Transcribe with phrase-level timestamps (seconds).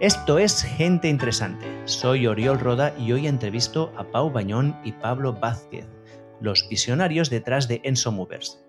[0.00, 1.66] Esto es Gente Interesante.
[1.84, 5.88] Soy Oriol Roda y hoy entrevisto a Pau Bañón y Pablo Vázquez,
[6.40, 8.64] los visionarios detrás de Enso Movers.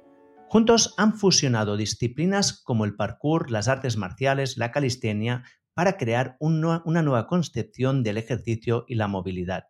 [0.48, 5.44] Juntos han fusionado disciplinas como el parkour, las artes marciales, la calistenia,
[5.76, 9.66] para crear una nueva concepción del ejercicio y la movilidad.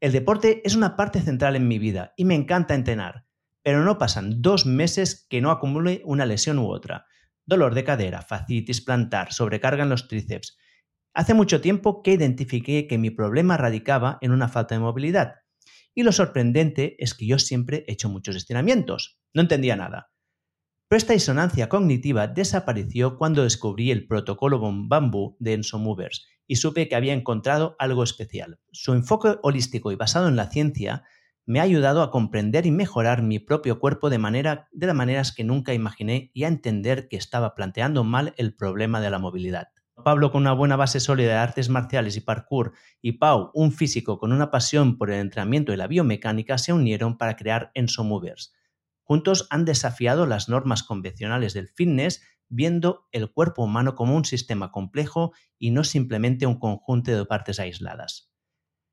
[0.00, 3.26] El deporte es una parte central en mi vida y me encanta entrenar,
[3.62, 7.04] pero no pasan dos meses que no acumule una lesión u otra.
[7.50, 10.56] Dolor de cadera, fascitis plantar, sobrecarga en los tríceps.
[11.12, 15.34] Hace mucho tiempo que identifiqué que mi problema radicaba en una falta de movilidad.
[15.92, 19.18] Y lo sorprendente es que yo siempre he hecho muchos estiramientos.
[19.34, 20.12] No entendía nada.
[20.86, 26.88] Pero esta disonancia cognitiva desapareció cuando descubrí el protocolo bambú de Enso Movers y supe
[26.88, 28.60] que había encontrado algo especial.
[28.70, 31.02] Su enfoque holístico y basado en la ciencia
[31.46, 35.32] me ha ayudado a comprender y mejorar mi propio cuerpo de, manera, de las maneras
[35.32, 39.68] que nunca imaginé y a entender que estaba planteando mal el problema de la movilidad.
[40.04, 44.18] Pablo con una buena base sólida de artes marciales y parkour y Pau, un físico
[44.18, 48.54] con una pasión por el entrenamiento y la biomecánica, se unieron para crear Enso Movers.
[49.02, 54.72] Juntos han desafiado las normas convencionales del fitness viendo el cuerpo humano como un sistema
[54.72, 58.29] complejo y no simplemente un conjunto de partes aisladas.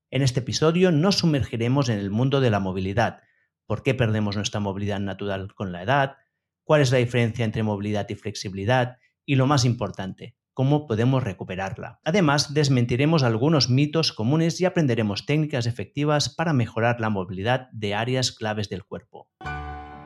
[0.10, 3.20] En este episodio nos sumergiremos en el mundo de la movilidad,
[3.66, 6.16] por qué perdemos nuestra movilidad natural con la edad,
[6.64, 12.00] cuál es la diferencia entre movilidad y flexibilidad y lo más importante, cómo podemos recuperarla.
[12.06, 18.32] Además, desmentiremos algunos mitos comunes y aprenderemos técnicas efectivas para mejorar la movilidad de áreas
[18.32, 19.30] claves del cuerpo.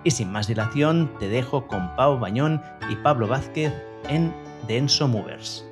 [0.04, 3.72] Y sin más dilación, te dejo con Pau Bañón y Pablo Vázquez
[4.10, 4.34] en
[4.68, 5.64] Denso Movers.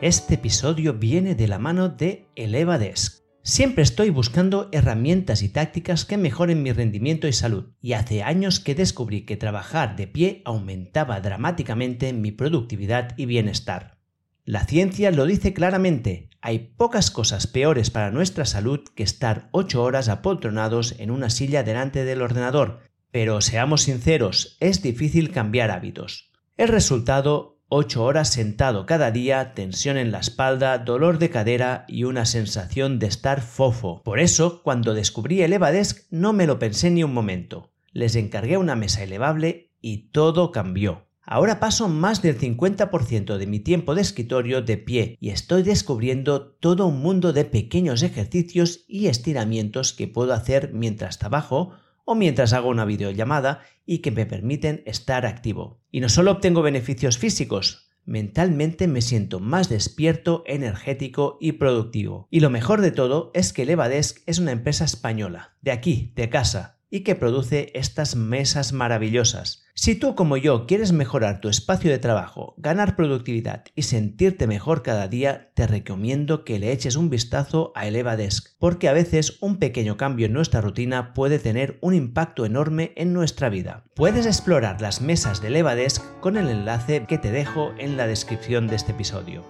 [0.00, 3.25] Este episodio viene de la mano de ElevaDesk.
[3.48, 8.58] Siempre estoy buscando herramientas y tácticas que mejoren mi rendimiento y salud, y hace años
[8.58, 13.98] que descubrí que trabajar de pie aumentaba dramáticamente mi productividad y bienestar.
[14.44, 19.80] La ciencia lo dice claramente, hay pocas cosas peores para nuestra salud que estar 8
[19.80, 22.80] horas apoltronados en una silla delante del ordenador,
[23.12, 26.32] pero seamos sinceros, es difícil cambiar hábitos.
[26.56, 32.04] El resultado, 8 horas sentado cada día, tensión en la espalda, dolor de cadera y
[32.04, 34.02] una sensación de estar fofo.
[34.04, 37.72] Por eso, cuando descubrí el Evadesk no me lo pensé ni un momento.
[37.90, 41.08] Les encargué una mesa elevable y todo cambió.
[41.22, 46.52] Ahora paso más del 50% de mi tiempo de escritorio de pie y estoy descubriendo
[46.52, 51.72] todo un mundo de pequeños ejercicios y estiramientos que puedo hacer mientras trabajo
[52.04, 55.80] o mientras hago una videollamada y que me permiten estar activo.
[55.90, 62.28] Y no solo obtengo beneficios físicos, mentalmente me siento más despierto, energético y productivo.
[62.30, 66.28] Y lo mejor de todo es que Levadesk es una empresa española, de aquí, de
[66.28, 69.64] casa, y que produce estas mesas maravillosas.
[69.74, 74.82] Si tú como yo quieres mejorar tu espacio de trabajo, ganar productividad y sentirte mejor
[74.82, 79.58] cada día, te recomiendo que le eches un vistazo a ElevaDesk, porque a veces un
[79.58, 83.84] pequeño cambio en nuestra rutina puede tener un impacto enorme en nuestra vida.
[83.94, 88.68] Puedes explorar las mesas de ElevaDesk con el enlace que te dejo en la descripción
[88.68, 89.44] de este episodio.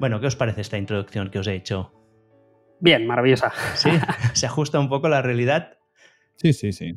[0.00, 1.92] Bueno, ¿qué os parece esta introducción que os he hecho?
[2.80, 3.52] Bien, maravillosa.
[3.74, 3.90] Sí,
[4.32, 5.79] se ajusta un poco a la realidad
[6.40, 6.92] Sí, sí, sí.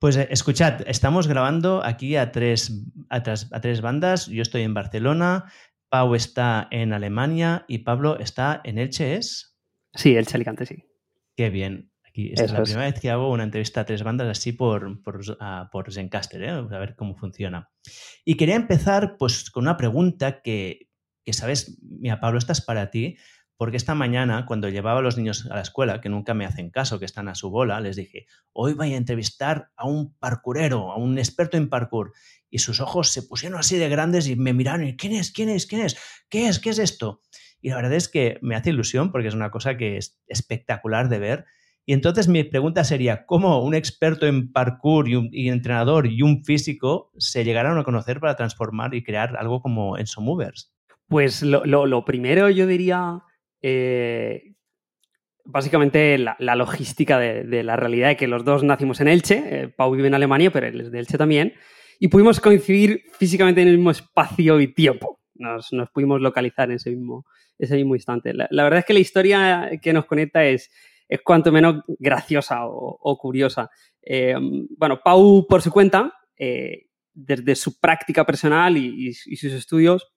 [0.00, 4.26] Pues eh, escuchad, estamos grabando aquí a tres, a, tres bandas.
[4.28, 5.52] Yo estoy en Barcelona,
[5.90, 9.58] Pau está en Alemania y Pablo está en Elche, ¿es?
[9.94, 10.84] Sí, Elche Alicante, sí.
[11.36, 11.90] Qué bien.
[12.04, 15.20] Aquí, es la primera vez que hago una entrevista a tres bandas así por, por,
[15.20, 16.48] uh, por Zencaster, ¿eh?
[16.48, 17.70] a ver cómo funciona.
[18.24, 20.88] Y quería empezar pues con una pregunta que,
[21.24, 23.16] que sabes, mira, Pablo, esta es para ti
[23.60, 26.70] porque esta mañana, cuando llevaba a los niños a la escuela, que nunca me hacen
[26.70, 30.90] caso, que están a su bola, les dije, hoy voy a entrevistar a un parkurero,
[30.90, 32.14] a un experto en parkour.
[32.48, 35.30] Y sus ojos se pusieron así de grandes y me miraron, ¿quién es?
[35.30, 35.66] ¿quién es?
[35.66, 35.98] ¿quién es?
[36.30, 36.58] ¿Qué es?
[36.58, 37.20] ¿Qué es esto?
[37.60, 41.10] Y la verdad es que me hace ilusión porque es una cosa que es espectacular
[41.10, 41.44] de ver.
[41.84, 46.44] Y entonces mi pregunta sería, ¿cómo un experto en parkour y, un, entrenador y un
[46.44, 50.72] físico se llegaron a conocer para transformar y crear algo como Enso Movers?
[51.08, 53.22] Pues lo primero yo diría
[53.62, 54.54] eh,
[55.44, 59.90] básicamente la, logística de, la realidad de que los dos nacimos en Elche, eh, Pau
[59.94, 61.54] vive en Alemania, pero él es de Elche también,
[61.98, 65.20] y pudimos coincidir físicamente en el mismo espacio y tiempo.
[65.34, 67.24] Nos, pudimos localizar en ese mismo,
[67.94, 68.32] instante.
[68.34, 70.70] La, verdad es que la historia que nos conecta es,
[71.08, 73.70] es cuanto menos graciosa o, curiosa.
[74.02, 74.34] Eh,
[74.76, 76.12] bueno, Pau, por su cuenta,
[77.14, 80.12] desde su práctica personal y, sus estudios,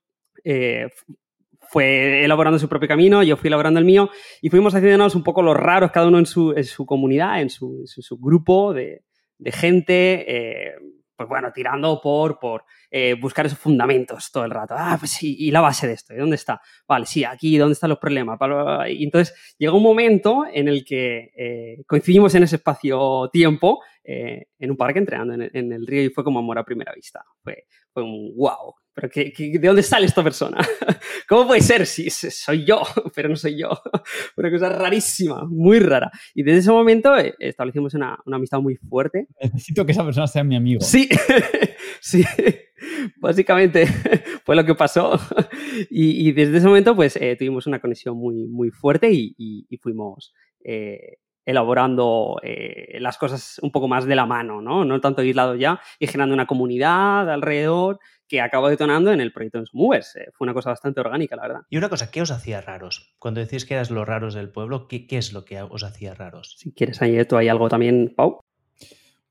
[1.74, 4.12] fue elaborando su propio camino, yo fui elaborando el mío
[4.44, 7.84] y fuimos haciéndonos un poco los raros cada uno en su, comunidad, en su,
[8.22, 9.04] grupo de,
[9.44, 10.24] gente.
[10.28, 10.76] Eh,
[11.16, 14.76] pues bueno, tirando por, por eh, buscar esos fundamentos todo el rato.
[14.78, 16.14] Ah, pues sí, ¿y la base de esto?
[16.14, 16.62] ¿Y dónde está?
[16.88, 18.38] Vale, sí, aquí, ¿dónde están los problemas?
[18.88, 24.78] Entonces llega un momento en el que eh, coincidimos en ese espacio-tiempo eh, en un
[24.78, 27.24] parque entrenando en el, río y fue como amor a primera vista.
[27.42, 30.58] Fue, fue un wow, pero de dónde sale esta persona?
[31.28, 31.86] ¿Cómo puede ser?
[31.88, 32.82] Si soy yo,
[33.16, 33.70] pero no soy yo.
[34.38, 36.12] Una cosa rarísima, muy rara.
[36.34, 39.28] Y desde ese momento eh, establecimos una, amistad muy fuerte.
[39.42, 40.82] Necesito que esa persona sea mi amigo.
[40.82, 41.10] Sí,
[42.02, 42.24] sí.
[43.18, 43.88] Básicamente
[44.46, 45.20] fue lo que pasó.
[45.90, 51.18] Y, desde ese momento, pues eh, tuvimos una conexión muy, muy fuerte y, fuimos eh,
[51.46, 52.38] elaborando
[53.00, 54.86] las cosas un poco más de la mano, ¿no?
[54.86, 59.60] No tanto aislado ya y generando una comunidad alrededor que acabó detonando en el proyecto
[59.60, 60.16] de Movers.
[60.16, 61.62] Eh, fue una cosa bastante orgánica, la verdad.
[61.70, 63.16] Y una cosa, ¿qué os hacía raros?
[63.20, 66.56] Cuando decís que eras los raros del pueblo, ¿qué, es lo que os hacía raros?
[66.58, 68.40] Si quieres añadir tú ahí algo también, Pau.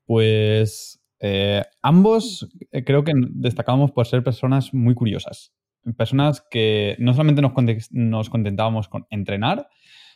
[0.05, 5.53] Pues eh, ambos eh, creo que destacábamos por ser personas muy curiosas.
[5.97, 7.53] Personas que no solamente nos,
[7.91, 9.67] nos contentábamos con entrenar,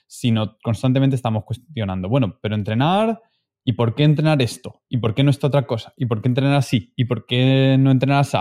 [0.07, 3.21] sino constantemente estamos cuestionando, bueno, pero entrenar
[3.69, 4.81] ¿Y por qué entrenar esto?
[4.87, 5.93] ¿Y por qué no esta otra cosa?
[5.97, 6.93] ¿Y por qué entrenar así?
[6.95, 8.37] ¿Y por qué no entrenar así?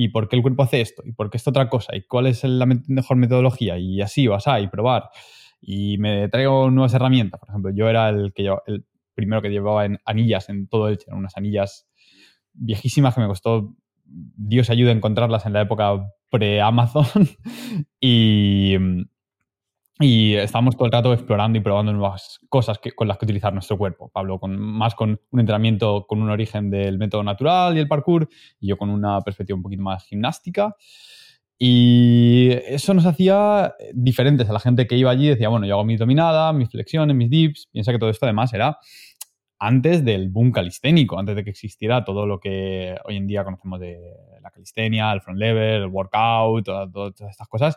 [0.00, 1.02] ¿Y por qué el cuerpo hace esto?
[1.04, 1.96] ¿Y por qué esta otra cosa?
[1.96, 3.78] ¿Y cuál es la mejor metodología?
[3.78, 5.10] Y así o así, y probar.
[5.60, 7.40] Y me traigo nuevas herramientas.
[7.40, 8.84] Por ejemplo, yo era el, que el
[9.14, 11.88] primero que llevaba en anillas en todo el unas anillas
[12.52, 13.74] viejísimas que me costó,
[14.04, 17.04] Dios ayude a encontrarlas en la época pre-Amazon.
[18.00, 18.76] y,
[20.00, 23.76] y estamos todo el rato explorando y probando nuevas cosas con las que utilizar nuestro
[23.76, 24.10] cuerpo.
[24.10, 28.28] Pablo con, más con un entrenamiento con un origen del método natural y el parkour,
[28.60, 30.76] y yo con una perspectiva un poquito más gimnástica.
[31.58, 35.26] Y eso nos hacía diferentes a la gente que iba allí.
[35.26, 37.68] Decía, bueno, yo hago mis dominadas, mis flexiones, mis dips.
[37.72, 38.78] Piensa que todo esto además era
[39.58, 43.80] antes del boom calisténico, antes de que existiera todo lo que hoy en día conocemos
[43.80, 43.98] de
[44.40, 47.76] la calistenia, el front lever, el workout, todas estas cosas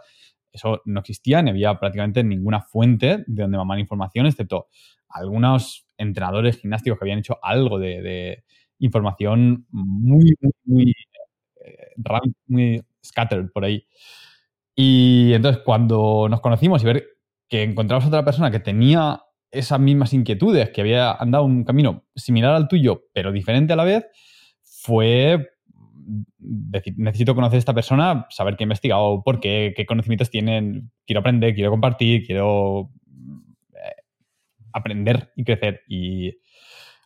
[0.51, 4.67] eso no existía ni había prácticamente ninguna fuente de donde mamar información, excepto
[5.09, 8.43] algunos entrenadores gimnásticos que habían hecho algo de,
[8.79, 10.95] información muy, muy, muy,
[11.63, 13.85] eh, muy scattered por ahí.
[14.75, 17.05] Y entonces cuando nos conocimos y ver
[17.47, 19.21] que encontramos a otra persona que tenía
[19.51, 23.83] esas mismas inquietudes, que había andado un camino similar al tuyo, pero diferente a la
[23.83, 24.05] vez,
[24.63, 25.49] fue
[26.37, 30.91] decir, necesito conocer a esta persona, saber qué ha investigado, por qué, qué conocimientos tienen,
[31.05, 32.91] quiero aprender, quiero compartir, quiero
[33.73, 34.01] eh,
[34.73, 35.81] aprender y crecer.
[35.87, 36.37] Y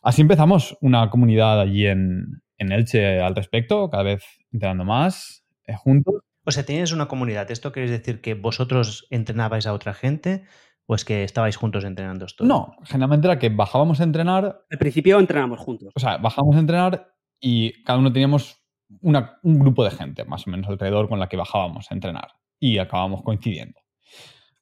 [0.02, 5.74] así empezamos una comunidad allí en, en Elche al respecto, cada vez entrenando más eh,
[5.74, 6.22] juntos.
[6.44, 7.50] O sea, tienes una comunidad.
[7.50, 10.44] ¿Esto quiere decir que vosotros entrenabais a otra gente?
[10.86, 12.44] ¿O es que estabais juntos entrenando esto?
[12.44, 14.64] No, generalmente era que bajábamos a entrenar.
[14.70, 15.92] Al principio entrenamos juntos.
[15.96, 18.64] O sea, bajábamos a entrenar y cada uno teníamos
[19.00, 22.28] un grupo de gente más o menos alrededor con la que bajábamos a entrenar
[22.58, 23.80] y acabamos coincidiendo.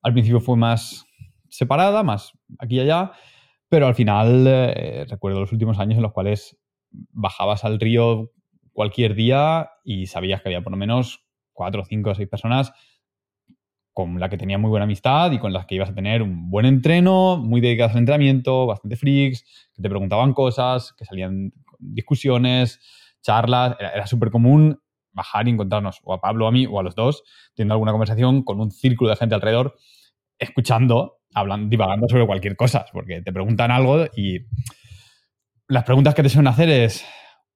[0.02, 1.04] Al principio fue más
[1.48, 3.12] separada, más aquí y allá,
[3.68, 6.58] pero al final eh, recuerdo los últimos años en los cuales
[6.90, 8.30] bajabas al río
[8.72, 12.72] cualquier día y sabías que había por lo menos cuatro, cinco o seis personas
[13.92, 16.50] con la que tenía muy buena amistad y con las que ibas a tener un
[16.50, 22.80] buen entreno, muy dedicadas al entrenamiento, bastante freaks, que te preguntaban cosas, que salían discusiones,
[23.24, 24.78] charlas, era, súper común
[25.12, 27.22] bajar y encontrarnos o a Pablo o a mí o a los dos
[27.54, 29.74] teniendo alguna conversación con un círculo de gente alrededor
[30.38, 34.40] escuchando, hablando, divagando sobre cualquier cosa, porque te preguntan algo y
[35.68, 37.04] las preguntas que te suelen hacer es,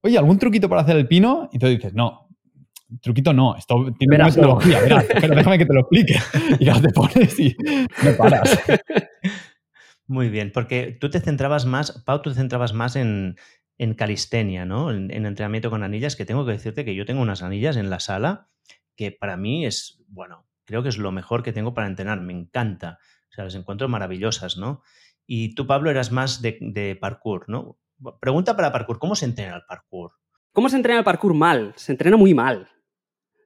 [0.01, 1.49] oye, ¿algún truquito para hacer el pino?
[1.53, 2.29] Y tú dices, no,
[3.03, 4.79] truquito no, esto tiene una metodología,
[5.21, 6.17] pero déjame que te lo explique.
[6.59, 7.57] Y ya te pones y
[8.05, 8.59] no paras.
[10.07, 13.37] Muy bien, porque tú te centrabas más, Pau, tú te centrabas más en,
[13.79, 14.91] en calistenia, ¿no?
[14.91, 18.01] En, entrenamiento con anillas, que tengo que decirte que yo tengo unas anillas en la
[18.01, 18.51] sala
[18.97, 22.33] que para mí es, bueno, creo que es lo mejor que tengo para entrenar, me
[22.33, 22.99] encanta.
[23.31, 24.83] O sea, las encuentro maravillosas, ¿no?
[25.25, 27.79] Y tú, Pablo, eras más de, parkour, ¿no?
[28.21, 30.13] Pregunta para parkour, ¿cómo se entrena el parkour?
[30.53, 31.73] ¿Cómo se entrena el parkour mal?
[31.77, 32.69] Se entrena muy mal.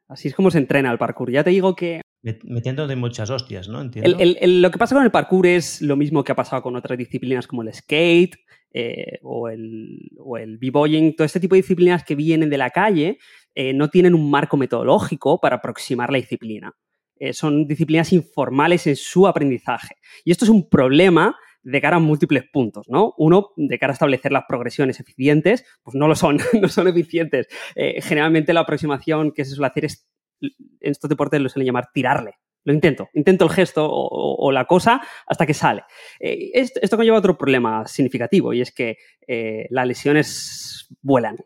[0.08, 1.30] Así es como se entrena el parkour.
[1.30, 3.80] Ya te digo que Metiendo de muchas hostias, ¿no?
[3.80, 4.16] Entiendo.
[4.16, 7.48] lo que pasa con el parkour es lo mismo que ha pasado con otras disciplinas
[7.48, 8.36] como el skate
[8.72, 11.16] eh, o el, o el b-boying.
[11.16, 13.18] Todo este tipo de disciplinas que vienen de la calle
[13.54, 16.72] eh, no tienen un marco metodológico para aproximar la disciplina.
[17.16, 19.96] Eh, son disciplinas informales en su aprendizaje.
[20.24, 23.14] Y esto es un problema de cara a múltiples puntos, ¿no?
[23.18, 27.48] Uno, de cara a establecer las progresiones eficientes, pues no lo son, no son eficientes.
[27.74, 30.11] generalmente la aproximación que se suele hacer es
[30.42, 32.34] en estos deportes lo suelen llamar tirarle.
[32.64, 35.82] Lo intento, intento el gesto o, la cosa hasta que sale.
[36.20, 41.38] Eh, esto, conlleva otro problema significativo y es que eh, las lesiones vuelan.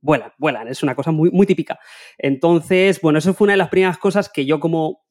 [0.00, 1.78] vuelan, vuelan, es una cosa muy, muy típica.
[2.16, 5.02] Entonces, bueno, eso fue una de las primeras cosas que yo como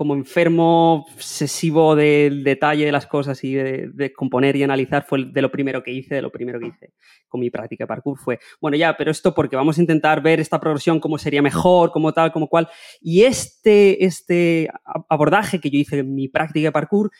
[0.00, 5.42] como enfermo obsesivo del detalle de las cosas y de, componer y analizar fue de
[5.42, 6.94] lo primero que hice, de lo primero que hice
[7.28, 10.40] con mi práctica de parkour fue, bueno, ya, pero esto porque vamos a intentar ver
[10.40, 12.70] esta progresión cómo sería mejor, como tal, como cual.
[13.02, 14.70] Y este, este
[15.10, 17.10] abordaje que yo hice en mi práctica de parkour,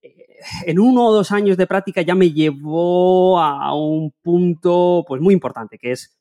[0.00, 5.20] eh, en uno o dos años de práctica ya me llevó a un punto pues
[5.20, 6.18] muy importante, que es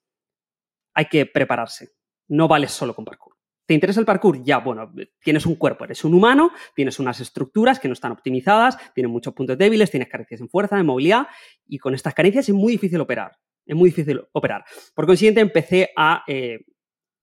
[0.94, 1.88] hay que prepararse.
[2.28, 3.31] No vale solo con parkour.
[3.72, 4.44] ¿Te interesa el parkour?
[4.44, 4.92] Ya, bueno,
[5.24, 9.34] tienes un cuerpo, eres un humano, tienes unas estructuras que no están optimizadas, tienes muchos
[9.34, 11.28] puntos débiles, tienes carencias en fuerza, en movilidad,
[11.66, 13.32] y con estas carencias es muy difícil operar.
[13.66, 14.66] Es muy difícil operar.
[14.94, 16.60] Por consiguiente, empecé a eh,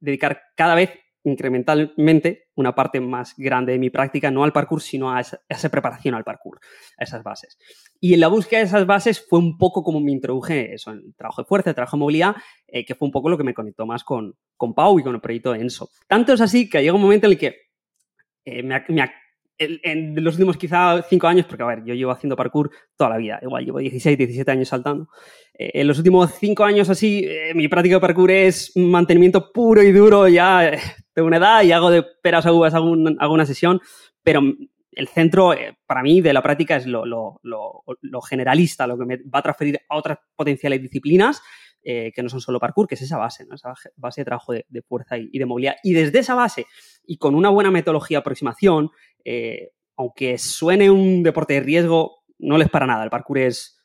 [0.01, 0.91] dedicar cada vez
[1.25, 6.15] incrementalmente una parte más grande de mi práctica, no al parkour, sino a esa, preparación
[6.15, 6.61] al parkour,
[6.99, 7.59] a esas bases.
[8.01, 10.99] Y en la búsqueda de esas bases fue un poco como me introduje eso, en
[10.99, 13.45] el trabajo de fuerza, el trabajo de movilidad, eh, que fue un poco lo que
[13.45, 15.91] me conectó más con, con Pau y con el proyecto Enso.
[16.07, 17.57] Tanto es así que llega un momento en el que
[18.45, 19.11] eh, me, me,
[19.59, 23.17] en los últimos quizá cinco años, porque a ver, yo llevo haciendo parkour toda la
[23.17, 25.09] vida, igual llevo 16, 17 años saltando.
[25.55, 29.83] Eh, en los últimos cinco años así, eh, mi práctica de parkour es mantenimiento puro
[29.83, 30.79] y duro, ya eh,
[31.15, 33.81] de una edad y hago de peras a uvas, hago, una sesión,
[34.23, 34.43] pero
[34.93, 35.55] el centro
[35.87, 39.43] para mí de la práctica es lo, lo, lo, generalista, lo que me va a
[39.43, 41.43] transferir a otras potenciales disciplinas.
[41.83, 45.17] Que no son solo parkour, que es esa base, esa base de trabajo de, fuerza
[45.17, 45.77] y, de movilidad.
[45.83, 46.67] Y desde esa base
[47.07, 48.91] y con una buena metodología de aproximación,
[49.25, 53.05] eh, aunque suene un deporte de riesgo, no les para nada.
[53.05, 53.83] El parkour es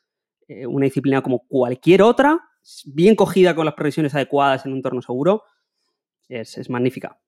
[0.48, 2.40] eh, una disciplina como cualquier otra,
[2.86, 5.42] bien cogida con las previsiones adecuadas en un entorno seguro,
[6.28, 7.20] es, magnífica.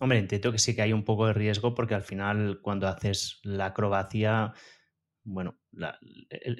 [0.00, 3.40] Hombre, entiendo que sí que hay un poco de riesgo porque al final cuando haces
[3.44, 4.52] la acrobacia,
[5.24, 5.56] bueno,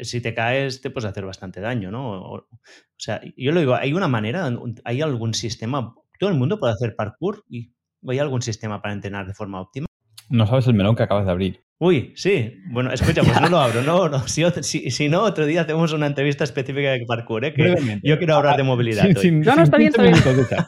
[0.02, 2.22] si te caes te puedes hacer bastante daño, ¿no?
[2.22, 2.48] O,
[2.96, 4.50] sea, yo lo digo, ¿hay una manera,
[4.84, 7.72] hay algún sistema, todo el mundo puede hacer parkour y
[8.06, 9.86] hay algún sistema para entrenar de forma óptima?
[10.28, 11.64] No sabes el melón que acabas de abrir.
[11.78, 12.62] Uy, sí.
[12.70, 13.82] Bueno, escucha, pues no lo abro.
[13.82, 14.22] No, no.
[14.28, 17.52] Si, no, otro día hacemos una entrevista específica de parkour, ¿eh?
[17.52, 19.04] Que yo quiero hablar de movilidad.
[19.04, 20.14] no, no, está bien, está bien.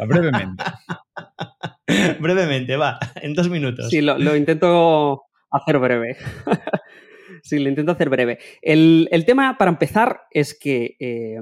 [0.08, 0.64] brevemente.
[2.20, 3.90] brevemente, va, en dos minutos.
[3.90, 5.22] Sí, lo, intento
[5.52, 6.16] hacer breve.
[7.44, 8.38] Sí, lo intento hacer breve.
[8.62, 11.36] El, tema, para empezar, es que eh,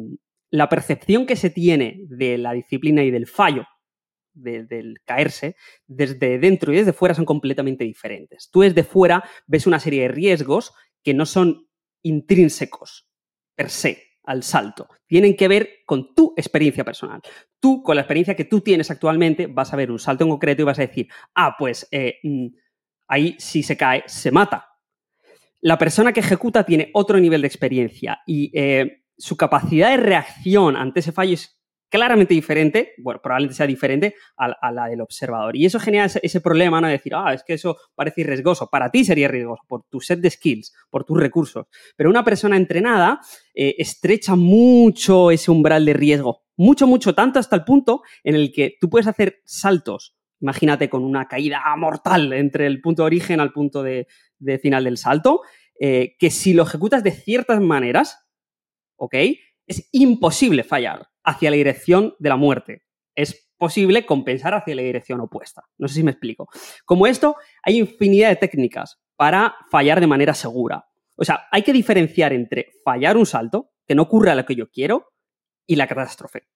[0.51, 3.67] la percepción que se tiene de la disciplina y del fallo
[4.35, 5.57] del caerse,
[5.87, 8.51] desde dentro y desde fuera son completamente diferentes.
[8.51, 11.69] Tú desde fuera ves una serie de riesgos que no son
[12.03, 13.09] intrínsecos
[13.55, 14.89] per se al salto.
[15.07, 17.21] Tienen que ver con tu experiencia personal.
[17.61, 20.63] Tú, con la experiencia que tú tienes actualmente, vas a ver un salto en concreto
[20.63, 22.47] y vas a decir, ah, pues eh, mm,
[23.09, 24.69] ahí si se cae, se mata.
[25.63, 30.77] La persona que ejecuta tiene otro nivel de experiencia y eh, su capacidad de reacción
[30.77, 35.55] ante ese fallo es claramente diferente, bueno, probablemente sea diferente a, la del observador.
[35.55, 36.87] Y eso genera ese, problema, ¿no?
[36.87, 38.69] De decir, ah, es que eso parece riesgoso.
[38.71, 41.67] Para ti sería riesgoso por tu set de skills, por tus recursos.
[41.95, 43.21] Pero una persona entrenada
[43.55, 46.43] eh, estrecha mucho ese umbral de riesgo.
[46.57, 51.05] Mucho, mucho, tanto hasta el punto en el que tú puedes hacer saltos, imagínate con
[51.05, 54.07] una caída mortal entre el punto de origen al punto de,
[54.61, 55.43] final del salto,
[55.81, 58.27] eh, que si lo ejecutas de ciertas maneras,
[58.97, 59.15] ¿ok?
[59.67, 62.83] Es imposible fallar hacia la dirección de la muerte.
[63.15, 65.63] Es posible compensar hacia la dirección opuesta.
[65.79, 66.49] No sé si me explico.
[66.85, 70.85] Como esto, hay infinidad de técnicas para fallar de manera segura.
[71.15, 74.69] O sea, hay que diferenciar entre fallar un salto, que no ocurra lo que yo
[74.71, 75.13] quiero,
[75.67, 76.49] y la catástrofe.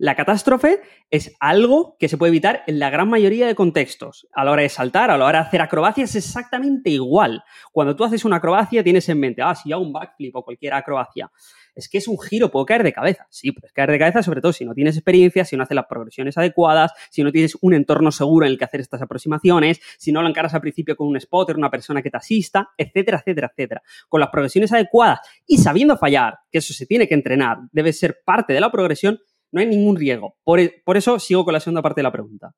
[0.00, 4.28] La catástrofe es algo que se puede evitar en la gran mayoría de contextos.
[4.32, 7.42] A la hora de saltar, a la hora de hacer acrobacias es exactamente igual.
[7.72, 10.74] Cuando tú haces una acrobacia tienes en mente, ah, si hago un backflip o cualquier
[10.74, 11.28] acrobacia,
[11.74, 13.26] es que es un giro, puedo caer de cabeza.
[13.28, 15.86] Sí, puedes caer de cabeza sobre todo si no tienes experiencia, si no haces las
[15.86, 20.12] progresiones adecuadas, si no tienes un entorno seguro en el que hacer estas aproximaciones, si
[20.12, 23.50] no lo encaras al principio con un spotter, una persona que te asista, etcétera, etcétera,
[23.52, 23.82] etcétera.
[24.08, 28.20] Con las progresiones adecuadas y sabiendo fallar, que eso se tiene que entrenar, debe ser
[28.24, 29.18] parte de la progresión,
[29.52, 30.36] no hay ningún riesgo.
[30.44, 32.52] Por, e, por eso sigo con la segunda parte de la pregunta.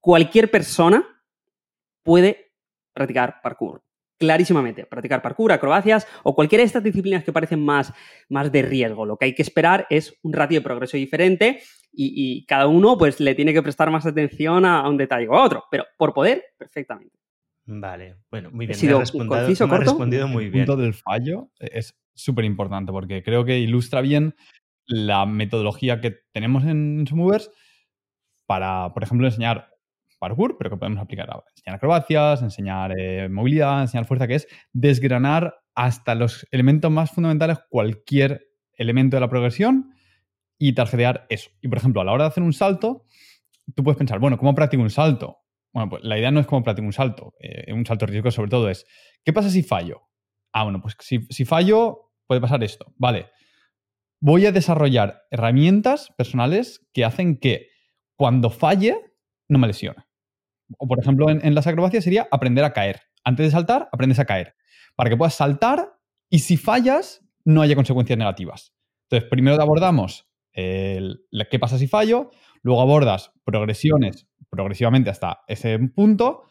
[0.00, 1.06] Cualquier persona
[2.02, 2.52] puede
[2.92, 3.82] practicar parkour.
[4.18, 7.92] Clarísimamente, practicar parkour, acrobacias o cualquiera de estas disciplinas que parecen más,
[8.28, 9.06] más de riesgo.
[9.06, 13.18] Lo que hay que esperar es un ratio de progreso diferente y, cada uno pues
[13.18, 16.44] le tiene que prestar más atención a, un detalle o a otro, pero por poder,
[16.58, 17.18] perfectamente.
[17.64, 18.78] Vale, bueno, muy bien.
[18.82, 20.62] me, respondido, me respondido muy bien.
[20.62, 24.34] El punto del fallo es súper importante porque creo que ilustra bien
[24.90, 27.50] la metodología que tenemos en Movers
[28.46, 29.70] para, por ejemplo, enseñar
[30.18, 34.48] parkour, pero que podemos aplicar a enseñar acrobacias, enseñar eh, movilidad, enseñar fuerza, que es
[34.72, 39.94] desgranar hasta los elementos más fundamentales cualquier elemento de la progresión
[40.58, 41.50] y tarjetear eso.
[41.60, 43.04] Y por ejemplo, a la hora de hacer un salto,
[43.74, 45.38] tú puedes pensar, bueno, ¿cómo practico un salto?
[45.72, 47.32] Bueno, pues la idea no es cómo practico un salto.
[47.38, 48.86] Eh, un salto riesgo sobre todo es,
[49.24, 50.02] ¿qué pasa si fallo?
[50.52, 52.92] Ah, bueno, pues si, si fallo, puede pasar esto.
[52.96, 53.30] Vale.
[54.20, 57.68] Voy a desarrollar herramientas personales que hacen que
[58.16, 59.14] cuando falle,
[59.48, 60.04] no me lesione.
[60.78, 63.00] O por ejemplo, en, las acrobacias sería aprender a caer.
[63.24, 64.54] Antes de saltar, aprendes a caer.
[64.94, 65.94] Para que puedas saltar
[66.28, 68.74] y si fallas, no haya consecuencias negativas.
[69.08, 72.30] Entonces, primero abordamos qué pasa si fallo,
[72.62, 76.44] luego abordas progresiones progresivamente hasta ese punto,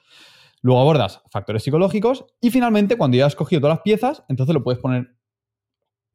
[0.61, 4.63] luego abordas factores psicológicos y finalmente, cuando ya has cogido todas las piezas, entonces lo
[4.63, 5.18] puedes poner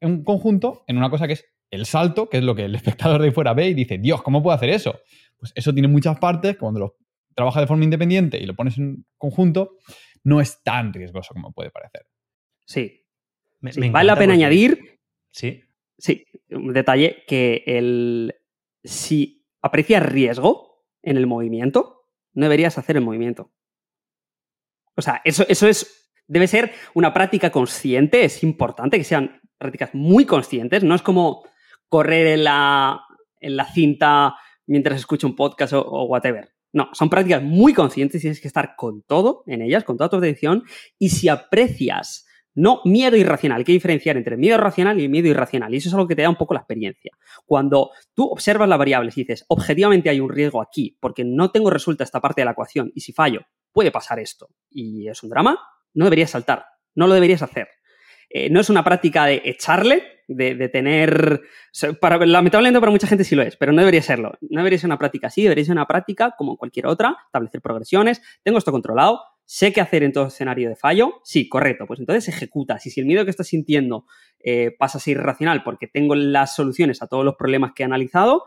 [0.01, 3.21] un conjunto en una cosa que es el salto, que es lo que el espectador
[3.21, 4.99] de fuera ve y dice, Dios, ¿cómo puedo hacer eso?
[5.37, 6.97] Pues eso tiene muchas partes, cuando lo
[7.33, 9.77] trabajas de forma independiente y lo pones en conjunto,
[10.23, 12.07] no es tan riesgoso como puede parecer.
[12.65, 13.05] Sí.
[13.61, 14.99] vale la pena añadir.
[15.31, 15.61] Sí.
[15.97, 18.35] Sí, un detalle que el.
[18.83, 23.51] Si aprecias riesgo en el movimiento, no deberías hacer el movimiento.
[24.95, 26.11] O sea, eso, eso es.
[26.27, 28.25] Debe ser una práctica consciente.
[28.25, 30.83] Es importante que sean prácticas muy conscientes.
[30.83, 31.43] No es como
[31.89, 33.01] correr en la,
[33.39, 34.35] en la cinta
[34.67, 36.49] mientras escucho un podcast o, whatever.
[36.73, 40.17] No, son prácticas muy conscientes, tienes que estar con todo en ellas, con toda tu
[40.17, 40.63] atención,
[40.99, 45.73] y si aprecias, no miedo irracional, hay que diferenciar entre miedo racional y miedo irracional,
[45.73, 47.11] y eso es algo que te da un poco la experiencia.
[47.45, 51.69] Cuando tú observas las variables y dices, objetivamente hay un riesgo aquí, porque no tengo
[51.69, 55.29] resuelta esta parte de la ecuación, y si fallo, puede pasar esto, y es un
[55.29, 55.57] drama,
[55.93, 57.69] no deberías saltar, no lo deberías hacer.
[58.29, 61.41] Eh, no es una práctica de echarle, de, tener...
[61.99, 64.33] Para, lamentablemente para mucha gente sí lo es, pero no debería serlo.
[64.41, 68.21] No debería ser una práctica así, debería ser una práctica como cualquier otra, establecer progresiones,
[68.43, 72.27] tengo esto controlado, sé qué hacer en todo escenario de fallo, sí, correcto, pues entonces
[72.27, 72.79] ejecuta.
[72.79, 74.05] Si el miedo que estás sintiendo
[74.39, 77.85] eh, pasa a ser irracional porque tengo las soluciones a todos los problemas que he
[77.85, 78.45] analizado,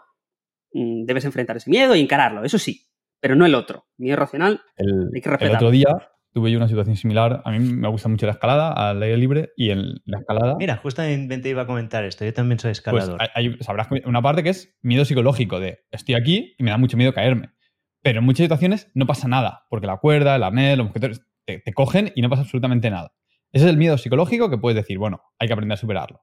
[0.73, 2.89] mm, debes enfrentar ese miedo y encararlo, eso sí,
[3.21, 3.87] pero no el otro.
[3.97, 5.47] Miedo irracional, hay que respetarlo.
[5.47, 7.43] El otro día tuve yo una situación similar.
[7.45, 10.57] A mí me gusta mucho la escalada al aire libre y en la escalada.
[10.59, 12.25] Mira, justamente iba a comentar esto.
[12.25, 13.21] Yo también soy pues escalador.
[13.35, 16.97] hay, sabrás una parte que es miedo psicológico de estoy aquí y me da mucho
[16.97, 17.51] miedo caerme.
[18.03, 21.73] Pero en muchas situaciones no pasa nada, porque la cuerda, el arnés, los objetos te,
[21.73, 23.13] cogen y no pasa absolutamente nada.
[23.53, 26.23] Ese es el miedo psicológico que puedes decir, bueno, hay que aprender a superarlo.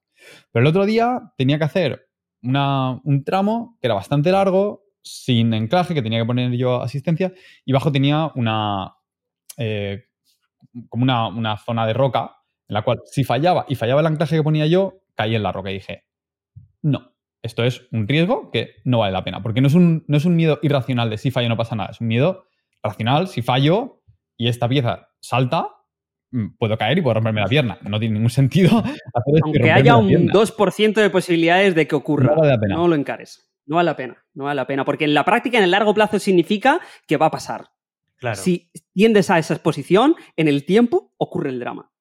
[0.52, 2.08] Pero el otro día tenía que hacer
[2.42, 7.34] un tramo que era bastante largo, sin enclaje, que tenía que poner yo asistencia,
[7.66, 8.95] y bajo tenía una,
[9.58, 10.06] eh,
[10.90, 12.38] como una, zona de roca
[12.68, 15.52] en la cual si fallaba y fallaba el anclaje que ponía yo, caía en la
[15.52, 16.06] roca y dije,
[16.82, 20.18] no, esto es un riesgo que no vale la pena, porque no es un, no
[20.18, 22.46] es un miedo irracional de si fallo no pasa nada, es un miedo
[22.84, 24.02] racional, si fallo
[24.38, 25.68] y esta pieza salta,
[26.32, 27.78] mm, puedo caer y puedo romperme la pierna.
[27.82, 28.70] No tiene ningún sentido
[29.14, 32.36] hacer Aunque haya un 2% de posibilidades de que ocurra,
[32.68, 33.52] no lo encares.
[33.68, 35.94] No vale la pena, no vale la pena, porque en la práctica en el largo
[35.94, 37.70] plazo significa que va a pasar.
[38.34, 41.92] Si tiendes a esa exposición, en el tiempo ocurre el drama.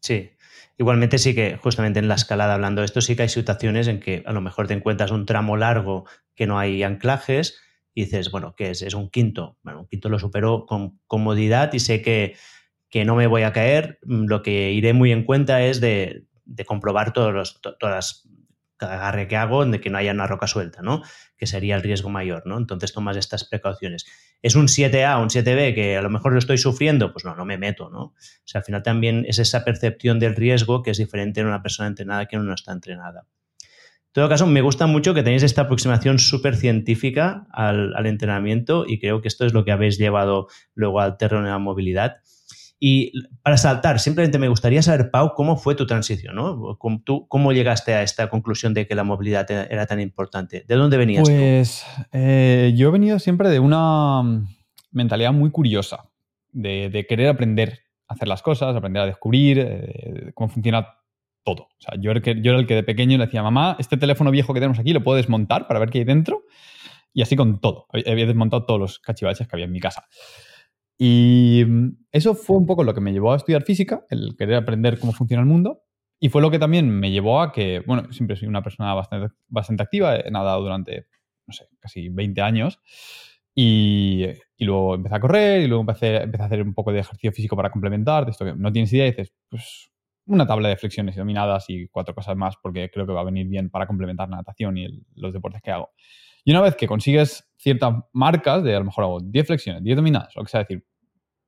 [0.00, 0.30] Sí.
[0.78, 3.98] Igualmente sí que justamente en la escalada hablando de esto sí que hay situaciones en
[3.98, 7.58] que a lo mejor te encuentras un tramo largo que no hay anclajes
[7.94, 8.82] y dices, bueno, ¿qué es?
[8.82, 9.58] Es un quinto.
[9.64, 12.36] Bueno, un quinto lo supero con comodidad y sé que,
[12.90, 13.98] que no me voy a caer.
[14.02, 18.28] Lo que iré muy en cuenta es de, de comprobar todos los, todas las
[18.80, 21.02] agarre que hago de que no haya una roca suelta, ¿no?
[21.36, 22.58] Que sería el riesgo mayor, ¿no?
[22.58, 24.06] Entonces tomas estas precauciones.
[24.42, 27.12] ¿Es un 7A o un 7B que a lo mejor lo estoy sufriendo?
[27.12, 28.02] Pues no, no me meto, ¿no?
[28.02, 28.14] O
[28.44, 31.88] sea, al final también es esa percepción del riesgo que es diferente en una persona
[31.88, 33.26] entrenada que en una no está entrenada.
[34.08, 38.84] En todo caso, me gusta mucho que tenéis esta aproximación súper científica al, al, entrenamiento
[38.86, 42.16] y creo que esto es lo que habéis llevado luego al terreno de la movilidad.
[42.80, 43.12] Y
[43.42, 46.78] para saltar, simplemente me gustaría saber, Pau, cómo fue tu transición, ¿no?
[47.04, 50.64] ¿Tú, ¿Cómo llegaste a esta conclusión de que la movilidad era tan importante?
[50.66, 54.22] ¿De dónde venías pues, eh, yo he venido siempre de una
[54.92, 56.08] mentalidad muy curiosa,
[56.52, 60.98] de, querer aprender a hacer las cosas, aprender a descubrir eh, cómo funciona
[61.44, 61.64] todo.
[61.64, 63.96] O sea, yo era, que, yo era el que de pequeño le decía, mamá, este
[63.96, 66.44] teléfono viejo que tenemos aquí lo puedo desmontar para ver qué hay dentro.
[67.12, 67.86] Y así con todo.
[67.92, 70.06] Había desmontado todos los cachivaches que había en mi casa.
[70.98, 74.56] Y mm, eso fue un poco lo que me llevó a estudiar física, el querer
[74.56, 75.84] aprender cómo funciona el mundo.
[76.20, 79.34] Y fue lo que también me llevó a que, bueno, siempre soy una persona bastante,
[79.46, 81.06] bastante activa, he nadado durante,
[81.46, 82.80] no sé, casi 20 años.
[83.54, 84.24] Y,
[84.56, 87.32] y luego empecé a correr y luego empecé, empecé, a hacer un poco de ejercicio
[87.32, 89.90] físico para complementar, de esto que no tienes idea y dices, pues
[90.26, 93.48] una tabla de flexiones dominadas y cuatro cosas más porque creo que va a venir
[93.48, 95.90] bien para complementar la natación y los deportes que hago.
[96.48, 99.96] Y una vez que consigues ciertas marcas de a lo mejor hago 10 flexiones, 10
[99.96, 100.82] dominadas, lo que sea, decir,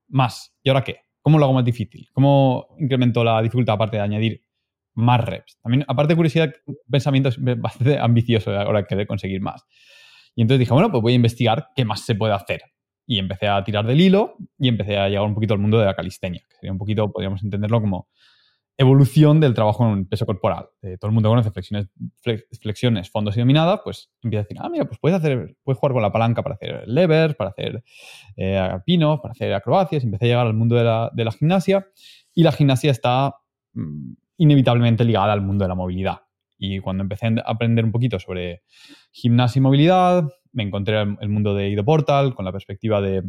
[0.09, 0.55] más.
[0.63, 0.97] ¿Y ahora qué?
[1.23, 2.07] ¿Cómo lo hago más difícil?
[2.13, 4.43] ¿Cómo incremento la dificultad aparte de añadir
[4.93, 5.59] más reps.
[5.63, 6.53] También, aparte de curiosidad,
[6.91, 9.65] pensamiento bastante ambicioso ahora querer conseguir más.
[10.35, 12.61] Y entonces dije, bueno, pues voy a investigar qué más se puede hacer.
[13.07, 15.87] Y empecé a tirar del hilo y empecé a llegar un poquito al mundo de
[15.87, 18.11] la calistenia, que sería un poquito, podríamos entenderlo como
[18.81, 20.71] evolución del trabajo en peso corporal.
[20.81, 21.89] Eh, todo el mundo conoce flexiones,
[22.63, 25.93] flexiones, fondos y dominadas, pues empieza a decir, ah, mira, pues puedes, hacer, puedes jugar
[25.93, 27.85] con la palanca para hacer levers, para hacer
[28.37, 30.03] eh, pinos, para hacer acrobacias.
[30.03, 31.87] Empecé a llegar al mundo de la, de la gimnasia
[32.35, 33.37] y la gimnasia está
[33.75, 36.23] mm, inevitablemente ligada al mundo de la movilidad.
[36.57, 38.63] Y cuando empecé a aprender un poquito sobre
[39.13, 43.25] gimnasia y movilidad, me encontré el mundo de Ido Portal con la perspectiva de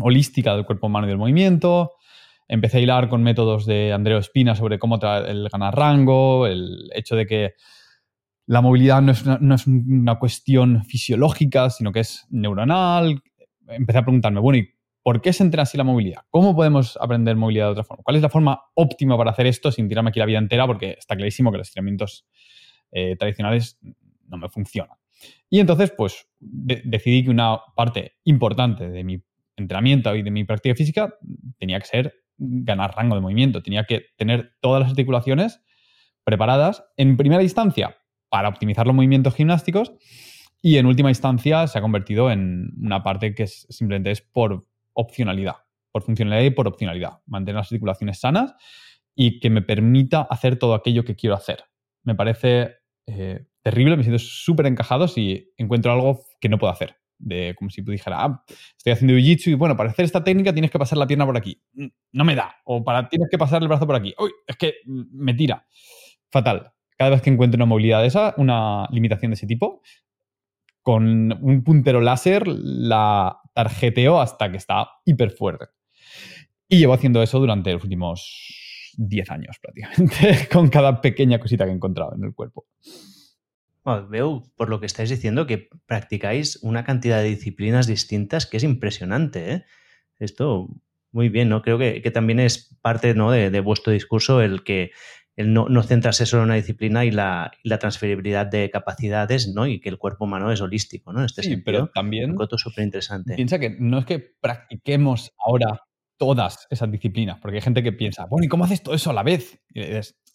[0.00, 1.92] holística del cuerpo humano y del movimiento
[2.48, 7.16] empecé a hilar con métodos de Andreo Espina sobre cómo el ganar rango, el hecho
[7.16, 7.54] de que
[8.46, 9.12] la movilidad no
[9.54, 13.22] es, una, cuestión fisiológica, sino que es neuronal.
[13.68, 14.68] Empecé a preguntarme, bueno, ¿y
[15.02, 16.22] por qué se entrena así la movilidad?
[16.30, 18.02] ¿Cómo podemos aprender movilidad de otra forma?
[18.02, 20.66] ¿Cuál es la forma óptima para hacer esto sin tirarme aquí la vida entera?
[20.66, 22.26] Porque está clarísimo que los entrenamientos
[22.92, 23.78] eh, tradicionales
[24.28, 24.96] no me funcionan.
[25.48, 29.22] Y entonces, pues, decidí que una parte importante de mi
[29.56, 31.14] entrenamiento y de mi práctica física
[31.58, 35.62] tenía que ser ganar rango de movimiento, tenía que tener todas las articulaciones
[36.24, 37.96] preparadas en primera instancia
[38.28, 39.92] para optimizar los movimientos gimnásticos
[40.60, 45.56] y en última instancia se ha convertido en una parte que simplemente es por opcionalidad,
[45.92, 48.54] por funcionalidad y por opcionalidad, mantener las articulaciones sanas
[49.14, 51.64] y que me permita hacer todo aquello que quiero hacer.
[52.02, 56.96] Me parece eh, terrible, me siento súper encajado si encuentro algo que no puedo hacer
[57.18, 58.44] de como si dijera, ah,
[58.76, 61.36] estoy haciendo jiu-jitsu y bueno, para hacer esta técnica tienes que pasar la pierna por
[61.36, 61.60] aquí.
[61.74, 62.56] Mm, no me da.
[62.64, 64.14] O para tienes que pasar el brazo por aquí.
[64.18, 65.66] Uy, es que me tira.
[66.30, 66.72] Fatal.
[66.96, 69.82] Cada vez que encuentro una movilidad de esa, una limitación de ese tipo,
[70.82, 75.66] con un puntero láser la tarjeteo hasta que está hiper fuerte.
[76.68, 81.70] Y llevo haciendo eso durante los últimos 10 años prácticamente, con cada pequeña cosita que
[81.70, 82.66] he encontrado en el cuerpo
[84.08, 88.64] veo por lo que estáis diciendo que practicáis una cantidad de disciplinas distintas que es
[88.64, 89.52] impresionante.
[89.52, 89.64] ¿eh?
[90.18, 90.68] Esto,
[91.12, 91.62] muy bien, ¿no?
[91.62, 93.30] Creo que, también es parte ¿no?
[93.30, 94.92] de, vuestro discurso el que
[95.36, 99.66] el no, no, centrarse solo en una disciplina y la, transferibilidad de capacidades, ¿no?
[99.66, 101.24] Y que el cuerpo humano es holístico, ¿no?
[101.24, 102.30] este sí, pero también...
[102.38, 103.34] Un súper interesante.
[103.34, 105.80] Piensa que no es que practiquemos ahora
[106.16, 109.14] todas esas disciplinas, porque hay gente que piensa, bueno, ¿y cómo haces todo eso a
[109.14, 109.60] la vez?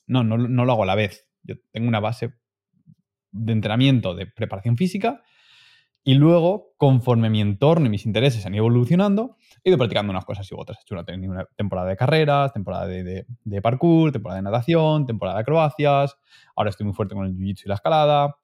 [0.05, 1.29] no, no, no lo hago a la vez.
[1.43, 2.33] Yo tengo una base
[3.31, 5.21] de entrenamiento, de preparación física,
[6.03, 10.25] y luego, conforme mi entorno y mis intereses han ido evolucionando, he ido practicando unas
[10.25, 10.79] cosas y otras.
[10.79, 13.25] He hecho una, temporada de carreras, temporada de,
[13.61, 16.17] parkour, temporada de natación, temporada de acrobacias.
[16.55, 18.35] Ahora estoy muy fuerte con el jiu-jitsu y la escalada.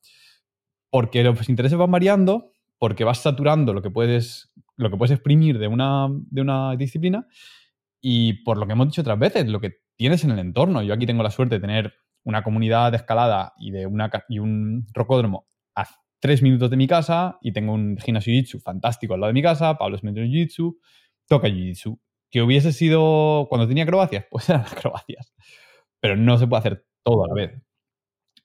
[0.89, 5.58] Porque los intereses van variando, porque vas saturando lo que puedes, lo que puedes exprimir
[5.58, 7.26] de una, de una disciplina.
[8.02, 10.84] Y por lo que hemos dicho otras veces, lo que tienes en el entorno.
[10.84, 11.93] Yo aquí tengo la suerte de tener
[12.26, 15.88] una comunidad de escalada y, de un rocódromo a
[16.20, 19.44] tres minutos de mi casa y tengo un gimnasio jiu-jitsu fantástico al lado de mi
[19.44, 20.78] casa, Pablo es jiu-jitsu,
[21.28, 22.00] toca jiu-jitsu.
[22.32, 25.34] Que hubiese sido cuando tenía acrobacias, pues eran acrobacias.
[26.02, 27.62] Pero no se puede hacer todo a la vez.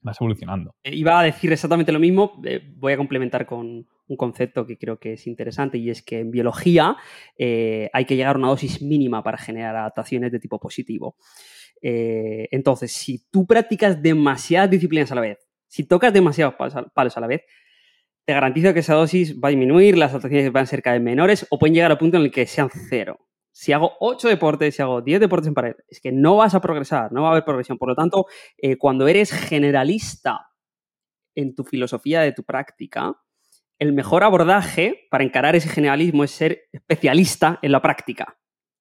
[0.02, 0.74] Vas evolucionando.
[0.84, 4.76] Eh, iba a decir exactamente lo mismo, eh, voy a complementar con un concepto que
[4.76, 6.96] creo que es interesante y es que en biología
[7.38, 11.16] eh, hay que llegar a una dosis mínima para generar adaptaciones de tipo positivo.
[11.80, 16.54] Eh, entonces, si tú practicas demasiadas disciplinas a la vez, si tocas demasiados
[16.94, 17.42] palos a la vez,
[18.24, 21.02] te garantizo que esa dosis va a disminuir, las adaptaciones van a ser cada vez
[21.02, 23.18] menores o pueden llegar al punto en el que sean cero.
[23.52, 26.60] Si hago 8 deportes, si hago 10 deportes en pared, es que no vas a
[26.60, 27.78] progresar, no va a haber progresión.
[27.78, 28.26] Por lo tanto,
[28.58, 30.50] eh, cuando eres generalista
[31.34, 33.20] en tu filosofía de tu práctica,
[33.78, 38.38] el mejor abordaje para encarar ese generalismo es ser especialista en la práctica.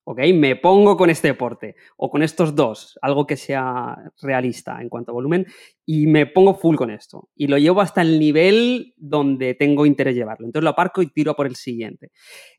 [0.10, 0.22] ¿Ok?
[0.34, 5.12] Me pongo con este deporte o con estos dos, algo que sea realista en cuanto
[5.12, 5.46] a volumen,
[5.86, 7.30] y me pongo full con esto.
[7.36, 10.48] Y lo llevo hasta el nivel donde tengo interés llevarlo.
[10.48, 12.10] Entonces lo aparco y tiro por el siguiente.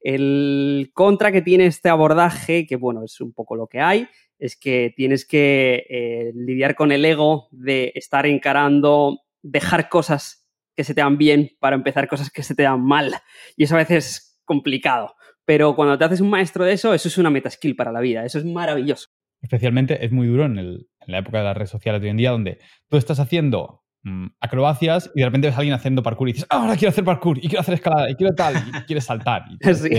[0.01, 4.07] El contra que tiene este abordaje, que bueno, es un poco lo que hay,
[4.39, 10.85] es que tienes que eh, lidiar con el ego de estar encarando, dejar cosas que
[10.85, 13.13] se te dan bien para empezar cosas que se te dan mal.
[13.57, 15.17] Y eso a veces es complicado.
[15.51, 18.25] Pero cuando te haces un maestro de eso, eso es una meta-skill para la vida.
[18.25, 19.09] Eso es maravilloso.
[19.43, 22.31] Especialmente es muy duro en, la época de las redes sociales de hoy en día,
[22.31, 22.59] donde
[22.89, 26.47] tú estás haciendo mm, acrobacias y de repente ves a alguien haciendo parkour y dices,
[26.51, 29.43] ah, ahora quiero hacer parkour y quiero hacer escalada y quiero tal y quieres saltar.
[29.51, 29.91] Y sí.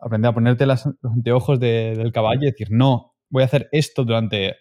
[0.00, 4.54] Aprender a ponerte los anteojos del caballo y decir, no, voy a hacer esto durante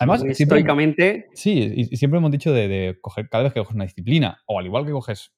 [0.00, 1.28] Además, históricamente.
[1.34, 4.58] Sí, y, siempre hemos dicho de, de, coger cada vez que coges una disciplina, o
[4.58, 5.32] al igual que coges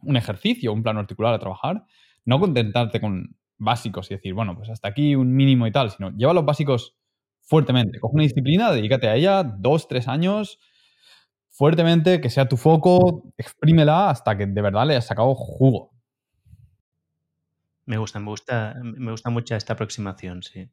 [0.00, 1.84] un ejercicio, un plano articular a trabajar,
[2.28, 6.10] no contentarte con básicos y decir, bueno, pues hasta aquí un mínimo y tal, sino
[6.10, 6.94] lleva los básicos
[7.40, 7.98] fuertemente.
[8.00, 10.58] Coge una disciplina, dedícate a ella dos, tres años,
[11.48, 15.94] fuertemente, que sea tu foco, exprímela hasta que de verdad le hayas sacado jugo.
[17.86, 20.70] Me gusta, me gusta, me gusta mucho esta aproximación, sí.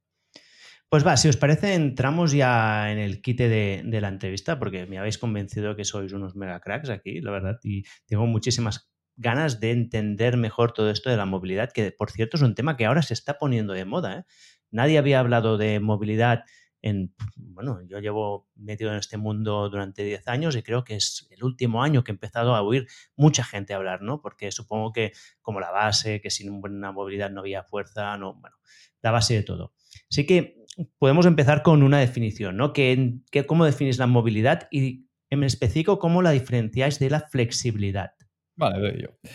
[0.90, 4.88] Pues va, si os parece, entramos ya en el quite de, de, la entrevista, porque
[4.88, 9.60] me habéis convencido que sois unos mega cracks aquí, la verdad, y tengo muchísimas ganas
[9.60, 12.86] de entender mejor todo esto de la movilidad, que por cierto es un tema que
[12.86, 14.20] ahora se está poniendo de moda.
[14.20, 14.24] ¿eh?
[14.72, 16.44] Nadie había hablado de movilidad
[16.82, 21.28] en, bueno, yo llevo metido en este mundo durante 10 años y creo que es
[21.32, 24.22] el último año que he empezado a oír mucha gente hablar, ¿no?
[24.22, 28.58] Porque supongo que como la base, que sin una movilidad no había fuerza, no, bueno,
[29.02, 29.74] la base de todo.
[30.12, 30.64] Así que
[31.00, 32.72] podemos empezar con una definición, ¿no?
[32.72, 38.12] ¿Qué, cómo definís la movilidad y en específico cómo la diferenciáis de la flexibilidad?
[38.56, 39.30] Vale, veo yo.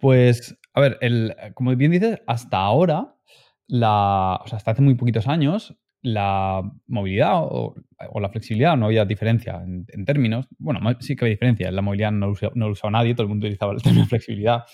[0.00, 3.16] Pues, a ver, el, como bien dices, hasta ahora,
[3.66, 7.74] la, o sea, hasta hace muy poquitos años, la movilidad o,
[8.20, 10.48] la flexibilidad no había diferencia en, términos.
[10.58, 11.70] Bueno, sí que había diferencia.
[11.70, 14.06] La movilidad no lo, usaba, no lo, usaba, nadie, todo el mundo utilizaba el término
[14.08, 14.64] flexibilidad.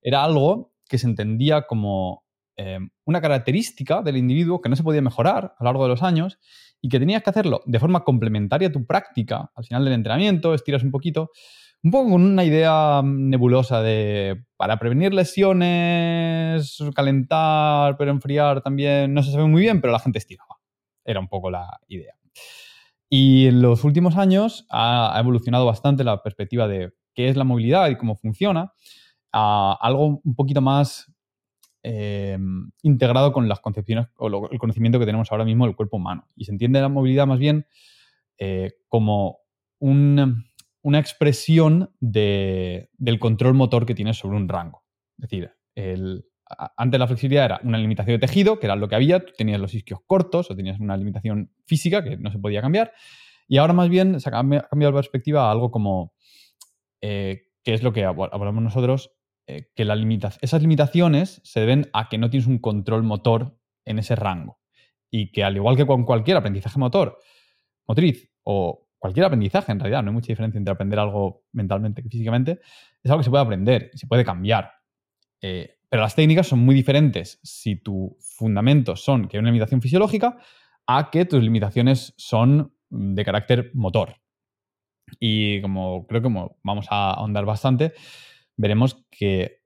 [0.00, 2.24] Era algo que se entendía como
[2.56, 6.02] eh, una característica del individuo que no se podía mejorar a lo largo de los
[6.02, 6.38] años
[6.80, 9.50] y que tenías que hacerlo de forma complementaria a tu práctica.
[9.54, 11.30] Al final del entrenamiento, estiras un poquito,
[11.82, 19.22] un poco con una idea nebulosa de para prevenir lesiones, calentar, pero enfriar también, no
[19.22, 20.56] se sabe muy bien, pero la gente estiraba.
[21.04, 22.14] Era un poco la idea.
[23.08, 27.88] Y en los últimos años ha, evolucionado bastante la perspectiva de qué es la movilidad
[27.88, 28.72] y cómo funciona
[29.32, 31.10] a algo un poquito más
[31.82, 32.36] eh,
[32.82, 36.26] integrado con las concepciones o el conocimiento que tenemos ahora mismo del cuerpo humano.
[36.34, 37.66] Y se entiende la movilidad más bien
[38.38, 39.38] eh, como
[39.78, 40.47] un,
[40.82, 44.84] una expresión del control motor que tienes sobre un rango.
[45.18, 45.50] Es decir,
[46.76, 49.60] antes la flexibilidad era una limitación de tejido, que era lo que había, tú tenías
[49.60, 52.92] los isquios cortos o tenías una limitación física que no se podía cambiar,
[53.48, 56.12] y ahora más bien se ha cambiado la perspectiva a algo como,
[57.00, 59.12] eh, que es lo que hablamos nosotros,
[59.46, 59.86] eh, que
[60.42, 64.60] esas limitaciones se deben a que no tienes un control motor en ese rango.
[65.10, 67.18] Y que al igual que con cualquier aprendizaje motor,
[67.86, 72.08] motriz o cualquier aprendizaje en realidad, no hay mucha diferencia entre aprender algo mentalmente que
[72.08, 72.60] físicamente,
[73.02, 74.72] es algo que se puede aprender y se puede cambiar.
[75.40, 79.80] Eh, pero las técnicas son muy diferentes si tus fundamentos son que hay una limitación
[79.80, 80.36] fisiológica
[80.86, 84.16] a que tus limitaciones son de carácter motor.
[85.18, 86.28] Y como creo que
[86.62, 87.94] vamos a ahondar bastante,
[88.56, 89.62] veremos que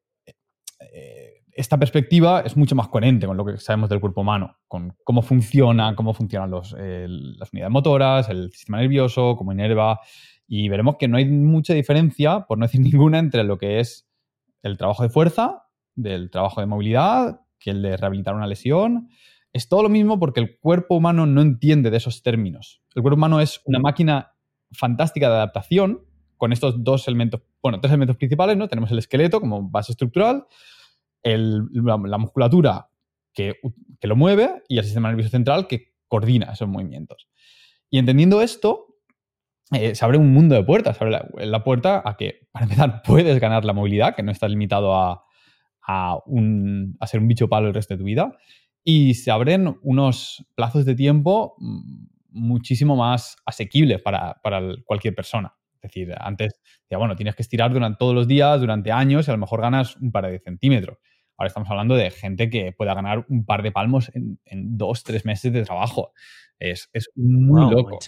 [0.79, 4.95] eh, esta perspectiva es mucho más coherente con lo que sabemos del cuerpo humano, con
[5.05, 10.01] cómo funciona, cómo funcionan los, las unidades motoras, el sistema nervioso, cómo inerva,
[10.47, 14.09] y veremos que no hay mucha diferencia, por no decir ninguna, entre lo que es
[14.63, 19.09] el trabajo de fuerza, del trabajo de movilidad, que el de rehabilitar una lesión.
[19.53, 22.83] Es todo lo mismo porque el cuerpo humano no entiende de esos términos.
[22.95, 24.35] El cuerpo humano es una máquina
[24.73, 26.05] fantástica de adaptación
[26.39, 28.69] con estos dos elementos, bueno, tres elementos principales, ¿no?
[28.69, 30.47] Tenemos el esqueleto como base estructural,
[31.23, 32.89] la, musculatura
[33.33, 33.55] que,
[34.03, 37.29] lo mueve y el sistema nervioso central que coordina esos movimientos.
[37.91, 38.99] Y entendiendo esto,
[39.73, 40.97] eh, se abre un mundo de puertas.
[40.97, 44.51] Se abre la, puerta a que, para empezar, puedes ganar la movilidad, que no estás
[44.51, 45.25] limitado a,
[45.87, 46.19] a,
[47.07, 48.37] ser un bicho palo el resto de tu vida.
[48.85, 55.55] Y se abren unos plazos de tiempo mm, muchísimo más asequibles para, para cualquier persona.
[55.75, 59.31] Es decir, antes decía, bueno, tienes que estirar durante todos los días, durante años, y
[59.31, 60.99] a lo mejor ganas un par de centímetros.
[61.37, 64.39] Ahora estamos hablando de gente que pueda ganar un par de palmos en,
[64.77, 66.13] dos, tres meses de trabajo.
[66.59, 67.99] Es, muy loco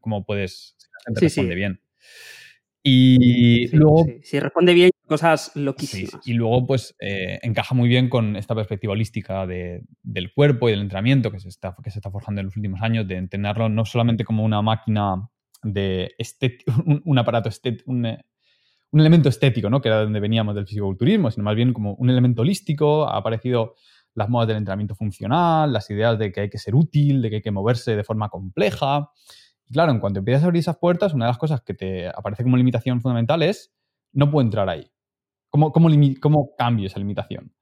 [0.00, 0.76] cómo puedes,
[1.16, 1.80] si responde bien.
[2.82, 4.06] Y luego...
[4.22, 6.26] Si responde bien, cosas loquísimas.
[6.26, 10.80] y luego, pues, eh, encaja muy bien con esta perspectiva holística del cuerpo y del
[10.80, 13.84] entrenamiento que se, está, que se está forjando en los últimos años, de entenderlo no
[13.84, 15.28] solamente como una máquina
[15.62, 16.14] de
[17.04, 17.92] un, aparato estético,
[18.92, 19.80] un elemento estético, ¿no?
[19.80, 23.08] Que era de donde veníamos del fisiculturismo, sino más bien como un elemento holístico.
[23.08, 23.74] Ha aparecido
[24.14, 27.36] las modas del entrenamiento funcional, las ideas de que hay que ser útil, de que
[27.36, 29.10] hay que moverse de forma compleja.
[29.66, 32.08] Y claro, en cuanto empiezas a abrir esas puertas, una de las cosas que te
[32.08, 33.72] aparece como limitación fundamental es
[34.12, 34.90] no puedo entrar ahí.
[35.50, 35.88] ¿Cómo, cómo,
[36.20, 37.52] cómo esa limitación?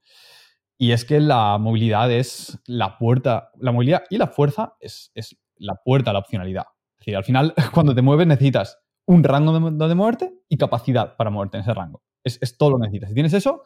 [0.78, 5.36] Y es que la movilidad es la puerta, la movilidad y la fuerza es, es
[5.56, 6.66] la puerta a la opcionalidad.
[6.92, 11.16] Es decir, al final, cuando te mueves necesitas un rango de, de moverte y capacidad
[11.16, 12.02] para moverte en ese rango.
[12.22, 13.08] Es, todo lo que necesitas.
[13.08, 13.62] Si tienes eso,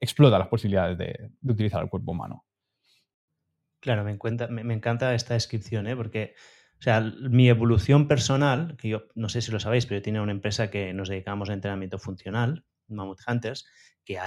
[0.00, 2.46] explota las posibilidades de, utilizar el cuerpo humano.
[3.80, 5.94] Claro, me, encanta esta descripción, ¿eh?
[5.94, 6.34] porque
[6.78, 10.22] o sea, mi evolución personal, que yo no sé si lo sabéis, pero yo tenía
[10.22, 13.66] una empresa que nos dedicamos a entrenamiento funcional Mammoth Hunters,
[14.02, 14.18] que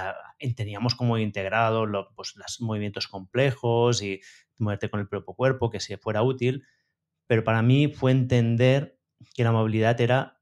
[0.54, 4.20] teníamos como integrado pues, los movimientos complejos y
[4.56, 6.64] moverte con el propio cuerpo, que se fuera útil,
[7.26, 9.01] pero para mí fue entender
[9.34, 10.38] que la movilidad era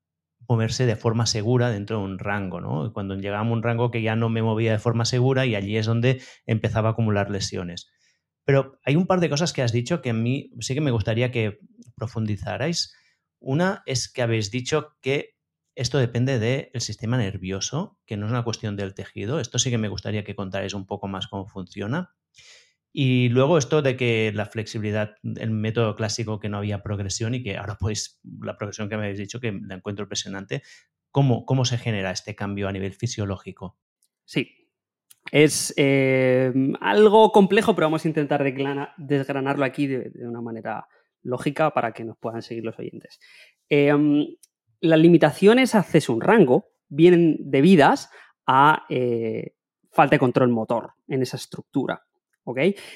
[0.49, 2.93] moverse de forma segura dentro de un rango, ¿no?
[2.93, 5.77] Cuando llegaba a un rango que ya no me movía de forma segura y allí
[5.77, 7.91] es donde empezaba a acumular lesiones.
[8.45, 10.91] Pero hay un par de cosas que has dicho que a mí sí que me
[10.91, 11.59] gustaría que
[11.95, 12.95] profundizarais.
[13.39, 15.37] Una es que habéis dicho que
[15.77, 19.41] esto depende del sistema nervioso, que no es una cuestión del tejido.
[19.41, 22.11] Esto sí que me gustaría que contarais un poco más cómo funciona.
[22.93, 27.43] Y luego esto de que la flexibilidad, el método clásico que no había progresión y
[27.43, 30.63] que ahora pues la progresión que me habéis dicho que la encuentro impresionante,
[31.11, 33.79] ¿cómo, cómo se genera este cambio a nivel fisiológico?
[34.25, 34.61] Sí,
[35.31, 38.43] es eh, algo complejo, pero vamos a intentar
[38.97, 40.89] desgranarlo aquí de, una manera
[41.23, 43.21] lógica para que nos puedan seguir los oyentes.
[43.69, 44.27] Em,
[44.81, 48.11] las limitaciones a acceso a un rango vienen debidas
[48.47, 49.55] a eh,
[49.91, 52.03] falta de control motor en esa estructura.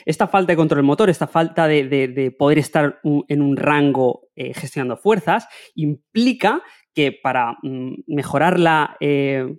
[0.04, 4.96] Esta falta de control motor, esta falta de, poder estar en un rango eh, gestionando
[4.96, 6.62] fuerzas, implica
[6.94, 9.56] que para mm, mejorar la, eh,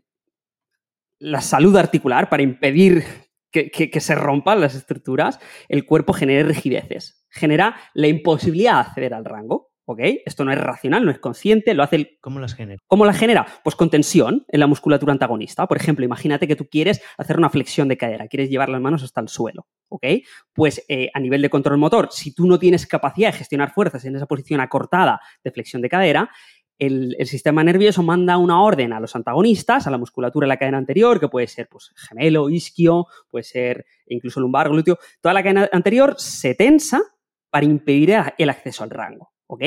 [1.19, 3.03] la salud articular, para impedir
[3.51, 9.13] que, que, se rompan las estructuras, el cuerpo genere rigideces, genera la imposibilidad de acceder
[9.13, 9.71] al rango.
[9.85, 9.99] ¿Ok?
[10.25, 12.17] Esto no es racional, no es consciente, lo hace el...
[12.21, 12.79] ¿Cómo las genera?
[12.87, 13.45] ¿Cómo las genera?
[13.63, 15.67] Pues con tensión en la musculatura antagonista.
[15.67, 19.03] Por ejemplo, imagínate que tú quieres hacer una flexión de cadera, quieres llevar las manos
[19.03, 20.05] hasta el suelo, ¿ok?
[20.53, 24.03] Pues eh, a nivel de control motor, si tú no tienes capacidad de gestionar fuerzas
[24.05, 26.29] en esa posición acortada de flexión de cadera,
[26.77, 30.77] el, sistema nervioso manda una orden a los antagonistas, a la musculatura de la cadena
[30.77, 34.97] anterior, que puede ser pues, gemelo, isquio, puede ser incluso lumbar, glúteo.
[35.21, 37.01] Toda la cadena anterior se tensa
[37.49, 39.34] para impedir el acceso al rango.
[39.47, 39.63] ¿Ok?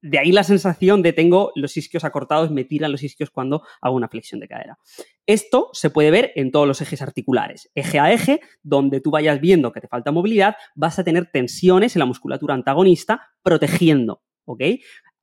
[0.00, 3.96] De ahí la sensación de tengo los isquios acortados, me tiran los isquios cuando hago
[3.96, 4.78] una flexión de cadera.
[5.26, 7.68] Esto se puede ver en todos los ejes articulares.
[7.74, 11.96] Eje a eje, donde tú vayas viendo que te falta movilidad, vas a tener tensiones
[11.96, 14.62] en la musculatura antagonista protegiendo, ¿ok?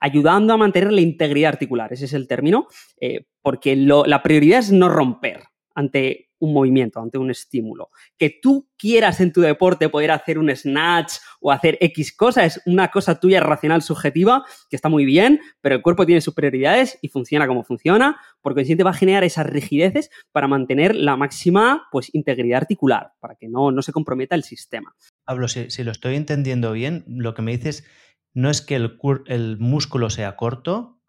[0.01, 2.67] Ayudando a mantener la integridad articular, ese es el término,
[2.99, 7.89] eh, porque la prioridad es no romper ante un movimiento, ante un estímulo.
[8.17, 12.61] Que tú quieras en tu deporte poder hacer un snatch o hacer X cosa es
[12.65, 16.97] una cosa tuya racional subjetiva que está muy bien, pero el cuerpo tiene sus prioridades
[17.01, 21.87] y funciona como funciona, porque consiguiente va a generar esas rigideces para mantener la máxima
[21.91, 24.95] pues, integridad articular, para que no, no se comprometa el sistema.
[25.25, 27.85] Pablo, si, lo estoy entendiendo bien, lo que me dices
[28.33, 30.99] no es que el, el músculo sea corto,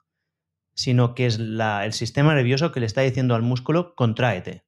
[0.74, 4.65] sino que es la, el sistema nervioso que le está diciendo al músculo, contráete.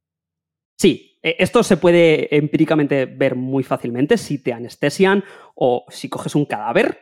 [0.79, 6.35] Sí, e, esto se puede empíricamente ver muy fácilmente si te anestesian o si coges
[6.35, 7.01] un cadáver.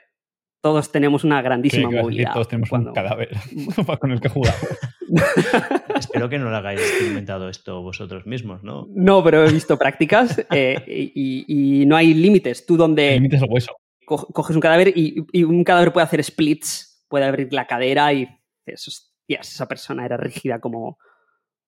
[0.62, 2.32] Todos tenemos una grandísima movilidad.
[2.32, 3.28] Todos tenemos un cadáver
[4.00, 4.60] con el que jugamos.
[5.96, 8.88] Espero que no lo hagáis experimentado esto vosotros mismos, ¿no?
[8.90, 10.82] No, pero he visto prácticas eh,
[11.14, 12.66] y, no hay límites.
[12.66, 13.12] Tú donde...
[13.12, 13.76] Límites al hueso.
[14.04, 18.28] coges un cadáver y, un cadáver puede hacer splits, puede abrir la cadera y
[18.66, 20.98] esa persona era rígida como,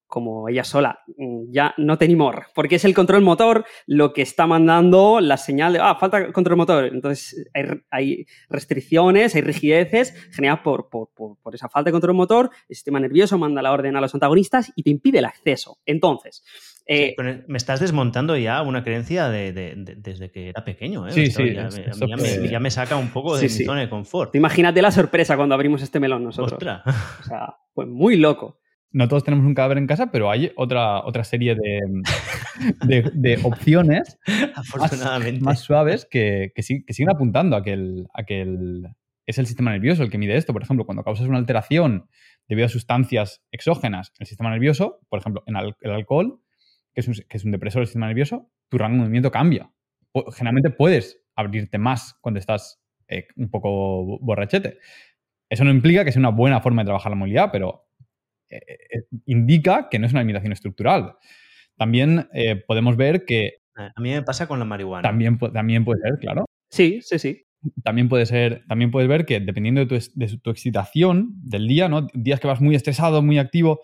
[0.08, 1.00] como ella sola.
[1.16, 5.74] Mm, ya no tenemos, porque es el control motor lo que está mandando la señal
[5.74, 6.84] de, ah, falta control motor.
[6.86, 7.48] Entonces
[7.90, 12.50] hay, restricciones, hay rigideces generadas por, por, por, esa falta de control motor.
[12.68, 15.78] El sistema nervioso manda la orden a los antagonistas y te impide el acceso.
[15.86, 16.42] Entonces...
[16.90, 17.14] Eh,
[17.46, 19.52] me estás desmontando ya una creencia de,
[19.98, 21.06] desde que era pequeño.
[21.06, 21.12] ¿eh?
[21.12, 21.52] Sí, sí.
[21.52, 24.34] Ya, me, saca un poco de mi zona de confort.
[24.34, 26.58] Imagínate la sorpresa cuando abrimos este melón nosotros.
[26.62, 28.58] O sea, fue muy loco
[28.90, 34.18] no todos tenemos un cadáver en casa, pero hay otra, otra serie de, de, opciones
[35.40, 38.42] Más, suaves que, que, siguen apuntando a que, el, a que
[39.26, 40.52] es el sistema nervioso el que mide esto.
[40.52, 42.08] Por ejemplo, cuando causas una alteración
[42.48, 46.40] debido a sustancias exógenas en el sistema nervioso, por ejemplo, en el alcohol,
[46.94, 49.70] que es, un, que es un depresor del sistema nervioso, tu rango de movimiento cambia.
[50.32, 54.78] Generalmente puedes abrirte más cuando estás eh, un poco borrachete.
[55.50, 57.87] Eso no implica que sea una buena forma de trabajar la movilidad, pero
[58.50, 61.16] eh, eh, indica que no es una limitación estructural.
[61.76, 63.62] También eh, podemos ver que...
[63.76, 65.08] A mí me pasa con la marihuana.
[65.08, 66.46] También, también puede ser, claro.
[66.70, 67.44] Sí, sí, sí.
[67.82, 72.06] También puede ser, también puedes ver que dependiendo de tu, excitación del día, ¿no?
[72.14, 73.80] Días que vas muy estresado, muy activo,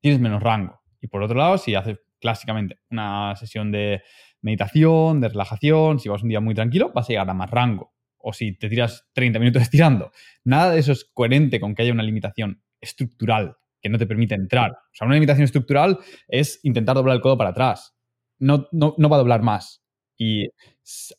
[0.00, 0.80] tienes menos rango.
[1.00, 4.02] Y por otro lado, si haces clásicamente una sesión de
[4.40, 7.92] meditación, de relajación, si vas un día muy tranquilo, vas a llegar a más rango.
[8.18, 10.10] O si te tiras 30 minutos estirando.
[10.44, 14.34] Nada de eso es coherente con que haya una limitación estructural que no te permite
[14.34, 14.72] entrar.
[14.72, 17.94] O sea, una limitación estructural es intentar doblar el codo para atrás.
[18.38, 19.84] No, no, va a doblar más.
[20.16, 20.48] Y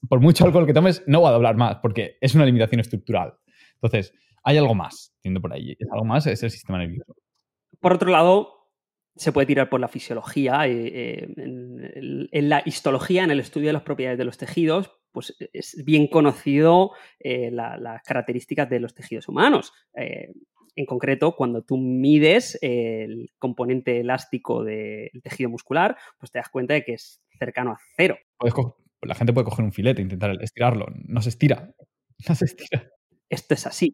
[0.09, 3.35] por mucho alcohol que tomes, no va a doblar más, porque es una limitación estructural.
[3.75, 5.77] Entonces, hay algo más, por ahí.
[5.91, 7.15] Algo más es el sistema nervioso.
[7.79, 8.71] Por otro lado,
[9.15, 13.83] se puede tirar por la fisiología, eh, en, la histología, en el estudio de las
[13.83, 19.71] propiedades de los tejidos, pues es bien conocido las características de los tejidos humanos.
[20.75, 26.73] En concreto, cuando tú mides el componente elástico del tejido muscular, pues te das cuenta
[26.73, 28.17] de que es cercano a cero.
[29.01, 30.87] La gente puede coger un filete e intentar estirarlo.
[31.07, 31.73] No se estira.
[32.29, 32.89] No se estira.
[33.29, 33.93] Esto es así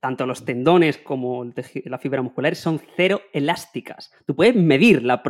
[0.00, 1.44] tanto los tendones como
[1.84, 4.12] la fibra muscular son cero elásticas.
[4.26, 5.20] Tú puedes medir las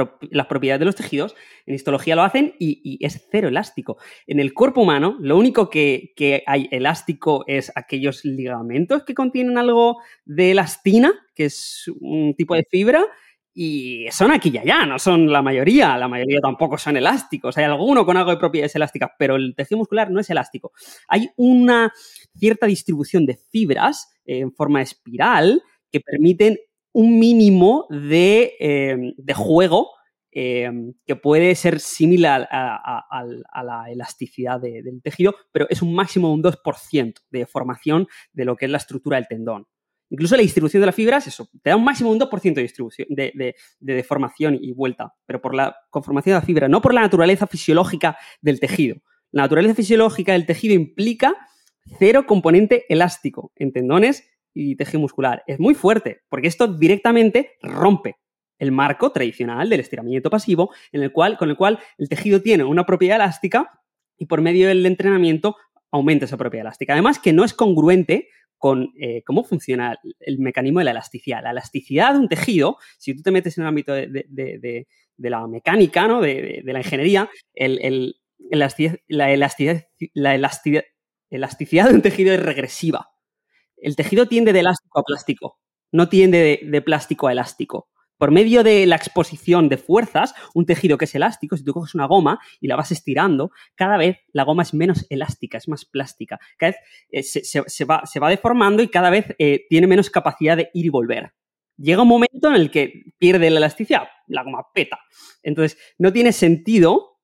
[0.46, 1.34] propiedades de los tejidos,
[1.66, 3.98] en histología lo hacen y, es cero elástico.
[4.26, 9.58] En el cuerpo humano, lo único que, que, hay elástico es aquellos ligamentos que contienen
[9.58, 13.04] algo de elastina, que es un tipo de fibra,
[13.62, 17.58] y son aquí y allá, no son la mayoría, la mayoría tampoco son elásticos.
[17.58, 20.72] Hay alguno con algo de propiedades elásticas, pero el tejido muscular no es elástico.
[21.08, 21.92] Hay una
[22.34, 26.58] cierta distribución de fibras en forma espiral que permiten
[26.92, 29.90] un mínimo de, eh, juego
[30.32, 30.70] eh,
[31.04, 33.24] que puede ser similar a,
[33.62, 38.56] la elasticidad del tejido, pero es un máximo de un 2% de formación de lo
[38.56, 39.66] que es la estructura del tendón.
[40.10, 42.62] Incluso la distribución de las fibras, eso, te da un máximo de un 2% de
[42.62, 47.00] distribución, de, deformación y vuelta, pero por la conformación de la fibra, no por la
[47.00, 48.96] naturaleza fisiológica del tejido.
[49.30, 51.36] La naturaleza fisiológica del tejido implica
[51.98, 55.44] cero componente elástico en tendones y tejido muscular.
[55.46, 58.16] Es muy fuerte, porque esto directamente rompe
[58.58, 62.64] el marco tradicional del estiramiento pasivo, en el cual, con el cual el tejido tiene
[62.64, 63.80] una propiedad elástica
[64.18, 65.56] y por medio del entrenamiento
[65.92, 66.94] aumenta esa propiedad elástica.
[66.94, 68.28] Además, que no es congruente
[68.60, 71.42] con eh, cómo funciona el mecanismo de la elasticidad.
[71.42, 74.86] La elasticidad de un tejido, si tú te metes en el ámbito de,
[75.16, 76.20] la mecánica, ¿no?
[76.20, 78.12] de, la ingeniería, la,
[78.50, 80.34] elasticidad, la
[81.30, 83.08] elasticidad de un tejido es regresiva.
[83.78, 85.58] El tejido tiende de elástico a plástico,
[85.90, 87.88] no tiende de plástico a elástico.
[88.20, 91.94] Por medio de la exposición de fuerzas, un tejido que es elástico, si tú coges
[91.94, 95.86] una goma y la vas estirando, cada vez la goma es menos elástica, es más
[95.86, 96.38] plástica.
[96.58, 100.84] Cada vez eh, se, va, deformando y cada vez eh, tiene menos capacidad de ir
[100.84, 101.32] y volver.
[101.78, 105.00] Llega un momento en el que pierde la elasticidad, la goma peta.
[105.42, 107.22] Entonces, no tiene sentido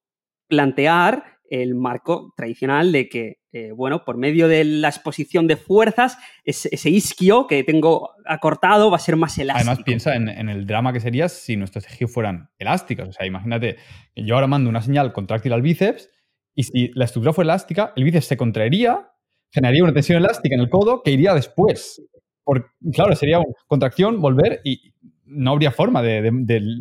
[0.49, 6.18] plantear el marco tradicional de que, eh, bueno, por medio de la exposición de fuerzas,
[6.44, 9.70] ese, isquio que tengo acortado va a ser más elástico.
[9.70, 13.09] Además, piensa en, el drama que sería si nuestros tejidos fueran elásticos.
[13.09, 13.76] O sea, imagínate
[14.14, 16.11] yo ahora mando una señal contráctil al bíceps
[16.55, 19.11] y si la estructura fuera elástica, el bíceps se contraería,
[19.51, 22.03] generaría una tensión elástica en el codo que iría después.
[22.44, 24.94] Por, claro, sería contracción, volver y
[25.24, 26.28] no habría forma de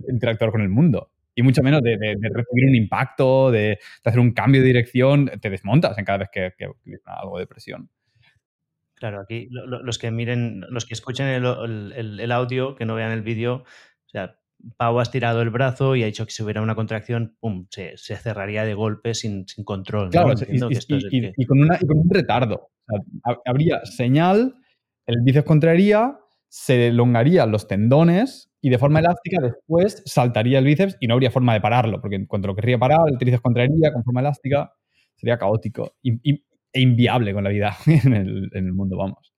[0.07, 4.61] interactuar con el mundo y mucho menos de, recibir un impacto, de, hacer un cambio
[4.61, 6.69] de dirección, te desmontas en cada vez que, que
[7.05, 7.89] algo de presión.
[8.95, 13.55] Claro, aquí los que miren, los que escuchen el, audio, que no vean el vídeo,
[13.57, 14.39] o sea,
[14.77, 17.97] Pau ha estirado el brazo y ha dicho que si hubiera una contracción, pum, se,
[17.97, 20.09] cerraría de golpe sin, control.
[20.09, 22.69] Claro, y, con un retardo.
[23.43, 24.55] habría señal,
[25.05, 26.17] el bíceps contraería,
[26.47, 31.29] se elongarían los tendones y de forma elástica después saltaría el bíceps y no habría
[31.29, 34.73] forma de pararlo, porque en cuanto lo querría parar, el tríceps contraería con forma elástica,
[35.15, 36.41] sería caótico e
[36.73, 39.35] inviable con la vida en el, mundo, vamos.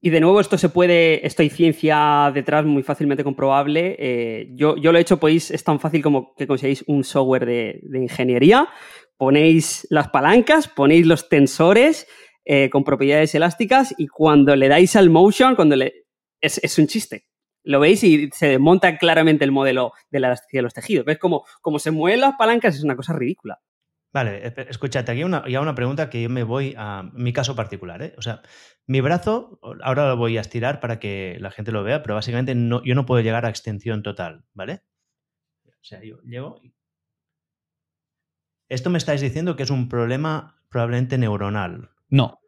[0.00, 3.96] Y de nuevo, esto se puede, esto hay ciencia detrás muy fácilmente comprobable.
[3.98, 7.44] Eh, yo, yo, lo he hecho, pues es tan fácil como que conseguís un software
[7.44, 8.68] de, ingeniería,
[9.16, 12.06] ponéis las palancas, ponéis los tensores
[12.44, 16.04] eh, con propiedades elásticas y cuando le dais al motion, cuando le,
[16.40, 17.25] es, es un chiste
[17.66, 21.04] lo veis y se desmonta claramente el modelo de la elasticidad de los tejidos.
[21.04, 21.44] ¿Ves cómo,
[21.78, 22.76] se mueven las palancas?
[22.76, 23.60] Es una cosa ridícula.
[24.12, 28.00] Vale, escúchate, aquí hay una, una pregunta que yo me voy a mi caso particular.
[28.02, 28.14] ¿eh?
[28.16, 28.40] O sea,
[28.86, 32.54] mi brazo, ahora lo voy a estirar para que la gente lo vea, pero básicamente
[32.54, 34.82] no, yo no puedo llegar a extensión total, ¿vale?
[35.66, 36.60] O sea, yo llego
[38.68, 41.90] Esto me estáis diciendo que es un problema probablemente neuronal.
[42.08, 42.40] No.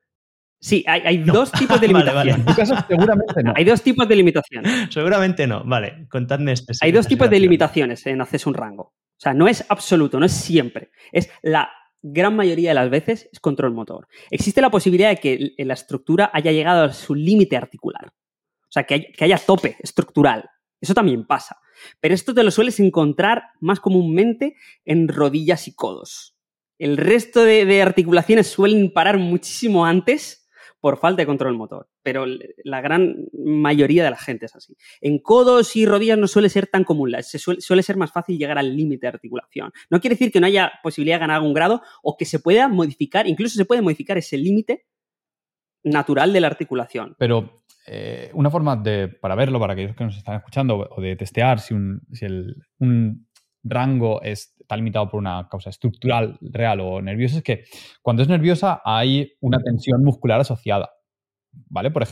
[0.60, 2.44] Sí, hay, dos tipos de limitación.
[2.88, 3.52] seguramente no.
[3.54, 4.64] Hay dos tipos de limitación.
[4.90, 5.62] Seguramente no.
[5.64, 6.72] Vale, contadme este.
[6.80, 8.82] Hay dos tipos de limitaciones en a un rango.
[8.82, 10.90] O sea, no es absoluto, no es siempre.
[11.12, 11.70] Es la
[12.02, 14.08] gran mayoría de las veces es control motor.
[14.30, 18.06] Existe la posibilidad de que la estructura haya llegado a su límite articular.
[18.06, 20.48] O sea, que, haya tope estructural.
[20.80, 21.56] Eso también pasa.
[22.00, 26.36] Pero esto te lo sueles encontrar más comúnmente en rodillas y codos.
[26.78, 30.47] El resto de articulaciones suelen parar muchísimo antes
[30.80, 32.24] por falta de control motor, pero
[32.64, 34.76] la gran mayoría de la gente es así.
[35.00, 38.76] En codos y rodillas no suele ser tan común, suele, ser más fácil llegar al
[38.76, 39.72] límite de articulación.
[39.90, 42.68] No quiere decir que no haya posibilidad de ganar algún grado o que se pueda
[42.68, 44.86] modificar, incluso se puede modificar ese límite
[45.82, 47.16] natural de la articulación.
[47.18, 51.16] Pero eh, una forma de, para verlo, para aquellos que nos están escuchando, o de
[51.16, 53.27] testear si un, si el, un
[53.62, 57.64] rango está limitado por una causa estructural real o nerviosa, es que
[58.02, 60.90] cuando es nerviosa hay una tensión muscular asociada.
[61.68, 61.90] ¿Vale?
[61.90, 62.06] Por,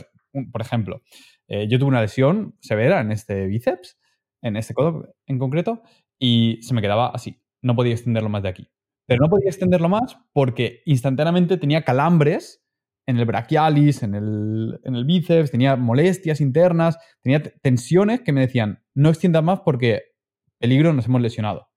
[0.51, 1.01] por ejemplo,
[1.47, 3.97] eh, yo tuve una lesión severa en este bíceps,
[4.41, 5.81] en este codo en concreto,
[6.19, 7.41] y se me quedaba así.
[7.61, 8.69] No podía extenderlo más de aquí.
[9.07, 12.63] Pero no podía extenderlo más porque instantáneamente tenía calambres
[13.07, 18.41] en el brachialis, en el, en el bíceps, tenía molestias internas, tenía tensiones que me
[18.41, 20.16] decían, no extiendas más porque
[20.59, 21.67] peligro nos hemos lesionado.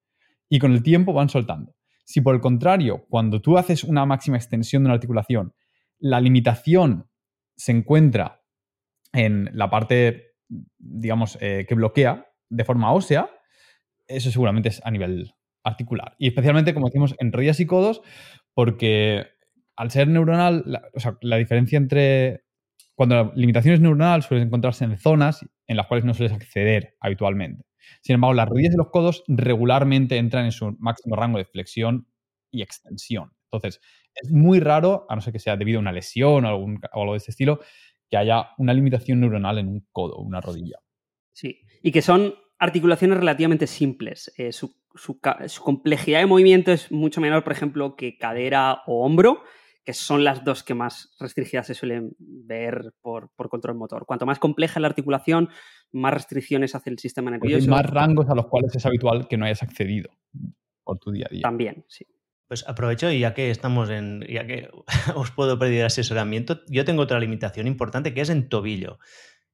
[0.48, 1.74] Y con el tiempo van soltando.
[2.04, 5.54] Si por el contrario, cuando tú haces una máxima extensión de una articulación,
[5.98, 7.08] la limitación
[7.56, 8.42] se encuentra
[9.12, 10.34] en la parte,
[10.78, 13.30] digamos, eh, que bloquea de forma ósea,
[14.08, 16.16] eso seguramente es a nivel articular.
[16.18, 18.02] Y especialmente, como decimos, en rodillas y codos,
[18.54, 19.26] porque
[19.76, 22.42] al ser neuronal, la, o sea, la diferencia entre
[22.94, 26.96] cuando la limitación es neuronal suele encontrarse en zonas en las cuales no sueles acceder
[27.00, 27.64] habitualmente.
[28.02, 32.06] Sin embargo, las rodillas y los codos regularmente entran en su máximo rango de flexión
[32.50, 33.32] y extensión.
[33.50, 33.80] Entonces,
[34.14, 37.00] es muy raro, a no ser que sea debido a una lesión o, algún, o
[37.00, 37.60] algo de ese estilo,
[38.08, 40.78] que haya una limitación neuronal en un codo o una rodilla.
[41.32, 44.32] Sí, y que son articulaciones relativamente simples.
[44.36, 49.04] Eh, su, su, su, complejidad de movimiento es mucho menor, por ejemplo, que cadera o
[49.04, 49.42] hombro,
[49.84, 54.04] que son las dos que más restringidas se suelen ver por, por control motor.
[54.04, 55.48] Cuanto más compleja la articulación,
[55.92, 57.56] más restricciones hace el sistema nervioso.
[57.56, 60.10] Pues hay más rangos a los cuales es habitual que no hayas accedido
[60.84, 61.42] por tu día a día.
[61.42, 62.06] También, sí.
[62.48, 64.68] Pues aprovecho y ya que estamos en, ya que
[65.14, 68.98] os puedo pedir asesoramiento, yo tengo otra limitación importante que es en tobillo.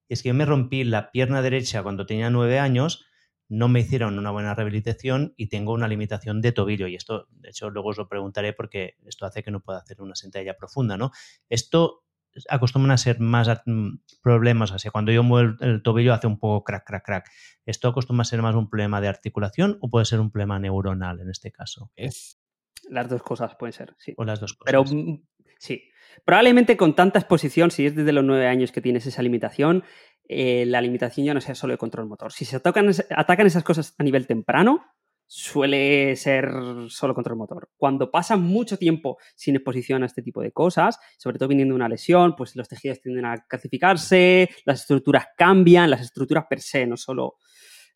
[0.09, 3.07] Y es que yo me rompí la pierna derecha cuando tenía nueve años
[3.49, 6.89] no me hicieron una buena rehabilitación y tengo una limitación de tobillo.
[6.89, 10.03] Y esto, de hecho, luego os lo preguntaré porque esto hace que no pueda hacer
[10.03, 11.13] una sentadilla profunda, ¿no?
[11.49, 12.06] Esto
[12.49, 16.65] acostumbran a ser más mm, problemas, así cuando yo muevo el, tobillo hace un poco
[16.65, 17.31] crack, crack, crack.
[17.65, 21.21] ¿Esto acostumbra a ser más un problema de articulación o puede ser un problema neuronal
[21.21, 21.91] en este caso?
[21.97, 22.41] Es...
[22.89, 24.15] Las dos cosas pueden ser, sí.
[24.17, 24.67] O las dos cosas.
[24.67, 25.23] Pero mm,
[25.59, 25.91] sí,
[26.25, 29.85] probablemente con tanta exposición, si es desde los nueve años que tienes esa limitación,
[30.29, 32.33] eh, la limitación ya no sea solo de control motor.
[32.33, 34.85] Si se atacan, atacan esas cosas a nivel temprano,
[35.27, 36.51] suele ser
[36.89, 37.69] solo control motor.
[37.77, 41.77] Cuando pasan mucho tiempo sin exposición a este tipo de cosas, sobre todo viniendo de
[41.77, 46.87] una lesión, pues los tejidos tienden a calcificarse, las estructuras cambian, las estructuras per se,
[46.87, 47.35] no solo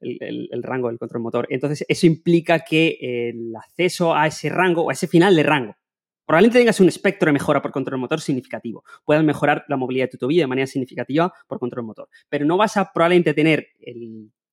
[0.00, 1.46] el, el rango del control motor.
[1.50, 5.76] Entonces, eso implica que el acceso a ese rango o a ese final de rango
[6.30, 8.84] Probablemente tengas un espectro de mejora por control motor significativo.
[9.04, 12.08] Puedas mejorar la movilidad de tu tobillo de manera significativa por control motor.
[12.28, 13.66] Pero no vas a probablemente tener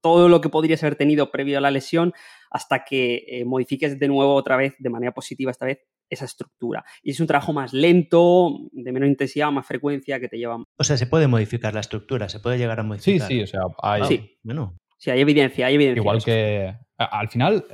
[0.01, 2.13] todo lo que podrías haber tenido previo a la lesión
[2.49, 5.79] hasta que eh, modifiques de nuevo otra vez, de manera positiva esta vez,
[6.09, 6.85] esa estructura.
[7.03, 10.57] Y es un trabajo más lento, de menor intensidad, más frecuencia, que te lleva...
[10.77, 13.27] O sea, se puede modificar la estructura, se puede llegar a modificar.
[13.27, 14.03] Sí, sí, o sea, hay...
[14.05, 14.77] Sí, bueno.
[14.97, 16.01] sí hay evidencia, hay evidencia.
[16.01, 17.65] Igual que al final,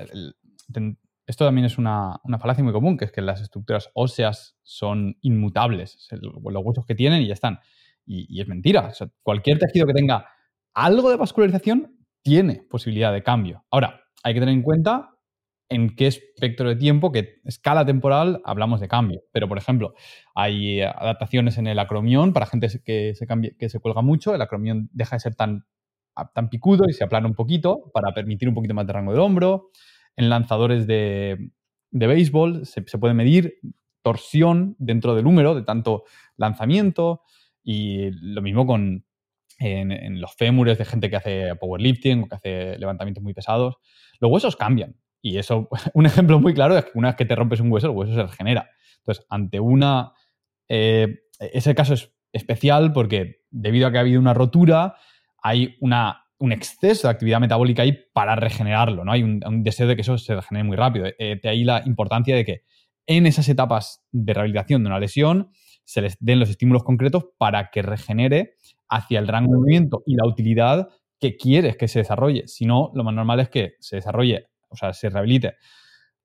[1.26, 6.07] esto también es una, falacia muy común, que es que las estructuras óseas son inmutables,
[6.11, 7.59] los huesos que tienen y ya están.
[8.05, 8.91] Y, es mentira.
[9.21, 10.28] cualquier tejido que tenga
[10.74, 13.63] algo de vascularización tiene posibilidad de cambio.
[13.69, 15.09] Ahora, hay que tener en cuenta
[15.69, 19.21] en qué espectro de tiempo, qué escala temporal hablamos de cambio.
[19.32, 19.93] Pero, por ejemplo,
[20.36, 24.34] hay adaptaciones en el acromión para gente que se, se cuelga mucho.
[24.34, 25.65] El acromión deja de ser tan,
[26.34, 29.21] tan picudo y se aplana un poquito para permitir un poquito más de rango del
[29.21, 29.69] hombro
[30.15, 31.51] en lanzadores de,
[31.91, 33.59] béisbol, se, puede medir
[34.01, 36.03] torsión dentro del húmero de tanto
[36.38, 37.21] lanzamiento
[37.63, 39.05] y lo mismo con
[39.72, 43.76] en, los fémures de gente que hace powerlifting o que hace levantamientos muy pesados.
[44.20, 47.36] Los huesos cambian y eso, un ejemplo muy claro es que una vez que te
[47.36, 48.70] rompes un hueso, el hueso se regenera.
[48.99, 50.14] Entonces, ante una...
[50.70, 54.95] Eh, ese caso es especial porque debido a que ha habido una rotura,
[55.41, 59.14] hay una un exceso de actividad metabólica ahí para regenerarlo, ¿no?
[59.14, 61.05] Hay un, deseo de que eso se regenere muy rápido.
[61.18, 62.64] Eh, de ahí la importancia de que
[63.07, 65.51] en esas etapas de rehabilitación de una lesión
[65.86, 68.55] se les den los estímulos concretos para que regenere
[68.89, 72.47] hacia el rango de movimiento y la utilidad que quieres que se desarrolle.
[72.47, 75.55] Si no, lo más normal es que se desarrolle, o sea, se rehabilite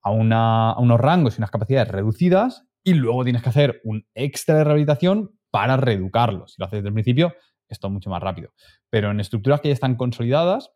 [0.03, 4.57] a, a unos rangos y unas capacidades reducidas y luego tienes que hacer un extra
[4.57, 6.47] de rehabilitación para reeducarlo.
[6.49, 7.35] Si lo haces desde el principio,
[7.69, 8.53] esto es mucho más rápido.
[8.91, 10.71] Pero en estructuras que ya están consolidadas,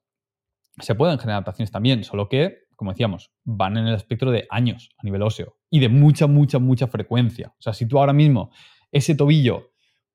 [0.79, 4.91] se pueden generar adaptaciones también, solo que, como decíamos, van en el espectro de años
[4.99, 7.49] a nivel óseo y de mucha, mucha, mucha frecuencia.
[7.59, 8.51] O sea, si tú ahora mismo
[8.93, 9.73] ese tobillo,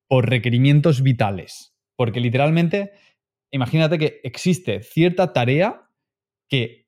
[0.07, 2.91] por requerimientos vitales, porque literalmente,
[3.51, 5.89] imagínate que existe cierta tarea
[6.49, 6.88] que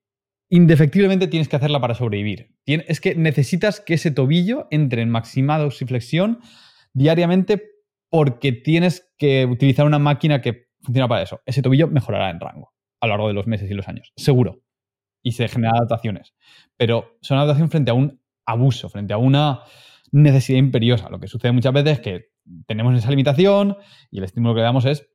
[0.49, 2.55] indefectiblemente tienes que hacerla para sobrevivir.
[2.65, 6.39] Es que necesitas que ese tobillo entre en maximada flexión
[6.93, 7.71] diariamente
[8.09, 11.41] porque tienes que utilizar una máquina que funciona para eso.
[11.45, 14.61] Ese tobillo mejorará en rango a lo largo de los meses y los años, seguro.
[15.21, 16.33] Y se generan adaptaciones.
[16.77, 19.61] Pero son adaptaciones frente a un abuso, frente a una
[20.11, 21.09] necesidad imperiosa.
[21.09, 22.29] Lo que sucede muchas veces es que
[22.67, 23.77] tenemos esa limitación
[24.11, 25.07] y el estímulo que le damos es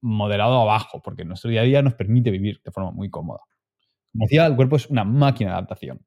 [0.00, 3.40] moderado abajo, porque nuestro día a día nos permite vivir de forma muy cómoda.
[4.12, 6.06] Como decía, el cuerpo es una máquina de adaptación.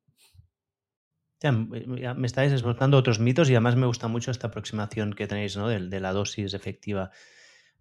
[1.41, 5.67] me estáis desmontando otros mitos y además me gusta mucho esta aproximación que tenéis ¿no?
[5.67, 7.11] de, de, la dosis efectiva.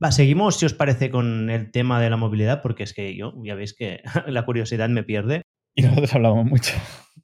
[0.03, 3.35] Va, seguimos, si os parece, con el tema de la movilidad, porque es que yo,
[3.45, 5.43] ya veis que la curiosidad me pierde.
[5.75, 6.75] Y nosotros hablamos mucho.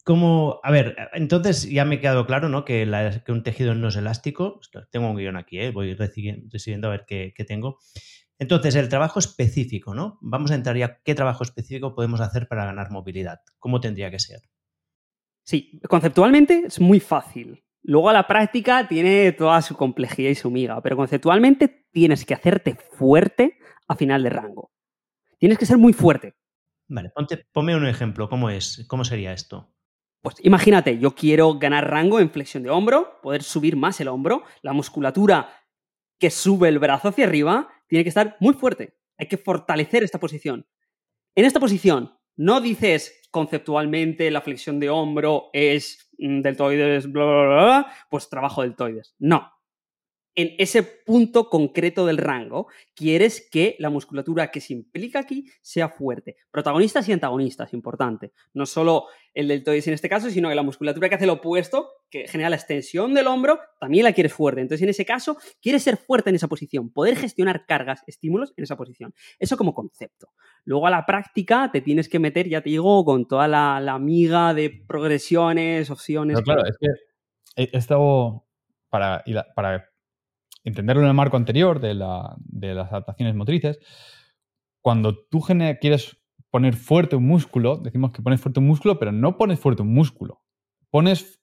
[0.05, 2.65] Como, a ver, entonces ya me ha quedado claro, ¿no?
[2.65, 2.89] Que,
[3.27, 4.61] que un tejido no es elástico.
[4.91, 5.71] Tengo un guion aquí, ¿eh?
[5.71, 7.79] voy recibiendo a ver qué, qué tengo.
[8.39, 10.19] Entonces, el trabajo específico, ¿no?
[10.23, 13.41] Vamos a entrar ya qué trabajo específico podemos hacer para ganar movilidad.
[13.59, 14.41] ¿Cómo tendría que ser?
[15.43, 17.65] Sí, conceptualmente es muy fácil.
[17.83, 22.35] Luego a la práctica tiene toda su complejidad y su miga, pero conceptualmente tienes que
[22.35, 24.73] hacerte fuerte a final de rango.
[25.39, 26.35] Tienes que ser muy fuerte.
[26.89, 28.29] Vale, ponte, ponme un ejemplo.
[28.29, 28.85] ¿Cómo es?
[28.89, 29.71] ¿Cómo sería esto?
[30.23, 34.43] Pues imagínate, yo quiero ganar rango en flexión de hombro, poder subir más el hombro,
[34.63, 35.49] la musculatura
[36.19, 38.97] que sube el brazo hacia arriba tiene que estar muy fuerte.
[39.17, 40.67] Hay que fortalecer esta posición.
[41.37, 47.47] En esta posición, no dices conceptualmente la flexión de hombro es mm, deltoides, bla, bla,
[47.47, 49.15] bla, pues trabajo deltoides.
[49.19, 49.58] No
[50.39, 55.89] en ese punto concreto del rango, quieres que la musculatura que se implica aquí sea
[55.89, 56.37] fuerte.
[56.53, 58.31] Protagonistas y antagonistas, importante.
[58.55, 61.89] No solo el deltoides en este caso, sino que la musculatura que hace lo opuesto,
[62.09, 64.61] que genera la extensión del hombro, también la quieres fuerte.
[64.61, 68.63] Entonces, en ese caso, quieres ser fuerte en esa posición, poder gestionar cargas, estímulos en
[68.63, 69.13] esa posición.
[69.41, 70.29] Eso como concepto.
[70.65, 73.99] Luego a la práctica te tienes que meter, ya te digo, con toda la, la
[73.99, 76.41] miga de progresiones, opciones.
[76.43, 76.87] claro, es que
[77.57, 78.45] he estado
[78.89, 79.25] para,
[79.57, 79.88] para
[80.69, 83.79] entenderlo en el marco anterior de, las adaptaciones motrices,
[84.81, 85.41] cuando tú
[85.81, 86.17] quieres
[86.51, 89.93] poner fuerte un músculo, decimos que pones fuerte un músculo, pero no pones fuerte un
[89.93, 90.43] músculo.
[90.91, 91.41] Pones,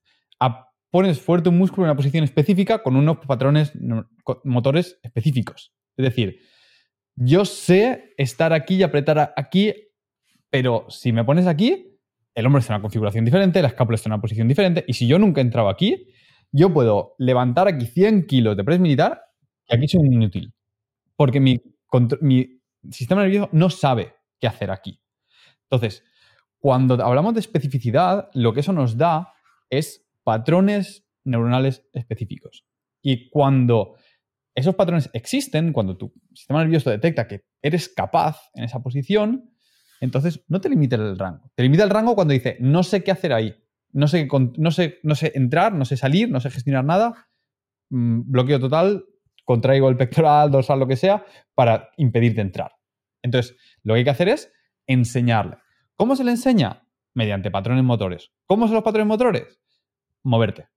[0.89, 3.73] pones fuerte un músculo en una posición específica con unos patrones
[4.43, 5.73] motores específicos.
[5.97, 6.39] Es decir,
[7.15, 9.73] yo sé estar aquí y apretar aquí,
[10.49, 11.99] pero si me pones aquí,
[12.33, 14.93] el hombro está en una configuración diferente, la escápula está en una posición diferente, y
[14.93, 16.07] si yo nunca he entrado aquí,
[16.55, 19.21] yo puedo levantar aquí 100 kilos de press militar
[19.67, 20.53] y aquí soy un inútil.
[21.17, 21.61] Porque mi,
[22.21, 25.01] mi sistema nervioso no sabe qué hacer aquí.
[25.63, 26.03] Entonces,
[26.57, 29.33] cuando hablamos de especificidad, lo que eso nos da
[29.69, 32.65] es patrones neuronales específicos.
[33.01, 33.95] Y cuando
[34.53, 39.51] esos patrones existen, cuando tu sistema nervioso detecta que eres capaz en esa posición,
[39.99, 41.51] entonces no te limita el rango.
[41.53, 43.53] Te limita el rango cuando dice, no sé qué hacer ahí
[43.95, 44.27] no sé,
[44.57, 47.29] no, sé, no sé entrar, no sé salir, no sé gestionar nada,
[47.89, 49.05] mm, bloqueo total,
[49.45, 52.73] contraigo el pectoral, dorsal, lo que sea, para impedirte entrar.
[53.23, 54.51] Entonces, lo que hay que hacer es
[54.85, 55.57] enseñarle.
[55.95, 56.85] ¿Cómo se le enseña?
[57.13, 58.33] Mediante patrones motores.
[58.45, 59.61] ¿Cómo son los patrones motores?
[60.23, 60.67] Moverte.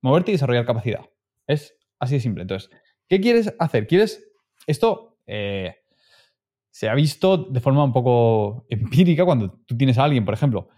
[0.00, 1.10] Moverte y desarrollar capacidad.
[1.48, 2.42] Es así de simple.
[2.42, 2.70] Entonces,
[3.08, 3.88] ¿qué quieres hacer?
[3.88, 4.24] ¿Quieres...
[4.68, 5.74] Esto eh,
[6.70, 10.68] se ha visto de forma un poco empírica cuando tú tienes a alguien, por ejemplo,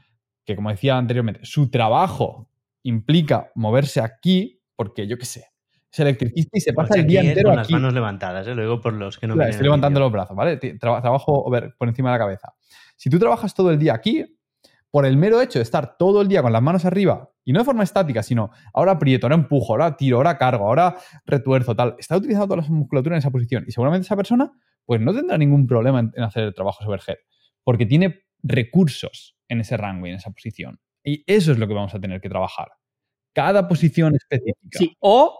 [0.46, 2.48] que como decía anteriormente, su trabajo
[2.84, 5.46] implica moverse aquí, porque yo qué sé,
[5.90, 7.72] es electricista y se pasa el día entero con aquí.
[7.72, 8.54] las manos levantadas, ¿eh?
[8.54, 10.56] luego por los que no Estoy levantando los brazos, ¿vale?
[10.78, 12.54] trabajo por encima de la cabeza.
[12.96, 14.24] Si tú trabajas todo el día aquí,
[14.90, 17.58] por el mero hecho de estar todo el día con las manos arriba, y no
[17.58, 21.96] de forma estática, sino ahora aprieto, ahora empujo, ahora tiro, ahora cargo, ahora retuerzo, tal,
[21.98, 23.64] está utilizando toda la musculatura en esa posición.
[23.66, 24.52] Y seguramente esa persona,
[24.84, 27.16] pues no tendrá ningún problema en, en hacer el trabajo overhead,
[27.62, 30.80] porque tiene recursos en ese rango y en esa posición.
[31.04, 32.72] Y eso es lo que vamos a tener que trabajar.
[33.32, 34.78] Cada posición específica.
[34.78, 35.38] Sí, o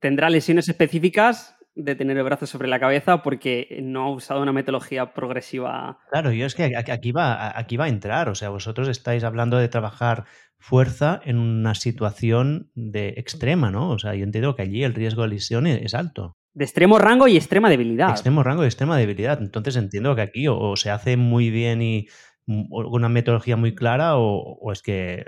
[0.00, 4.52] tendrá lesiones específicas de tener el brazo sobre la cabeza porque no ha usado una
[4.52, 6.00] metodología progresiva.
[6.10, 8.28] Claro, yo es que aquí va, aquí va a entrar.
[8.28, 10.24] O sea, vosotros estáis hablando de trabajar
[10.58, 13.90] fuerza en una situación de extrema, ¿no?
[13.90, 16.36] O sea, yo entiendo que allí el riesgo de lesión es alto.
[16.52, 18.10] De extremo rango y extrema debilidad.
[18.10, 19.40] Extremo rango y extrema debilidad.
[19.40, 22.08] Entonces entiendo que aquí o se hace muy bien y
[22.46, 25.24] una metodología muy clara o, es que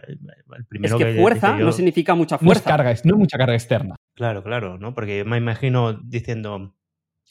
[0.57, 2.69] el primero es que, fuerza no significa mucha fuerza.
[2.69, 3.97] No es, carga, no mucha carga externa.
[4.15, 4.95] Claro, claro, ¿no?
[4.95, 6.75] Porque me imagino diciendo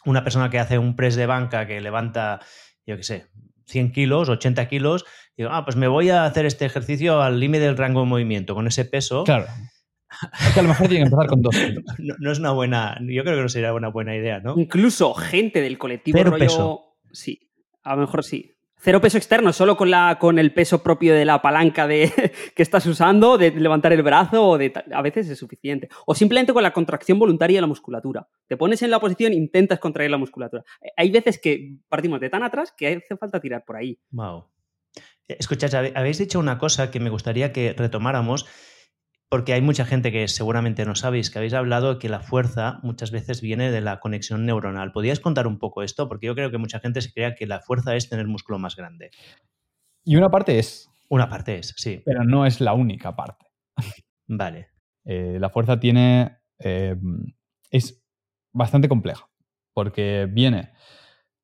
[0.05, 2.39] una persona que hace un press de banca que levanta,
[2.85, 3.27] yo qué sé,
[3.65, 7.39] 100 kilos, 80 kilos, y digo, ah, pues me voy a hacer este ejercicio al
[7.39, 9.23] límite del rango de movimiento con ese peso.
[9.23, 9.45] Claro.
[10.39, 11.55] Es que a lo mejor tiene que empezar con dos
[11.99, 14.55] no, no, es una buena, yo creo que no sería una buena idea, ¿no?
[14.57, 16.95] Incluso gente del colectivo rollo, peso.
[17.11, 17.49] sí,
[17.83, 18.51] a lo mejor sí,
[18.83, 22.11] Cero peso externo, solo con, la, con el peso propio de la palanca de,
[22.55, 25.87] que estás usando, de levantar el brazo, o de, a veces es suficiente.
[26.07, 28.27] O simplemente con la contracción voluntaria de la musculatura.
[28.47, 30.63] Te pones en la posición e intentas contraer la musculatura.
[30.97, 33.99] Hay veces que partimos de tan atrás que hace falta tirar por ahí.
[34.09, 34.45] Wow.
[35.27, 38.47] Escuchad, habéis dicho una cosa que me gustaría que retomáramos
[39.31, 43.11] porque hay mucha gente que seguramente no sabéis que habéis hablado que la fuerza muchas
[43.11, 44.91] veces viene de la conexión neuronal.
[44.91, 46.09] ¿Podrías contar un poco esto?
[46.09, 48.75] Porque yo creo que mucha gente se crea que la fuerza es tener músculo más
[48.75, 49.09] grande.
[50.03, 50.91] Y una parte es.
[51.07, 52.01] Una parte es, sí.
[52.03, 53.45] Pero no es la única parte.
[54.27, 54.67] Vale.
[55.05, 56.39] Eh, la fuerza tiene.
[56.59, 56.97] Eh,
[57.69, 58.05] es
[58.51, 59.29] bastante compleja.
[59.73, 60.73] Porque viene.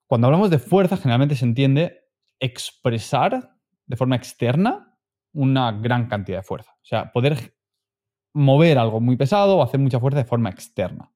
[0.07, 2.01] Cuando hablamos de fuerza, generalmente se entiende
[2.37, 4.99] expresar de forma externa
[5.31, 6.71] una gran cantidad de fuerza.
[6.73, 7.56] O sea, poder
[8.37, 11.11] mover algo muy pesado o hacer mucha fuerza de forma externa.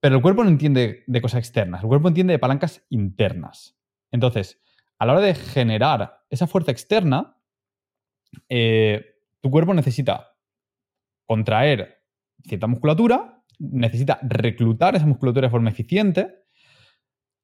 [0.00, 3.78] Pero el cuerpo no entiende de cosas externas, el cuerpo entiende de palancas internas.
[4.10, 4.62] Entonces,
[4.98, 7.36] a la hora de generar esa fuerza externa,
[8.48, 10.36] eh, tu cuerpo necesita
[11.26, 12.04] contraer
[12.44, 16.44] cierta musculatura, necesita reclutar esa musculatura de forma eficiente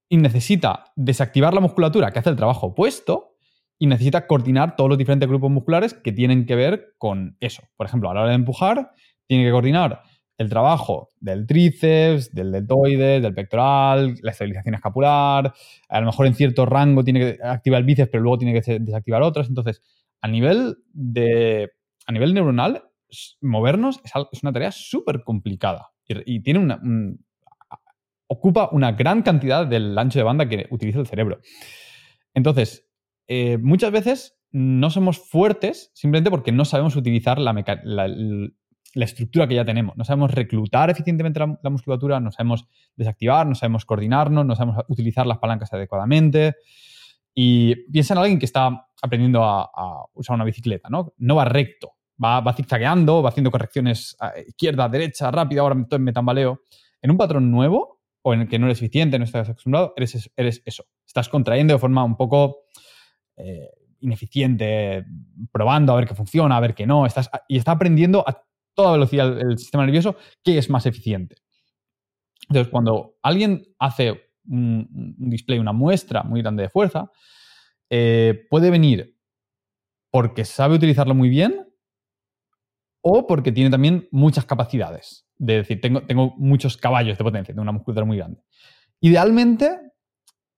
[0.08, 3.35] y necesita desactivar la musculatura que hace el trabajo opuesto
[3.78, 7.62] y necesita coordinar todos los diferentes grupos musculares que tienen que ver con eso.
[7.76, 8.90] Por ejemplo, a la hora de empujar,
[9.26, 10.02] tiene que coordinar
[10.38, 15.52] el trabajo del tríceps, del deltoides, del pectoral, la estabilización escapular,
[15.88, 18.78] a lo mejor en cierto rango tiene que activar el bíceps, pero luego tiene que
[18.78, 19.48] desactivar otros.
[19.48, 19.82] Entonces,
[20.20, 21.70] a nivel de
[22.06, 22.84] a nivel neuronal,
[23.40, 26.80] movernos es, una tarea súper complicada y, tiene una,
[28.28, 31.40] ocupa una gran cantidad del ancho de banda que utiliza el cerebro.
[32.32, 32.85] Entonces,
[33.28, 37.54] eh, muchas veces no somos fuertes simplemente porque no sabemos utilizar la,
[38.94, 39.96] estructura que ya tenemos.
[39.96, 42.66] No sabemos reclutar eficientemente la, musculatura, no sabemos
[42.96, 46.56] desactivar, no sabemos coordinarnos, no sabemos utilizar las palancas adecuadamente.
[47.34, 51.12] Y piensa en alguien que está aprendiendo a, usar una bicicleta, ¿no?
[51.18, 56.62] No va recto, va, zigzagueando, va haciendo correcciones a izquierda, derecha, rápida, ahora me tambaleo.
[57.02, 60.30] En un patrón nuevo, o en el que no eres eficiente, no estás acostumbrado, eres,
[60.34, 60.84] eres eso.
[61.06, 62.64] Estás contrayendo de forma un poco
[63.36, 63.70] eh,
[64.00, 65.04] ineficiente,
[65.52, 67.06] probando a ver qué funciona, a ver qué no,
[67.48, 68.42] y está aprendiendo a
[68.74, 71.36] toda velocidad el, sistema nervioso qué es más eficiente.
[72.48, 77.10] Entonces, cuando alguien hace un, display, una muestra muy grande de fuerza,
[77.90, 79.16] eh, puede venir
[80.10, 81.66] porque sabe utilizarlo muy bien
[83.00, 85.26] o porque tiene también muchas capacidades.
[85.38, 88.42] De decir, tengo, tengo muchos caballos de potencia, tengo una musculatura muy grande.
[89.00, 89.78] Idealmente,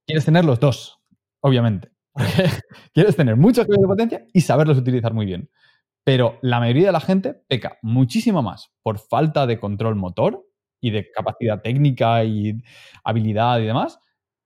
[0.06, 1.00] quieres tener los dos,
[1.40, 1.90] obviamente.
[2.94, 5.50] quieres tener muchos caballos de potencia y saberlos utilizar muy bien.
[6.04, 10.42] Pero la mayoría de la gente peca muchísimo más por falta de control motor
[10.80, 12.62] y de capacidad técnica y
[13.04, 13.98] habilidad y demás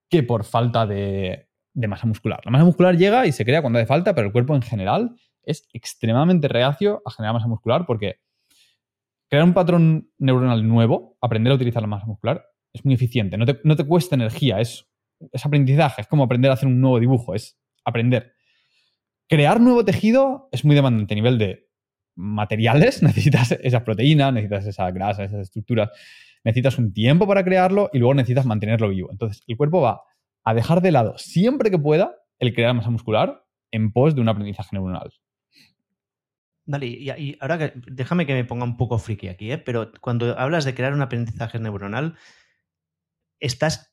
[0.09, 2.41] que por falta de, masa muscular.
[2.45, 5.15] La masa muscular llega y se crea cuando hace falta, pero el cuerpo en general
[5.43, 8.17] es extremadamente reacio a generar masa muscular porque
[9.31, 13.39] crear un patrón neuronal nuevo, aprender a utilizar la masa muscular, es muy eficiente.
[13.39, 14.87] No te, no te cuesta energía, es,
[15.33, 18.33] es aprendizaje, es como aprender a hacer un nuevo dibujo, es aprender.
[19.29, 21.69] Crear nuevo tejido es muy demandante a nivel de
[22.15, 25.91] materiales, necesitas esas proteínas, necesitas esas grasas, esas estructuras,
[26.45, 29.11] necesitas un tiempo para crearlo y luego necesitas mantenerlo vivo.
[29.11, 30.03] Entonces, el cuerpo va
[30.45, 34.29] a dejar de lado siempre que pueda el crear masa muscular en pos de un
[34.29, 35.13] aprendizaje neuronal.
[36.65, 39.59] Vale, y, ahora déjame que me ponga un poco friki aquí, ¿eh?
[39.59, 42.17] pero cuando hablas de crear un aprendizaje neuronal,
[43.41, 43.92] ¿estás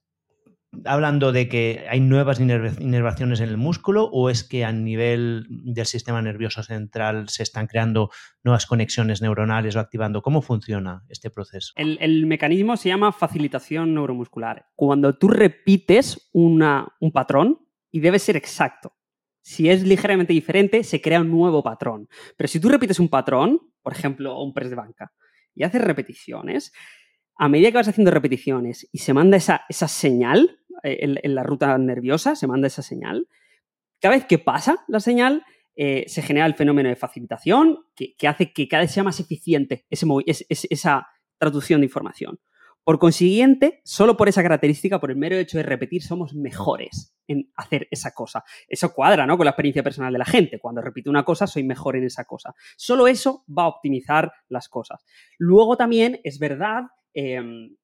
[0.86, 5.86] hablando de que hay nuevas inervaciones en el músculo o es que a nivel del
[5.86, 8.12] sistema nervioso central se están creando
[8.44, 10.22] nuevas conexiones neuronales o activando?
[10.22, 11.74] ¿Cómo funciona este proceso?
[11.76, 14.68] El, mecanismo se llama facilitación neuromuscular.
[14.76, 17.60] Cuando tú repites un patrón
[17.92, 18.96] y debe ser exacto.
[19.42, 22.08] Si es ligeramente diferente, se crea un nuevo patrón.
[22.38, 25.12] Pero si tú repites un patrón, por ejemplo, un press de banca,
[25.56, 26.72] y haces repeticiones,
[27.36, 31.44] a medida que vas haciendo repeticiones y se manda esa, esa señal, eh, en, la
[31.44, 33.28] ruta nerviosa, se manda esa señal.
[34.00, 35.44] Cada vez que pasa la señal,
[35.76, 39.86] eh, se genera el fenómeno de facilitación que, hace que cada vez sea más eficiente
[39.90, 41.08] esa
[41.38, 42.40] traducción de información.
[42.90, 47.52] Por consiguiente, solo por esa característica, por el mero hecho de repetir, somos mejores en
[47.56, 48.44] hacer esa cosa.
[48.68, 49.38] Eso cuadra ¿no?
[49.38, 50.60] con la experiencia personal de la gente.
[50.60, 52.56] Cuando repito una cosa, soy mejor en esa cosa.
[52.78, 55.06] Solo eso va a optimizar las cosas.
[55.38, 57.76] Luego también es verdad em,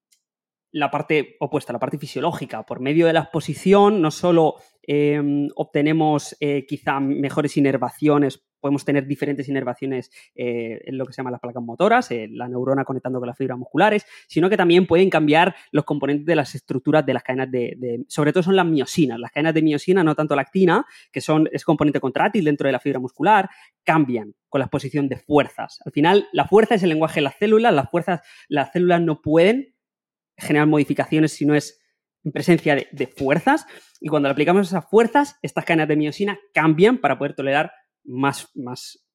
[0.76, 2.62] la parte opuesta, la parte fisiológica.
[2.64, 9.06] Por medio de la exposición no solo em, obtenemos eh, quizá mejores inervaciones podemos tener
[9.06, 13.20] diferentes inervaciones eh, en lo que se llama las placas motoras, eh, la neurona conectando
[13.20, 17.14] con las fibras musculares, sino que también pueden cambiar los componentes de las estructuras de
[17.14, 20.42] las cadenas de, sobre todo son las miosinas, las cadenas de miosina, no tanto la
[20.42, 23.48] actina, que son, es componente contrátil dentro de la fibra muscular,
[23.84, 25.78] cambian con la exposición de fuerzas.
[25.84, 29.22] Al final, la fuerza es el lenguaje de las células, las fuerzas, las células no
[29.22, 29.75] pueden
[30.36, 31.80] generar modificaciones si no es
[32.24, 33.66] en presencia de, fuerzas
[34.00, 37.72] y cuando le aplicamos esas fuerzas, estas cadenas de miosina cambian para poder tolerar
[38.04, 39.06] más, más,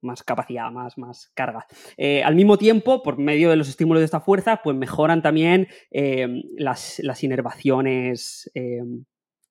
[0.00, 1.66] más capacidad, más, más carga.
[1.98, 5.68] Eh, al mismo tiempo, por medio de los estímulos de esta fuerza, pues mejoran también
[5.90, 8.80] eh, las, inervaciones eh,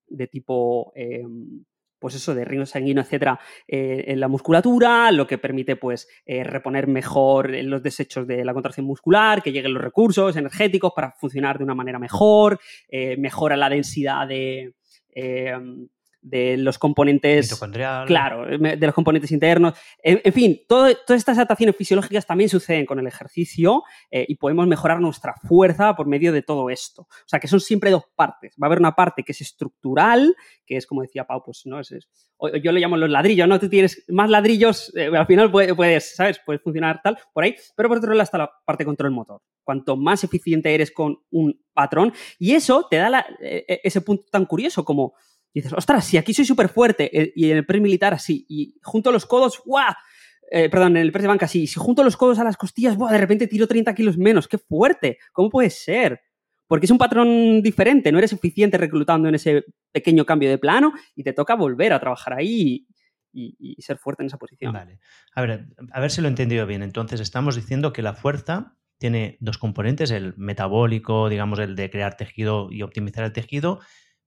[0.07, 0.91] de tipo
[1.99, 6.43] pues eso, de río sanguíneo, etcétera, eh, en la musculatura, lo que permite, pues, eh,
[6.43, 11.57] reponer mejor los desechos de la contracción muscular, que lleguen los recursos energéticos para funcionar
[11.57, 14.73] de una manera mejor, eh, mejora la densidad de
[16.29, 17.49] de los componentes.
[18.05, 19.73] Claro, de los componentes internos.
[20.01, 24.99] En, fin, todas estas adaptaciones fisiológicas también suceden con el ejercicio eh, y podemos mejorar
[24.99, 27.03] nuestra fuerza por medio de todo esto.
[27.03, 28.55] O sea, que son siempre dos partes.
[28.61, 31.79] Va a haber una parte que es estructural, que es como decía Pau, pues no
[31.79, 31.89] es.
[32.61, 33.59] yo le llamo los ladrillos, ¿no?
[33.59, 36.41] Tú tienes más ladrillos, eh, al final puedes, ¿sabes?
[36.45, 37.55] Puedes funcionar tal, por ahí.
[37.75, 39.41] Pero por otro lado está la parte control motor.
[39.63, 44.85] Cuanto más eficiente eres con un patrón, y eso te da ese punto tan curioso
[44.85, 45.13] como
[45.57, 48.45] y dices, ostras, si aquí soy súper fuerte eh, y en el press militar así,
[48.47, 49.91] y junto los codos, ¡guau!
[50.51, 52.95] Eh, perdón, en el press de banca así, si junto los codos a las costillas,
[52.95, 53.11] ¡buah!
[53.11, 55.17] De repente tiro 30 kilos menos, ¡qué fuerte!
[55.31, 56.21] ¿Cómo puede ser?
[56.67, 60.93] Porque es un patrón diferente, no eres eficiente reclutando en ese pequeño cambio de plano
[61.15, 62.85] y te toca volver a trabajar ahí
[63.33, 64.73] y, y, ser fuerte en esa posición.
[64.73, 64.99] Vale.
[65.33, 66.83] A ver, a ver si lo he entendido bien.
[66.83, 72.15] Entonces, estamos diciendo que la fuerza tiene dos componentes, el metabólico, digamos, el de crear
[72.15, 73.79] tejido y optimizar el tejido,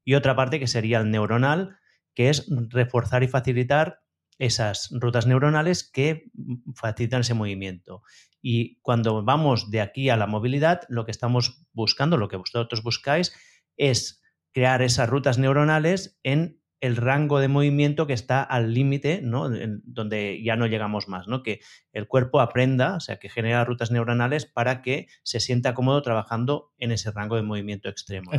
[0.05, 1.79] y otra parte que sería el neuronal,
[2.15, 4.01] que es reforzar y facilitar
[4.39, 6.31] esas rutas neuronales que
[6.75, 8.03] facilitan ese movimiento.
[8.41, 12.83] Y cuando vamos de aquí a la movilidad, lo que estamos buscando, lo que vosotros
[12.83, 13.35] buscáis,
[13.77, 14.23] es
[14.53, 19.51] crear esas rutas neuronales en el rango de movimiento que está al límite, ¿no?
[19.85, 21.43] donde ya no llegamos más, ¿no?
[21.43, 21.61] Que
[21.93, 26.73] el cuerpo aprenda, o sea, que genera rutas neuronales para que se sienta cómodo trabajando
[26.79, 28.33] en ese rango de movimiento extremo.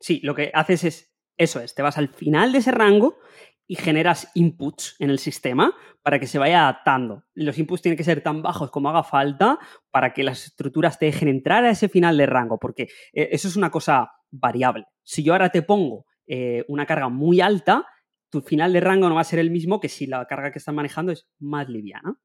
[0.00, 3.18] Sí, lo que haces es, eso es, te vas al final de ese rango
[3.66, 5.72] y generas inputs en el sistema
[6.02, 7.24] para que se vaya adaptando.
[7.34, 9.58] Los inputs tienen que ser tan bajos como haga falta
[9.92, 13.46] para que las estructuras te dejen entrar a ese final de rango, porque eh, eso
[13.46, 14.86] es una cosa variable.
[15.04, 17.86] Si yo ahora te pongo eh, una carga muy alta,
[18.30, 20.58] tu final de rango no va a ser el mismo que si la carga que
[20.58, 22.16] estás manejando es más liviana,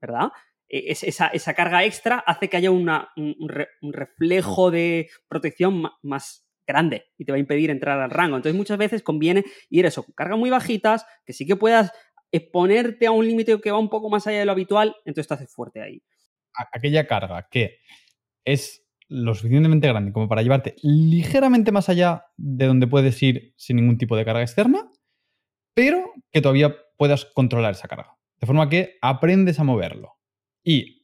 [0.00, 0.32] ¿verdad?
[0.68, 2.90] E, esa, carga extra hace que haya un,
[3.92, 8.36] reflejo de protección más, grande y te va a impedir entrar al rango.
[8.36, 11.92] Entonces muchas veces conviene ir eso, cargas muy bajitas, que sí que puedas
[12.32, 15.34] exponerte a un límite que va un poco más allá de lo habitual, entonces te
[15.34, 16.02] haces fuerte ahí.
[16.72, 17.78] Aquella carga que
[18.44, 23.76] es lo suficientemente grande como para llevarte ligeramente más allá de donde puedes ir sin
[23.76, 24.90] ningún tipo de carga externa,
[25.74, 28.16] pero que todavía puedas controlar esa carga.
[28.40, 30.14] De forma que aprendes a moverlo.
[30.64, 31.03] Y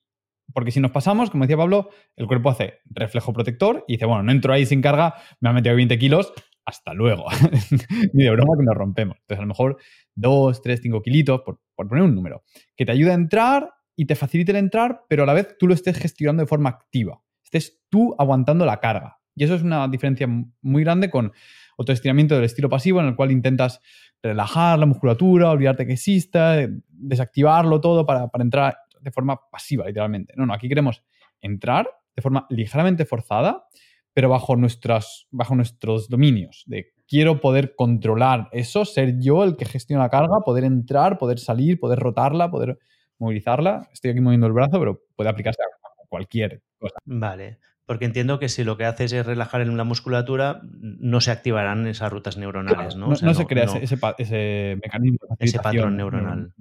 [0.52, 4.22] porque si nos pasamos, como decía Pablo, el cuerpo hace reflejo protector y dice, bueno,
[4.22, 6.32] no entro ahí sin carga, me ha metido 20 kilos,
[6.64, 7.26] hasta luego.
[8.12, 9.16] Ni de broma que nos rompemos.
[9.20, 9.78] Entonces, a lo mejor
[10.14, 12.42] 2, 3, 5 kilitos, por, poner un número,
[12.76, 15.66] que te ayude a entrar y te facilite el entrar, pero a la vez tú
[15.66, 17.20] lo estés gestionando de forma activa.
[17.42, 19.18] Estés tú aguantando la carga.
[19.34, 20.26] Y eso es una diferencia
[20.60, 21.32] muy grande con
[21.76, 23.80] otro estiramiento del estilo pasivo en el cual intentas
[24.22, 26.56] relajar la musculatura, olvidarte que exista,
[26.88, 30.34] desactivarlo todo para entrar de forma pasiva, literalmente.
[30.36, 31.02] No, no, aquí queremos
[31.40, 33.66] entrar de forma ligeramente forzada,
[34.12, 36.64] pero bajo, nuestras, bajo nuestros dominios.
[36.66, 41.38] De quiero poder controlar eso, ser yo el que gestiona la carga, poder entrar, poder
[41.38, 42.78] salir, poder rotarla, poder
[43.18, 43.88] movilizarla.
[43.92, 46.96] Estoy aquí moviendo el brazo, pero puede aplicarse a cualquier cosa.
[47.04, 47.58] Vale.
[47.90, 51.88] Porque entiendo que si lo que haces es relajar en la musculatura, no se activarán
[51.88, 53.08] esas rutas neuronales, ¿no?
[53.08, 55.18] No, se crea Ese, mecanismo.
[55.40, 56.52] ese patrón neuronal.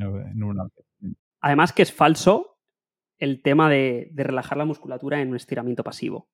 [1.41, 2.59] Además que es falso
[3.17, 6.29] el tema de, relajar la musculatura en un estiramiento pasivo.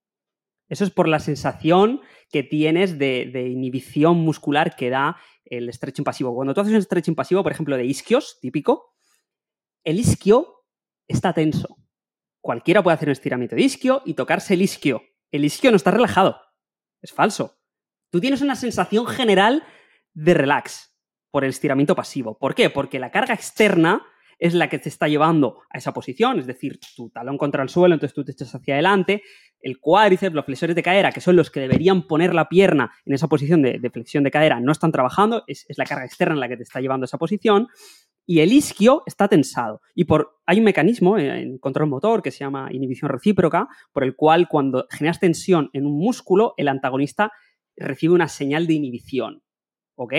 [0.67, 2.01] Eso es por la sensación
[2.31, 6.33] que tienes de, inhibición muscular que da el stretching pasivo.
[6.33, 8.95] Cuando tú haces un stretching pasivo, por ejemplo, de isquios, típico,
[9.83, 10.65] el isquio
[11.07, 11.77] está tenso.
[12.41, 15.03] Cualquiera puede hacer un estiramiento de isquio y tocarse el isquio.
[15.31, 16.39] El isquio no está relajado.
[17.01, 17.59] Es falso.
[18.09, 19.63] Tú tienes una sensación general
[20.13, 20.95] de relax
[21.29, 22.37] por el estiramiento pasivo.
[22.37, 22.69] ¿Por qué?
[22.69, 24.05] Porque la carga externa
[24.39, 27.69] es la que te está llevando a esa posición, es decir, tu talón contra el
[27.69, 29.23] suelo, entonces tú te echas hacia adelante,
[29.61, 33.13] el cuádriceps, los flexores de cadera, que son los que deberían poner la pierna en
[33.13, 36.47] esa posición de, flexión de cadera, no están trabajando, es, la carga externa en la
[36.47, 37.67] que te está llevando a esa posición,
[38.27, 39.81] y el isquio está tensado.
[39.93, 44.15] Y por, hay un mecanismo en control motor que se llama inhibición recíproca, por el
[44.15, 47.31] cual cuando generas tensión en un músculo, el antagonista
[47.75, 49.43] recibe una señal de inhibición.
[49.95, 50.13] ¿Ok?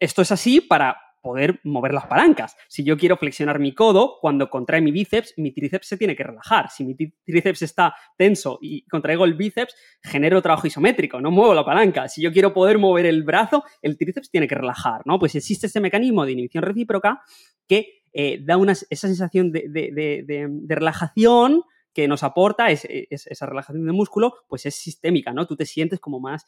[0.00, 2.54] Esto es así para poder mover las palancas.
[2.68, 6.22] Si yo quiero flexionar mi codo, cuando contrae mi bíceps, mi tríceps se tiene que
[6.22, 6.68] relajar.
[6.68, 11.64] Si mi tríceps está tenso y contraigo el bíceps, genero trabajo isométrico, no muevo la
[11.64, 12.08] palanca.
[12.08, 15.18] Si yo quiero poder mover el brazo, el tríceps tiene que relajar, ¿no?
[15.18, 17.22] Pues existe ese mecanismo de inhibición recíproca
[17.66, 21.62] que eh, da una, esa sensación de, relajación
[21.94, 25.46] que nos aporta esa relajación de músculo, pues es sistémica, ¿no?
[25.46, 26.44] Tú te sientes como más,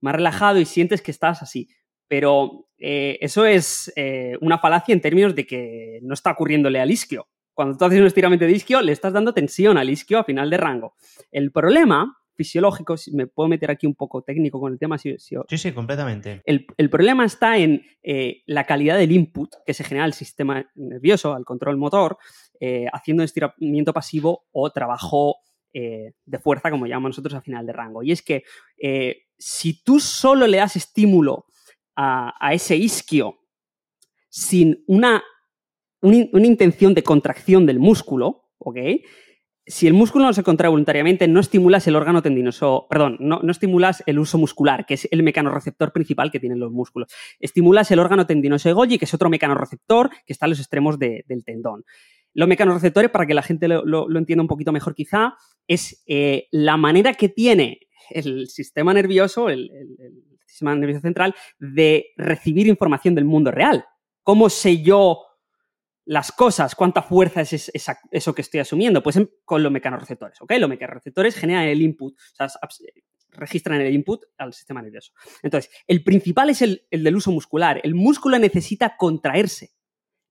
[0.00, 1.68] más relajado y sientes que estás así.
[2.08, 6.90] Pero eh, eso es eh, una falacia en términos de que no está ocurriéndole al
[6.90, 7.28] isquio.
[7.54, 10.50] Cuando tú haces un estiramiento de isquio, le estás dando tensión al isquio a final
[10.50, 10.94] de rango.
[11.30, 14.98] El problema fisiológico, si me puedo meter aquí un poco técnico con el tema.
[14.98, 16.42] sí, sí, completamente.
[16.44, 21.32] El, problema está en eh, la calidad del input que se genera al sistema nervioso,
[21.32, 22.18] al control motor,
[22.92, 25.36] haciendo estiramiento pasivo o trabajo
[25.72, 28.02] de fuerza, como llamamos nosotros, a final de rango.
[28.02, 28.42] Y es que
[29.38, 31.46] si tú solo le das estímulo
[31.96, 33.38] a, ese isquio
[34.28, 35.22] sin una,
[36.00, 38.78] una, intención de contracción del músculo, ¿ok?
[39.66, 43.50] Si el músculo no se contrae voluntariamente, no estimulas el órgano tendinoso, perdón, no, no
[43.50, 47.08] estimulas el uso muscular, que es el mecanorreceptor principal que tienen los músculos.
[47.38, 50.98] Estimulas el órgano tendinoso de Golgi, que es otro mecanorreceptor que está a los extremos
[50.98, 51.84] del tendón.
[52.34, 55.36] Los mecanorreceptores, para que la gente lo, entienda un poquito mejor quizá,
[55.68, 57.78] es eh, la manera que tiene
[58.10, 59.70] el sistema nervioso, el,
[60.54, 63.84] sistema nervioso central, de recibir información del mundo real.
[64.22, 65.20] ¿Cómo sé yo
[66.04, 66.74] las cosas?
[66.74, 67.70] ¿Cuánta fuerza es
[68.10, 69.02] eso que estoy asumiendo?
[69.02, 70.52] Pues con los mecanorreceptores, ¿ok?
[70.58, 72.48] Los mecanorreceptores generan el input, o sea,
[73.30, 75.12] registran el input al sistema nervioso.
[75.42, 77.80] Entonces, el principal es el, del uso muscular.
[77.82, 79.74] El músculo necesita contraerse,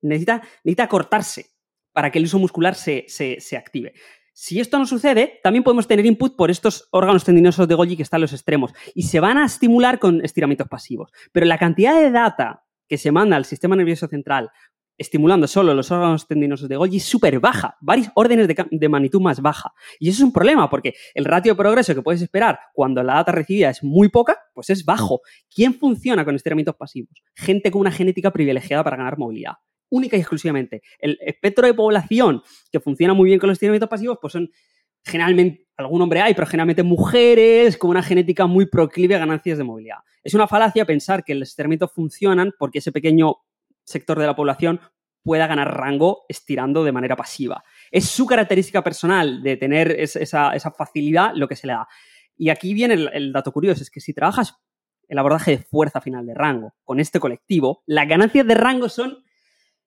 [0.02, 1.52] necesita, cortarse
[1.92, 3.94] para que el uso muscular se, se active.
[4.36, 8.02] Si esto no sucede, también podemos tener input por estos órganos tendinosos de Golgi que
[8.02, 11.12] están en los extremos y se van a estimular con estiramientos pasivos.
[11.32, 14.50] Pero la cantidad de data que se manda al sistema nervioso central
[14.98, 19.40] estimulando solo los órganos tendinosos de Golgi es súper baja, varios órdenes de, magnitud más
[19.42, 19.74] baja.
[20.00, 23.16] Y eso es un problema porque el ratio de progreso que puedes esperar cuando la
[23.16, 25.22] data recibida es muy poca, pues es bajo.
[25.54, 27.24] ¿Quién funciona con estiramientos pasivos?
[27.36, 29.54] Gente con una genética privilegiada para ganar movilidad
[29.94, 30.82] única y exclusivamente.
[30.98, 32.42] El espectro de población
[32.72, 34.50] que funciona muy bien con los estiramientos pasivos, pues son
[35.04, 39.64] generalmente, algún hombre hay, pero generalmente mujeres con una genética muy proclive a ganancias de
[39.64, 39.98] movilidad.
[40.24, 43.38] Es una falacia pensar que los estiramientos funcionan porque ese pequeño
[43.84, 44.80] sector de la población
[45.22, 47.64] pueda ganar rango estirando de manera pasiva.
[47.92, 51.88] Es su característica personal de tener esa, facilidad lo que se le da.
[52.36, 54.56] Y aquí viene el, dato curioso, es que si trabajas
[55.08, 59.24] el abordaje de fuerza final de rango con este colectivo, las ganancias de rango son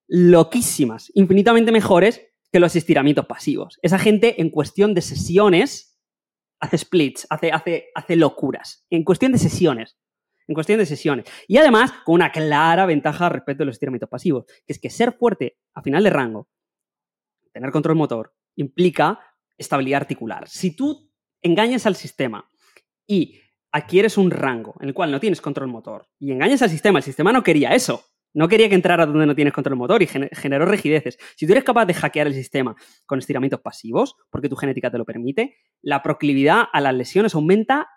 [0.09, 3.79] loquísimas, infinitamente mejores que los estiramientos pasivos.
[3.83, 5.99] Esa gente en cuestión de sesiones
[6.61, 8.87] hace splits, hace, hace, hace locuras.
[8.91, 9.99] En cuestión de sesiones.
[10.49, 11.27] En cuestión de sesiones.
[11.49, 15.13] Y además, con una clara ventaja respecto a los estiramientos pasivos, que es que ser
[15.13, 16.49] fuerte a final de rango,
[17.53, 19.21] tener control motor, implica
[19.59, 20.49] estabilidad articular.
[20.49, 21.11] Si tú
[21.43, 22.49] engañas al sistema
[23.07, 23.41] y
[23.73, 27.05] adquieres un rango en el cual no tienes control motor y engañas al sistema, el
[27.05, 28.05] sistema no quería eso.
[28.37, 31.17] No quería que entrara donde no tienes control motor y generó rigideces.
[31.37, 32.77] Si tú eres capaz de hackear el sistema
[33.07, 37.89] con estiramientos pasivos, porque tu genética te lo permite, la proclividad a las lesiones aumenta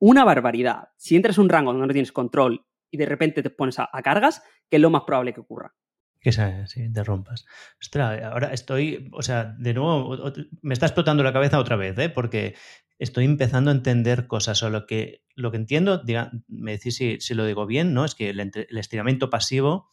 [0.00, 0.88] una barbaridad.
[0.96, 3.88] Si entras en un rango donde no tienes control y de repente te pones a,
[4.02, 5.72] cargas, que es lo más probable que ocurra
[6.20, 7.46] que se sí, interrumpas.
[7.80, 12.08] Ostras, ahora estoy, o sea, de nuevo, me está explotando la cabeza otra vez, ¿eh?
[12.08, 12.56] porque
[12.98, 17.34] estoy empezando a entender cosas o lo que, lo que entiendo, diga, me decís si,
[17.34, 18.04] lo digo bien, ¿no?
[18.04, 19.92] Es que el, estiramiento pasivo,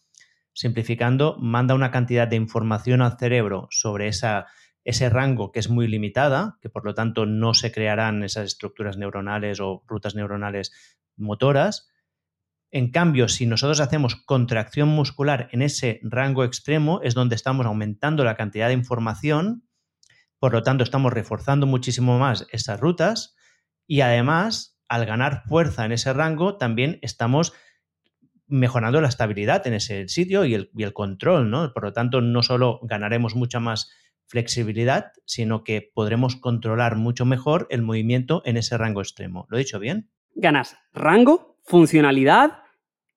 [0.54, 4.48] simplificando, manda una cantidad de información al cerebro sobre esa,
[4.84, 8.98] ese rango que es muy limitada, que por lo tanto no se crearán esas estructuras
[8.98, 10.72] neuronales o rutas neuronales
[11.16, 11.90] motoras.
[12.72, 18.24] En cambio, si nosotros hacemos contracción muscular en ese rango extremo, es donde estamos aumentando
[18.24, 19.64] la cantidad de información
[20.46, 23.36] por lo tanto, estamos reforzando muchísimo más esas rutas
[23.88, 27.54] y además, al ganar fuerza en ese rango, también estamos
[28.46, 31.74] mejorando la estabilidad en ese sitio y el, control, ¿no?
[31.74, 33.90] Por lo tanto, no solo ganaremos mucha más
[34.28, 39.48] flexibilidad, sino que podremos controlar mucho mejor el movimiento en ese rango extremo.
[39.50, 40.12] ¿Lo he dicho bien?
[40.36, 42.60] Ganas rango, funcionalidad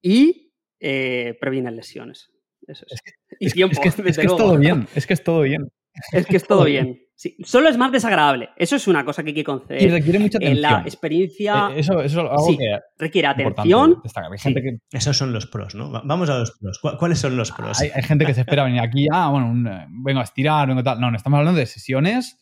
[0.00, 2.32] y eh, previenes lesiones.
[2.66, 3.02] Eso es.
[3.38, 5.70] y tiempo, es que es todo bien, es que es todo bien.
[6.12, 7.02] es que es todo bien.
[7.20, 8.50] Sí, solo es más desagradable.
[8.56, 9.82] Eso es una cosa que hay que conceder.
[9.82, 10.56] Y requiere mucha atención.
[10.56, 11.70] En la experiencia.
[11.72, 14.00] Eh, Eso, eso es algo Sí, que requiere atención.
[14.04, 14.30] destacar.
[14.30, 14.44] Hay Sí.
[14.44, 15.90] gente que Esos son los pros, ¿no?
[15.90, 16.78] Va- Vamos a los pros.
[16.78, 17.80] ¿Cu- ¿Cuáles son los pros?
[17.80, 20.68] Hay, hay gente que se espera venir aquí, ah, bueno, un, eh, vengo a estirar,
[20.68, 21.00] vengo tal.
[21.00, 22.38] No, no, estamos hablando de sesiones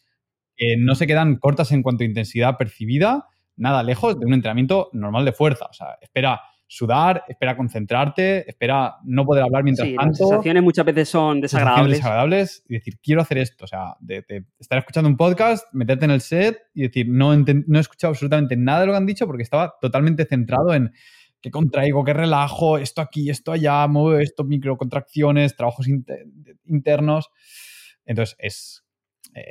[0.56, 3.24] que no se quedan cortas en cuanto a intensidad percibida,
[3.56, 5.64] nada lejos de un entrenamiento normal de fuerza.
[5.70, 10.16] O sea, espera sudar, espera concentrarte, espera no poder hablar mientras Sí, las tanto.
[10.28, 11.98] sensaciones muchas veces son desagradables.
[11.98, 13.64] desagradables y decir, quiero hacer esto.
[13.64, 17.36] O sea, de, de estar escuchando un podcast, meterte en el set y decir, no,
[17.36, 20.92] no he escuchado absolutamente nada de lo que han dicho porque estaba totalmente centrado en
[21.40, 26.26] qué contraigo, qué relajo, esto aquí, esto allá, muevo esto, microcontracciones, trabajos inter-
[26.64, 27.30] internos.
[28.04, 28.84] Entonces, es.
[29.34, 29.44] eh,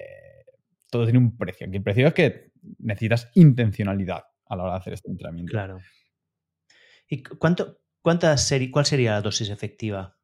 [0.90, 1.68] todo tiene un precio.
[1.68, 5.52] Aquí el precio es que necesitas intencionalidad a la hora de hacer este entrenamiento.
[5.52, 5.80] Claro.
[7.10, 8.36] ¿Y cu- cuánto, cuánta
[8.72, 10.18] cuál sería la dosis efectiva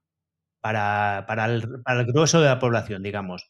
[0.61, 3.49] para, para el grueso de la población, digamos?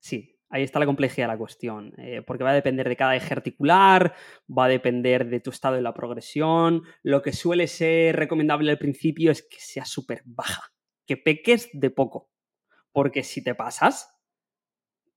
[0.00, 3.16] Sí, ahí está la complejidad de la cuestión, eh, porque va a depender de cada
[3.16, 4.14] eje articular,
[4.48, 6.82] va a depender de tu estado de la progresión.
[7.02, 10.72] Lo que suele ser recomendable al principio es que sea súper baja,
[11.06, 12.30] que peques de poco,
[12.92, 14.08] porque si te pasas,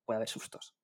[0.05, 0.75] puede haber sustos.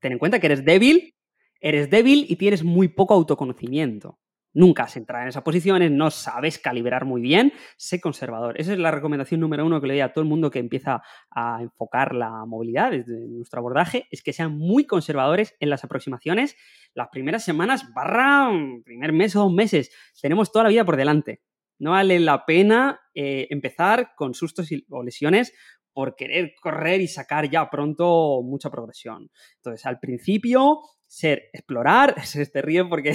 [0.00, 1.14] Ten en cuenta que eres débil,
[1.60, 4.18] eres débil y tienes muy poco autoconocimiento.
[4.52, 8.60] Nunca has entrado en esas posiciones, no sabes calibrar muy bien, sé conservador.
[8.60, 11.02] Esa es la recomendación número uno que le doy a todo el mundo que empieza
[11.30, 16.56] a enfocar la movilidad desde nuestro abordaje, es que sean muy conservadores en las aproximaciones
[16.94, 18.50] las primeras semanas, barra
[18.84, 19.92] primer mes o dos meses.
[20.20, 21.42] Tenemos toda la vida por delante.
[21.78, 25.54] No vale la pena eh, empezar con sustos y- o lesiones
[25.92, 29.30] por querer correr y sacar ya pronto mucha progresión.
[29.56, 30.80] Entonces, al principio,
[31.10, 33.12] ser explorar, se te ríe porque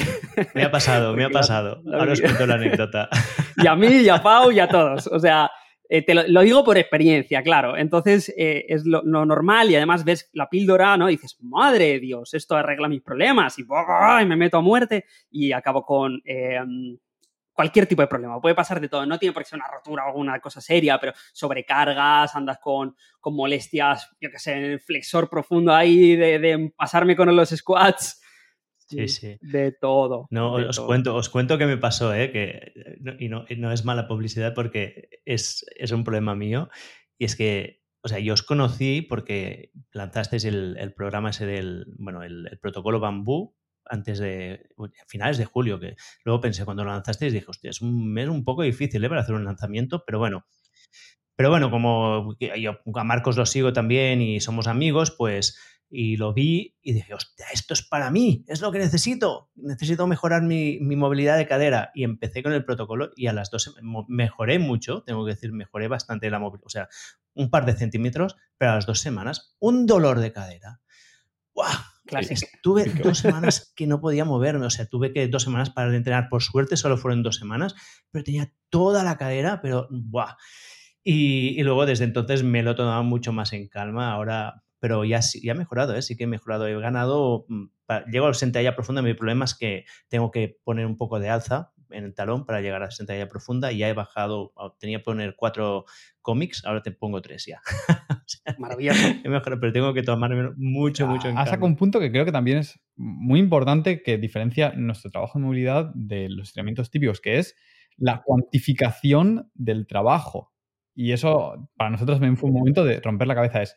[0.53, 1.81] Me ha pasado, me ha pasado.
[1.91, 3.09] Ahora os cuento la anécdota.
[3.57, 5.07] y a mí, y a Pau, y a todos.
[5.07, 5.49] O sea,
[5.87, 7.77] eh, te lo, lo digo por experiencia, claro.
[7.77, 11.09] Entonces, eh, es lo, lo normal y además ves la píldora, ¿no?
[11.09, 15.05] Y dices, madre de Dios, esto arregla mis problemas y, y me meto a muerte
[15.31, 16.59] y acabo con eh,
[17.55, 18.39] cualquier tipo de problema.
[18.41, 19.05] Puede pasar de todo.
[19.05, 22.95] No tiene por qué ser una rotura o alguna cosa seria, pero sobrecargas, andas con,
[23.19, 27.49] con molestias, yo qué sé, en el flexor profundo ahí de, de pasarme con los
[27.49, 28.21] squats.
[28.87, 29.37] Sí, sí.
[29.41, 30.27] De todo.
[30.29, 30.85] No, de os todo.
[30.85, 32.31] cuento, os cuento qué me pasó, ¿eh?
[32.31, 36.69] Que, no- y no, no es mala publicidad porque es, es un problema mío.
[37.17, 41.85] Y es que, o sea, yo os conocí porque lanzasteis el, el programa ese del,
[41.97, 43.55] bueno, el, el protocolo bambú
[43.85, 44.67] antes de,
[45.07, 48.43] finales de julio, que luego pensé cuando lo lanzasteis, dije, hostia, es un mes un
[48.43, 49.09] poco difícil ¿eh?
[49.09, 50.45] para hacer un lanzamiento, pero bueno.
[51.37, 55.57] Pero bueno, como yo a Marcos lo sigo también y somos amigos, pues
[55.89, 59.49] y lo vi y dije, hostia, esto es para mí, es lo que necesito.
[59.55, 61.91] Necesito mejorar mi, mi movilidad de cadera.
[61.93, 63.75] Y empecé con el protocolo y a las dos
[64.07, 66.89] mejoré mucho, tengo que decir, mejoré bastante la movilidad, o sea,
[67.33, 70.81] un par de centímetros, pero a las dos semanas, un dolor de cadera.
[71.53, 71.94] ¡Guau!
[72.07, 73.07] Estuve Clásico.
[73.09, 76.29] dos semanas que no podía moverme, o sea, tuve que dos semanas para entrenar.
[76.29, 77.75] Por suerte solo fueron dos semanas,
[78.11, 80.35] pero tenía toda la cadera, pero ¡buah!
[81.03, 84.11] Y, y luego desde entonces me lo he tomado mucho más en calma.
[84.11, 86.01] Ahora, pero ya, ya he mejorado, ¿eh?
[86.01, 86.67] sí que he mejorado.
[86.67, 89.01] He ganado, mm, pa- llego al sentadilla profunda.
[89.01, 92.61] Mi problema es que tengo que poner un poco de alza en el talón para
[92.61, 93.71] llegar a la sentadilla profunda.
[93.71, 95.85] Y ya he bajado, tenía que poner cuatro
[96.21, 97.61] cómics, ahora te pongo tres ya.
[98.43, 99.07] Sea, Maravilloso.
[99.23, 102.25] he mejorado, pero tengo que tomarme mucho, mucho en Has sacado un punto que creo
[102.25, 107.21] que también es muy importante que diferencia nuestro trabajo de movilidad de los entrenamientos típicos,
[107.21, 107.55] que es
[107.97, 110.53] la cuantificación del trabajo.
[110.93, 113.61] Y eso para nosotros también fue un momento de romper la cabeza.
[113.61, 113.75] Es,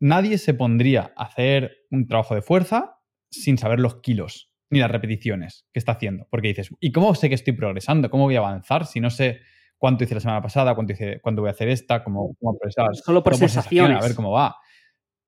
[0.00, 2.98] nadie se pondría a hacer un trabajo de fuerza
[3.30, 6.26] sin saber los kilos ni las repeticiones que está haciendo.
[6.30, 8.08] Porque dices, ¿y cómo sé que estoy progresando?
[8.08, 9.40] ¿Cómo voy a avanzar si no sé
[9.82, 12.94] cuánto hice la semana pasada, cuánto hice, cuándo voy a hacer esta, cómo, cómo progresar?
[12.94, 14.04] Solo por sensaciones, sensaciones.
[14.04, 14.54] A ver cómo va.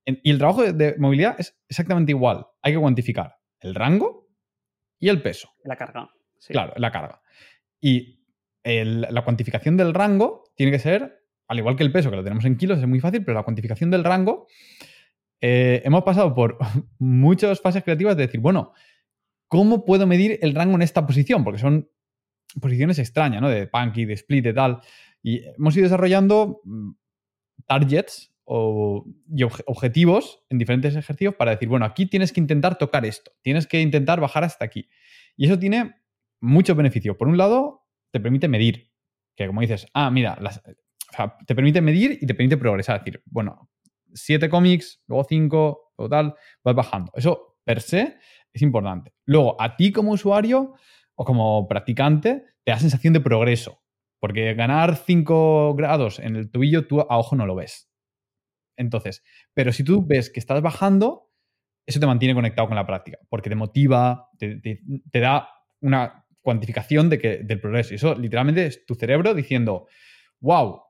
[0.07, 2.46] Y el trabajo de, de movilidad es exactamente igual.
[2.62, 4.28] Hay que cuantificar el rango
[5.00, 5.48] y el peso.
[5.64, 6.09] La carga.
[6.38, 6.52] sí.
[6.52, 7.20] Claro, la carga.
[7.80, 8.24] Y
[8.62, 12.22] el- la cuantificación del rango tiene que ser, al igual que el peso, que lo
[12.22, 14.46] tenemos en kilos, es muy fácil, pero la cuantificación del rango,
[15.40, 16.59] eh, hemos pasado por
[17.01, 18.72] muchas fases creativas de decir, bueno,
[19.48, 21.43] ¿cómo puedo medir el rango en esta posición?
[21.43, 21.90] Porque son
[22.60, 23.48] posiciones extrañas, ¿no?
[23.48, 24.81] De punky, de split, de tal.
[25.22, 26.90] Y hemos ido desarrollando mm,
[27.66, 29.05] targets o,
[29.35, 33.32] y obje- objetivos en diferentes ejercicios para decir, bueno, aquí tienes que intentar tocar esto,
[33.43, 34.89] tienes que intentar bajar hasta aquí.
[35.36, 35.94] Y eso tiene
[36.40, 37.16] muchos beneficios.
[37.16, 38.90] Por un lado, te permite medir,
[39.35, 40.62] que como dices, ah, mira, las-
[41.47, 42.97] te permite medir y te permite progresar.
[42.98, 43.70] Es decir, bueno,
[44.12, 47.12] siete cómics, luego cinco, o tal, vas bajando.
[47.14, 48.18] Eso per se
[48.52, 49.14] es importante.
[49.24, 50.74] Luego, a ti como usuario
[51.15, 53.82] o como practicante, te da sensación de progreso.
[54.20, 57.91] Porque ganar 5 grados en el tobillo tú a ojo no lo ves.
[58.77, 59.23] Entonces,
[59.53, 61.31] pero si tú ves que estás bajando,
[61.86, 65.49] eso te mantiene conectado con la práctica, porque te motiva, te, da
[65.81, 67.93] una cuantificación de que, del progreso.
[67.93, 69.86] Y eso literalmente es tu cerebro diciendo,
[70.41, 70.82] wow,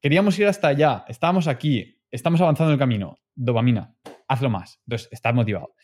[0.00, 3.96] queríamos ir hasta allá, estábamos aquí, estamos avanzando en el camino, dopamina,
[4.28, 4.80] hazlo más.
[4.86, 5.74] Entonces, estás motivado.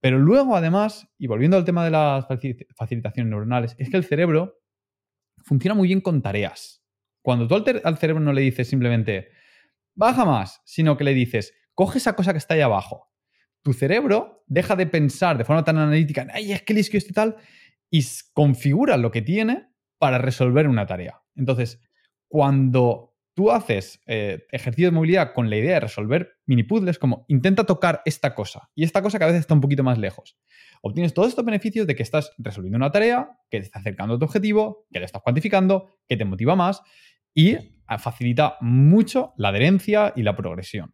[0.00, 2.26] Pero luego, además, y volviendo al tema de las
[2.76, 4.58] facilitaciones neuronales, es que el cerebro
[5.44, 6.82] funciona muy bien con tareas.
[7.22, 7.54] Cuando tú
[7.84, 9.28] al, cerebro no le dices simplemente,
[9.94, 13.10] baja más, sino que le dices, coge esa cosa que está ahí abajo.
[13.62, 17.12] Tu cerebro deja de pensar de forma tan analítica, ay, es que el isquio este
[17.12, 17.36] tal,
[17.90, 18.02] y
[18.32, 19.68] configura lo que tiene
[19.98, 21.20] para resolver una tarea.
[21.36, 21.78] Entonces,
[22.26, 27.24] cuando tú haces eh, ejercicio de movilidad con la idea de resolver mini puzzles, como
[27.28, 30.36] intenta tocar esta cosa y esta cosa que a veces está un poquito más lejos,
[30.82, 34.18] obtienes todos estos beneficios de que estás resolviendo una tarea, que te está acercando a
[34.18, 36.82] tu objetivo, que le estás cuantificando, que te motiva más
[37.32, 37.56] y
[37.98, 40.92] facilita mucho la adherencia y la progresión.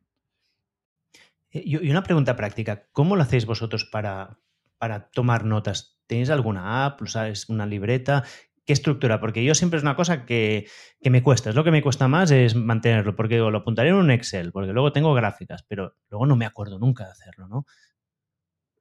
[1.50, 4.38] Eh, y una pregunta práctica, ¿cómo lo hacéis vosotros para,
[4.76, 5.98] para tomar notas?
[6.06, 7.06] ¿Tenéis alguna app?
[7.06, 7.48] ¿Sabes?
[7.48, 8.24] ¿Una libreta?
[8.66, 9.20] ¿Qué estructura?
[9.20, 10.66] Porque yo siempre es una cosa que,
[11.00, 11.50] me cuesta.
[11.50, 14.72] Es lo que me cuesta más es mantenerlo, porque lo apuntaré en un Excel, porque
[14.72, 17.64] luego tengo gráficas, pero luego no me acuerdo nunca de hacerlo, ¿no?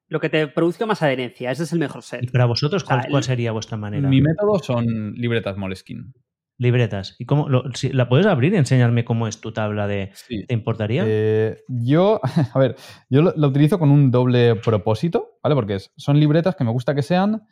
[0.07, 2.23] Lo que te produzca más adherencia, ese es el mejor set.
[2.23, 4.09] ¿Y para vosotros cuál, sería vuestra manera?
[4.09, 6.13] Mi método son libretas Moleskine.
[6.57, 7.15] Libretas.
[7.19, 10.13] ¿Y cómo si, la puedes abrir y enseñarme cómo es tu tabla de
[10.47, 11.03] te importaría?
[11.05, 12.21] Eh, yo,
[12.53, 12.75] a ver,
[13.09, 15.55] yo lo, utilizo con un doble propósito, ¿vale?
[15.55, 17.43] Porque son libretas que me gusta que sean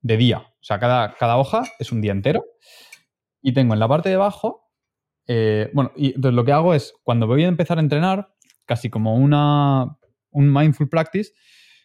[0.00, 0.38] de, día.
[0.38, 2.44] O sea, cada, cada, hoja es un día entero.
[3.42, 4.70] Y tengo en la parte de abajo,
[5.26, 8.34] eh, bueno, y entonces lo que hago es, cuando voy a empezar a entrenar,
[8.66, 9.98] casi como una,
[10.30, 11.32] un mindful practice,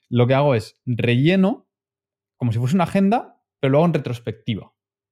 [0.09, 1.67] lo que hago es relleno
[2.37, 4.65] como si fuese una agenda, pero lo hago en retrospectiva.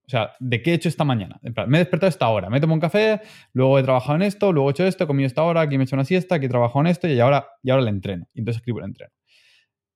[0.05, 1.39] O sea, ¿de qué he hecho esta mañana?
[1.67, 3.21] me he despertado esta hora, me tomo un café,
[3.53, 5.84] luego he trabajado en esto, luego he hecho esto, he comido esta hora, aquí me
[5.84, 8.27] he hecho una siesta, aquí he trabajado en esto y ahora, y ahora le entreno.
[8.34, 9.13] Y entonces escribo el entreno.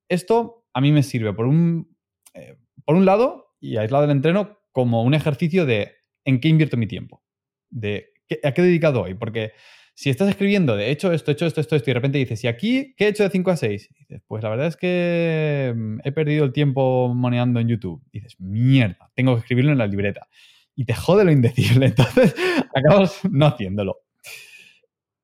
[0.08, 1.94] Esto a mí me sirve por un,
[2.34, 2.58] eh,
[2.88, 5.92] por un lado, y aislado del entreno, como un ejercicio de
[6.24, 7.22] en qué invierto mi tiempo,
[7.70, 8.14] de
[8.46, 9.52] a qué he dedicado hoy, porque
[9.94, 12.48] si estás escribiendo de hecho esto, hecho esto, esto, esto, y de repente dices, ¿y
[12.48, 13.90] aquí qué he hecho de 5 a 6?
[14.00, 18.02] dices, pues la verdad es que mm, he perdido el tiempo moneando en YouTube.
[18.14, 20.30] dices, mierda, tengo que escribirlo en la libreta.
[20.74, 22.36] Y te jode lo indecible, entonces
[22.74, 23.98] acabas no haciéndolo.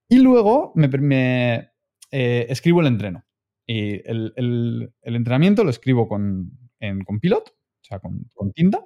[0.10, 1.69] Y luego me,
[2.11, 3.23] eh, escribo el entreno.
[3.65, 6.62] Y el, entrenamiento lo escribo con,
[7.05, 8.80] con Pilot, o sea, con, con tinta.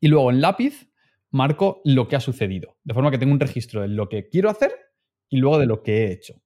[0.00, 0.88] Y luego en lápiz
[1.30, 2.78] marco lo que ha sucedido.
[2.84, 4.72] De forma que tengo un registro de lo que quiero hacer
[5.28, 6.40] y luego de lo que he hecho.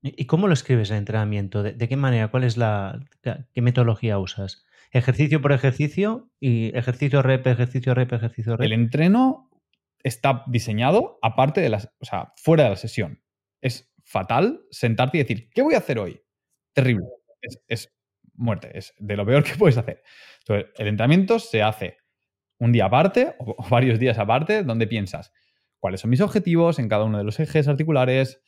[0.00, 1.62] ¿Y cómo lo escribes el entrenamiento?
[1.64, 2.28] ¿De, qué manera?
[2.30, 3.00] ¿Cuál es la.
[3.22, 4.64] qué metodología usas?
[4.92, 6.30] ¿Ejercicio por ejercicio?
[6.38, 8.64] ¿Y ejercicio rep, ejercicio rep, ejercicio rep?
[8.64, 9.50] El entreno
[10.04, 11.90] está diseñado aparte de las.
[11.98, 13.22] O sea, fuera de la sesión.
[13.60, 16.22] Es fatal sentarte y decir, ¿qué voy a hacer hoy?
[16.74, 17.06] Terrible.
[17.42, 17.97] Es, es
[18.38, 18.70] muerte.
[18.76, 20.02] Es de lo peor que puedes hacer.
[20.40, 21.98] Entonces, el entrenamiento se hace
[22.58, 25.32] un día aparte o varios días aparte donde piensas
[25.78, 28.42] cuáles son mis objetivos en cada uno de los ejes articulares,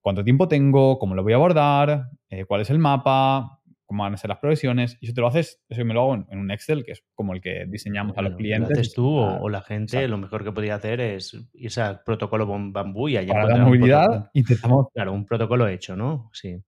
[0.00, 4.14] cuánto tiempo tengo, cómo lo voy a abordar, eh, cuál es el mapa, cómo van
[4.14, 4.98] a ser las progresiones.
[5.00, 7.32] Y eso te lo haces, eso me lo hago en, un Excel, que es como
[7.32, 8.70] el que diseñamos a los clientes.
[8.70, 12.46] Lo haces tú o, la gente, lo mejor que podría hacer es irse al protocolo
[12.46, 14.88] bambú y allá Para la movilidad intentamos...
[14.92, 16.30] Claro, un protocolo hecho, ¿no?
[16.32, 16.60] Sí.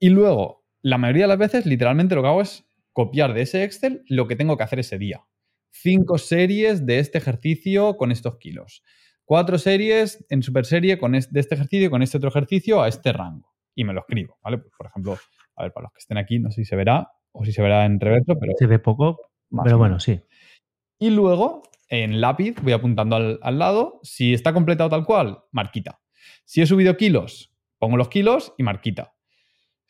[0.00, 3.64] Y luego, la mayoría de las veces, literalmente lo que hago es copiar de ese
[3.64, 5.24] Excel lo que tengo que hacer ese día
[5.72, 8.84] cinco series de este ejercicio con estos kilos.
[9.24, 13.12] Cuatro series en super serie con de este ejercicio con este otro ejercicio a este
[13.12, 13.52] rango.
[13.74, 14.58] Y me lo escribo, ¿vale?
[14.58, 15.16] Pues, por ejemplo,
[15.56, 17.62] a ver, para los que estén aquí, no sé si se verá o si se
[17.62, 18.52] verá en reverso, pero...
[18.58, 19.18] Se ve poco,
[19.64, 20.20] pero bueno, sí.
[20.98, 24.00] Y luego, en lápiz, voy apuntando al, al lado.
[24.02, 26.00] Si está completado tal cual, marquita.
[26.44, 29.14] Si he subido kilos, pongo los kilos y marquita.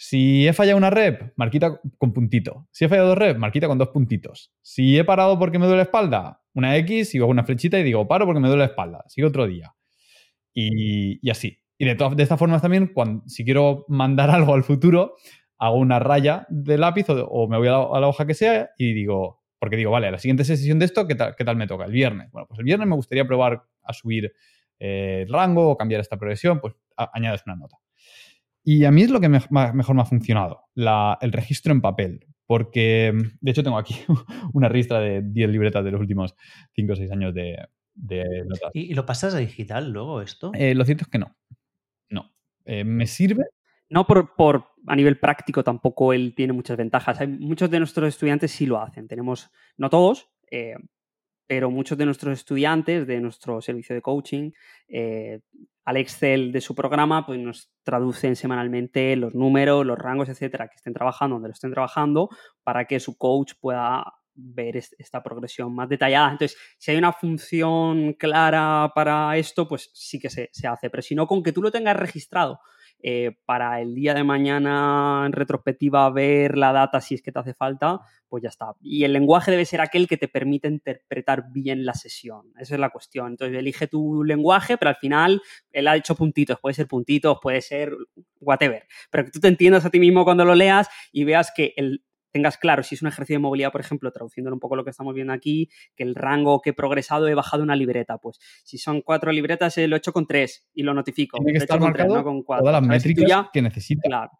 [0.04, 2.66] Si he fallado una rep, marquita con puntito.
[2.72, 4.52] Si he fallado dos rep, marquita con dos puntitos.
[4.60, 7.84] Si he parado porque me duele la espalda, una X y hago una flechita y
[7.84, 9.04] digo, paro porque me duele la espalda.
[9.06, 9.76] Sigo otro día.
[10.52, 11.56] Y, así.
[11.78, 15.14] Y de, de esta forma también, cuando, si quiero mandar algo al futuro,
[15.56, 19.44] hago una raya de lápiz o, me voy a la, hoja que sea y digo,
[19.60, 21.84] porque digo, vale, la siguiente sesión de esto, ¿qué tal, ¿qué tal, me toca?
[21.84, 22.28] El viernes.
[22.32, 24.32] Bueno, pues el viernes me gustaría probar a subir
[24.80, 27.81] eh, el rango o cambiar esta progresión, pues añades una nota.
[28.64, 32.26] Y a mí es lo que mejor me ha funcionado, el registro en papel.
[32.46, 33.94] Porque, de hecho, tengo aquí
[34.52, 36.34] una ristra de 10 libretas de los últimos
[36.74, 37.56] 5 o 6 años de,
[38.44, 38.70] notas.
[38.74, 40.52] ¿Y, lo pasas a digital luego esto?
[40.54, 41.34] Eh, lo cierto es que no.
[42.10, 42.30] No.
[42.64, 43.44] Eh, ¿Me sirve?
[43.88, 47.20] No, por, por, a nivel práctico tampoco él tiene muchas ventajas.
[47.20, 49.08] Hay, muchos de nuestros estudiantes sí lo hacen.
[49.08, 50.76] Tenemos, no todos, eh,
[51.46, 54.50] pero muchos de nuestros estudiantes de nuestro servicio de coaching
[55.84, 60.76] al Excel de su programa, pues nos traducen semanalmente los números, los rangos, etcétera, que
[60.76, 62.28] estén trabajando, donde lo estén trabajando,
[62.62, 64.04] para que su coach pueda
[64.34, 66.30] ver esta progresión más detallada.
[66.32, 70.88] Entonces, si hay una función clara para esto, pues sí que se, se hace.
[70.88, 72.60] Pero si no, con que tú lo tengas registrado
[73.02, 77.38] eh, para el día de mañana en retrospectiva ver la data si es que te
[77.40, 78.72] hace falta, pues ya está.
[78.80, 82.52] Y el lenguaje debe ser aquel que te permite interpretar bien la sesión.
[82.58, 83.32] Esa es la cuestión.
[83.32, 86.58] Entonces, elige tu lenguaje, pero al final él ha hecho puntitos.
[86.60, 87.92] Puede ser puntitos, puede ser
[88.40, 88.86] whatever.
[89.10, 92.04] Pero que tú te entiendas a ti mismo cuando lo leas y veas que el,
[92.32, 94.90] tengas claro si es un ejercicio de movilidad, por ejemplo, traduciendo un poco lo que
[94.90, 98.18] estamos viendo aquí, que el rango que he progresado he bajado una libreta.
[98.18, 101.38] Pues si son cuatro libretas, eh, lo he hecho con tres y lo notifico.
[101.38, 102.64] Tiene que estar marcado con cuatro.
[102.64, 104.02] todas las métricas que necesita.
[104.04, 104.30] Claro.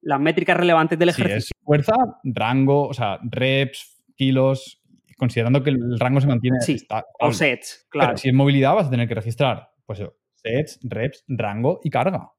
[0.00, 1.54] Las métricas relevantes del ejercicio.
[1.56, 4.82] es fuerza, rango, o sea, reps, kilos,
[5.16, 6.60] considerando que el rango se mantiene.
[6.60, 6.76] Sí,
[7.20, 8.16] o sets, claro.
[8.16, 10.02] si es movilidad, vas a tener que registrar pues,
[10.34, 12.32] sets, reps, rango y carga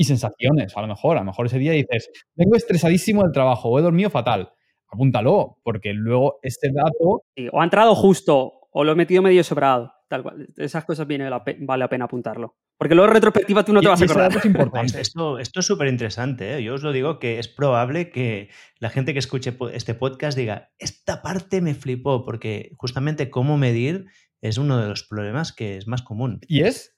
[0.00, 1.18] y sensaciones, a lo mejor.
[1.18, 4.50] A lo mejor ese día dices, vengo estresadísimo del trabajo o he dormido fatal.
[4.90, 7.22] Apúntalo, porque luego este dato...
[7.52, 9.92] o ha entrado justo o lo he metido medio sobrado.
[10.08, 10.48] Tal cual.
[10.56, 12.56] Esas cosas viene vale la pena apuntarlo.
[12.78, 14.34] Porque luego en retrospectiva tú no te vas a acordar.
[14.34, 15.00] Es importante.
[15.02, 16.56] Esto, esto es súper interesante.
[16.56, 16.62] ¿eh?
[16.62, 18.48] Yo os lo digo que es probable que
[18.78, 24.06] la gente que escuche este podcast diga, esta parte me flipó, porque justamente cómo medir
[24.40, 26.40] es uno de los problemas que es más común.
[26.48, 26.96] Y es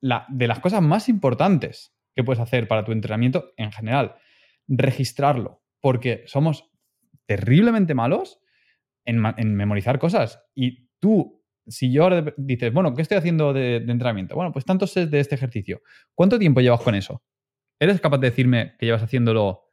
[0.00, 4.16] la, de las cosas más importantes que puedes hacer para tu entrenamiento en general.
[4.68, 6.70] Registrarlo, porque somos
[7.26, 8.40] terriblemente malos
[9.04, 10.42] en, memorizar cosas.
[10.54, 14.34] Y tú, si yo ahora dices, bueno, ¿qué estoy haciendo de, entrenamiento?
[14.34, 15.82] Bueno, pues tantos sets de este ejercicio.
[16.14, 17.22] ¿Cuánto tiempo llevas con eso?
[17.78, 19.72] ¿Eres capaz de decirme que llevas haciéndolo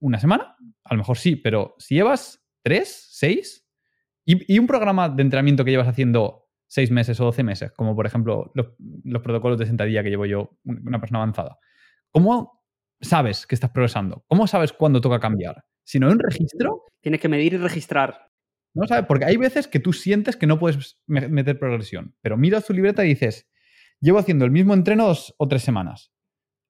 [0.00, 0.56] una semana?
[0.84, 3.66] A lo mejor sí, pero si llevas tres, seis,
[4.24, 7.94] y, y un programa de entrenamiento que llevas haciendo seis meses o doce meses, como
[7.94, 11.58] por ejemplo los, protocolos de sentadilla que llevo yo, una persona avanzada.
[12.10, 12.64] ¿Cómo
[13.00, 14.24] sabes que estás progresando?
[14.26, 15.64] ¿Cómo sabes cuándo toca cambiar?
[15.84, 16.82] Si no hay un registro...
[17.00, 18.30] Tienes que medir y registrar.
[18.74, 22.66] No sabes, porque hay veces que tú sientes que no puedes meter progresión, pero miras
[22.66, 23.48] tu libreta y dices,
[24.00, 26.12] llevo haciendo el mismo entreno dos o tres semanas.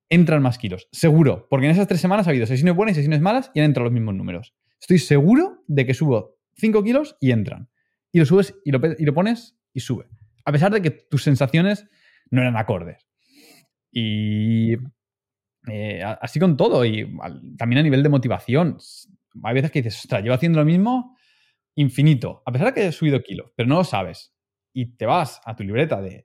[0.09, 3.20] Entran más kilos, seguro, porque en esas tres semanas ha habido sesiones buenas y sesiones
[3.20, 4.55] malas y han entrado los mismos números.
[4.81, 7.70] Estoy seguro de que subo cinco kilos y entran.
[8.12, 10.09] Y lo subes y lo, y lo pones y sube.
[10.47, 11.86] A pesar de que tus sensaciones
[12.31, 13.07] no eran acordes.
[13.93, 14.73] Y
[15.69, 16.82] eh, así con todo.
[16.86, 17.15] Y
[17.59, 18.78] también a nivel de motivación.
[19.43, 21.15] Hay veces que dices, ostras, llevo haciendo lo mismo
[21.74, 22.43] infinito.
[22.47, 24.35] A pesar de que he subido kilos, pero no lo sabes.
[24.73, 26.24] Y te vas a tu libreta del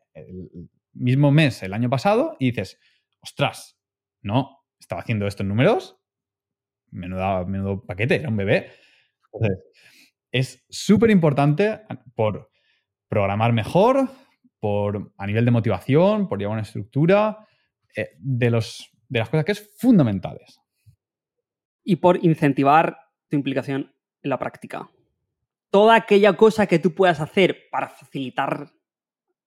[0.94, 2.80] mismo mes el año pasado y dices,
[3.22, 3.78] ostras,
[4.22, 5.98] no, estaba haciendo esto en números.
[6.90, 8.72] Menudo, menudo paquete, era un bebé.
[9.34, 9.64] Entonces,
[10.32, 11.82] es súper importante
[12.15, 12.51] por
[13.11, 14.09] programar mejor,
[14.61, 17.45] por, a nivel de motivación, por llevar una estructura,
[17.93, 20.61] eh, de, los, de las cosas que es fundamentales.
[21.83, 22.97] Y por incentivar
[23.27, 23.93] tu implicación
[24.23, 24.89] en la práctica.
[25.69, 28.71] Toda aquella cosa que tú puedas hacer para facilitar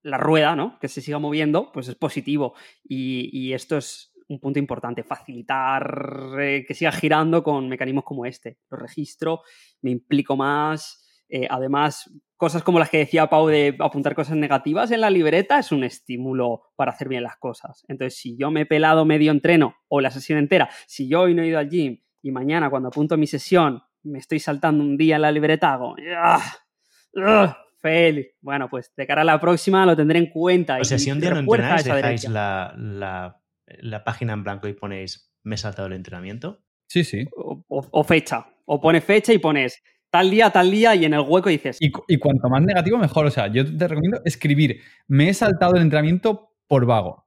[0.03, 0.79] la rueda, ¿no?
[0.79, 2.53] Que se siga moviendo, pues es positivo.
[2.87, 8.59] Y, esto es un punto importante, facilitar eh, que siga girando con mecanismos como este.
[8.69, 9.41] Lo registro,
[9.81, 14.91] me implico más, eh, además, cosas como las que decía Pau de apuntar cosas negativas
[14.91, 17.85] en la libreta es un estímulo para hacer bien las cosas.
[17.89, 21.35] Entonces, si yo me he pelado medio entreno o la sesión entera, si yo hoy
[21.35, 24.97] no he ido al gym y mañana cuando apunto mi sesión me estoy saltando un
[24.97, 25.97] día en la libreta, hago...
[26.17, 27.59] ¡ah!
[27.81, 28.33] fail.
[28.41, 30.79] Bueno, pues de cara a la próxima lo tendré en cuenta.
[30.79, 35.31] O sea, si un día no entrenáis, dejáis la, la, página en blanco y ponéis
[35.43, 36.65] me he saltado el entrenamiento.
[36.87, 37.25] Sí, sí.
[37.35, 38.47] o fecha.
[38.67, 39.83] O pones fecha y pones
[40.15, 41.77] tal día, tal día, y en el hueco dices.
[41.81, 43.27] Y, cuanto más negativo, mejor.
[43.27, 47.27] O sea, yo te recomiendo escribir: Me he saltado el entrenamiento por vago.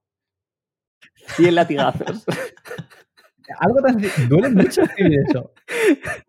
[1.37, 2.23] Y en latigazos.
[3.59, 4.29] Algo tan.
[4.29, 5.51] Duele mucho escribir eso.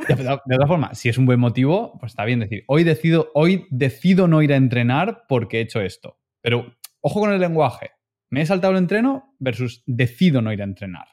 [0.09, 3.31] De, de, otra forma, si es un buen motivo, pues está bien decir: hoy decido,
[3.35, 6.19] hoy decido no ir a entrenar porque he hecho esto.
[6.41, 7.93] Pero ojo con el lenguaje.
[8.31, 11.07] Me he saltado el entreno versus decido no ir a entrenar.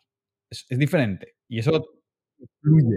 [0.50, 1.36] Es, es diferente.
[1.48, 1.86] Y eso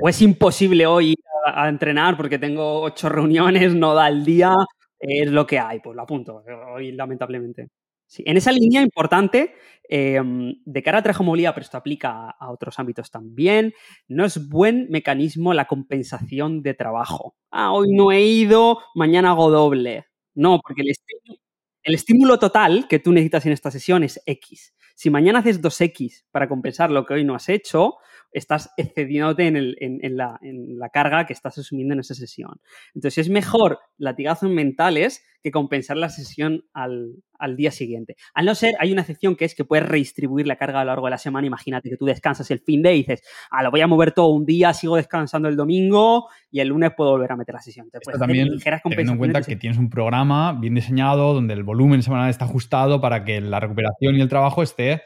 [0.02, 1.14] o es imposible hoy
[1.48, 4.54] a, entrenar porque tengo ocho reuniones, no da el día,
[4.98, 6.42] es lo que hay, pues lo apunto,
[6.74, 7.68] hoy lamentablemente.
[8.06, 9.54] Sí, en esa línea importante,
[9.88, 13.74] em, de cara a trajemovilidad, pero esto aplica a otros ámbitos también,
[14.08, 17.36] no es buen mecanismo la compensación de trabajo.
[17.50, 20.06] Ah, hoy no he ido, mañana hago doble.
[20.34, 21.40] No, porque el estímulo,
[21.82, 24.74] el estímulo total que tú necesitas en esta sesión es X.
[24.94, 27.98] Si mañana haces 2X para compensar lo que hoy no has hecho,
[28.32, 32.60] estás excediéndote en, el, en, la, en, la, carga que estás asumiendo en esa sesión.
[32.94, 38.16] Entonces es mejor latigazos mentales que compensar la sesión al, al, día siguiente.
[38.34, 40.90] Al no ser, hay una excepción que es que puedes redistribuir la carga a lo
[40.90, 41.46] largo de la semana.
[41.46, 44.28] Imagínate que tú descansas el fin de y dices, ah, lo voy a mover todo
[44.28, 47.86] un día, sigo descansando el domingo y el lunes puedo volver a meter la sesión.
[47.86, 52.30] Entonces, también teniendo en cuenta que tienes un programa bien diseñado donde el volumen semanal
[52.30, 55.02] está ajustado para que la recuperación y el trabajo esté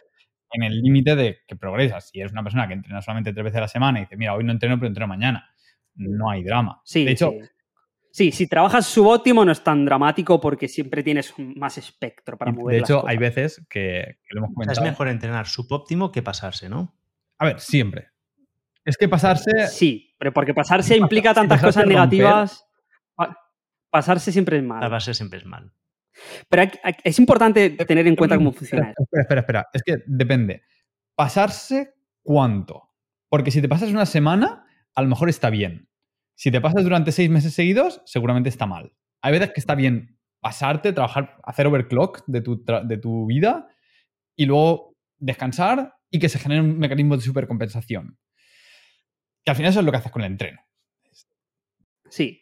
[0.53, 2.09] en el límite de que progresas.
[2.09, 4.35] Si eres una persona que entrena solamente tres veces a la semana y dice, mira,
[4.35, 5.49] hoy no entreno, pero entreno mañana,
[5.95, 6.81] no hay drama.
[6.85, 7.33] Sí, de hecho,
[8.13, 12.75] Sí, si trabajas subóptimo no es tan dramático porque siempre tienes más espectro para mover.
[12.75, 14.81] De hecho, hay veces que, lo hemos comentado.
[14.81, 16.95] es mejor entrenar subóptimo que pasarse, ¿no?
[17.39, 18.11] A ver, siempre.
[18.85, 19.67] Es que pasarse.
[19.69, 22.67] Sí, pero porque pasarse implica tantas cosas negativas.
[23.89, 24.81] Pasarse siempre es mal.
[24.81, 25.73] Pasarse siempre es mal.
[26.49, 26.71] Pero
[27.05, 28.93] es importante tener en cuenta cómo funciona.
[28.97, 29.69] Espera, espera, espera.
[29.73, 30.63] Es que depende.
[31.15, 32.91] ¿Pasarse cuánto?
[33.29, 35.89] Porque si te pasas una semana, a lo mejor está bien.
[36.35, 38.93] Si te pasas durante seis meses seguidos, seguramente está mal.
[39.23, 43.69] Hay veces que está bien pasarte, trabajar, hacer overclock de tu, de tu vida
[44.37, 48.19] y luego descansar y que se genere un mecanismo de supercompensación.
[49.45, 50.61] Que al final eso es lo que haces con el entreno.
[52.09, 52.42] Sí,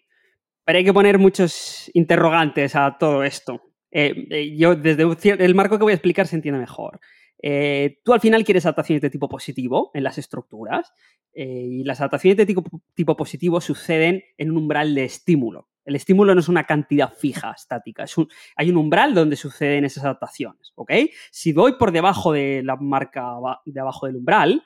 [0.70, 3.60] pero hay que poner muchos interrogantes a todo esto.
[3.90, 5.02] Eh, eh, yo, desde
[5.44, 7.00] el marco que voy a explicar, se entiende mejor.
[7.42, 10.92] Eh, tú al final quieres adaptaciones de tipo positivo en las estructuras
[11.34, 15.70] y las adaptaciones de tipo, positivo suceden en un umbral de estímulo.
[15.84, 18.04] El estímulo no es una cantidad fija, estática.
[18.04, 18.14] Es
[18.54, 20.72] hay un umbral donde suceden esas adaptaciones.
[20.76, 20.92] ¿ok?
[21.32, 23.26] Si voy por debajo de la marca
[23.64, 24.62] de abajo del umbral,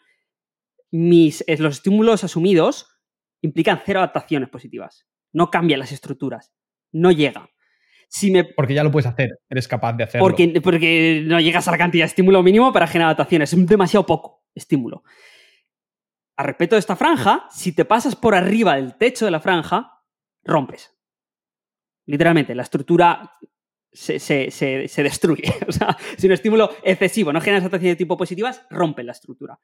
[0.90, 2.90] los estímulos asumidos
[3.40, 5.06] implican cero adaptaciones positivas.
[5.34, 6.54] No cambian las estructuras.
[6.92, 7.50] No llega.
[8.56, 10.24] Porque ya lo puedes hacer, eres capaz de hacerlo.
[10.24, 14.06] Porque, porque no llegas a la cantidad de estímulo mínimo para generar adaptaciones, es demasiado
[14.06, 15.02] poco estímulo.
[16.36, 20.00] A respecto de esta franja, si te pasas por arriba del techo de la franja,
[20.44, 20.96] rompes.
[22.06, 23.32] Literalmente, la estructura
[23.90, 25.52] se, destruye.
[25.68, 29.58] o sea, si un estímulo excesivo no genera adaptaciones de tipo positivas, rompe la estructura.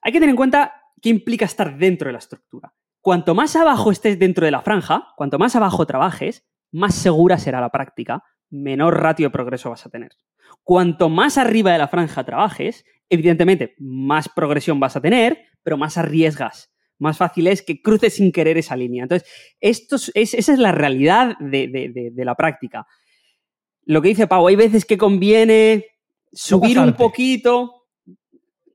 [0.00, 2.74] Hay que tener en cuenta qué implica estar dentro de la estructura.
[3.02, 7.60] Cuanto más abajo estés dentro de la franja, cuanto más abajo trabajes, más segura será
[7.60, 10.12] la práctica, menor ratio de progreso vas a tener.
[10.62, 15.98] Cuanto más arriba de la franja trabajes, evidentemente más progresión vas a tener, pero más
[15.98, 16.72] arriesgas.
[16.98, 19.02] Más fácil es que cruces sin querer esa línea.
[19.02, 22.86] Entonces, esto es, esa es la realidad de, la práctica.
[23.84, 25.86] Lo que dice Pau, hay veces que conviene
[26.32, 27.88] subir un poquito,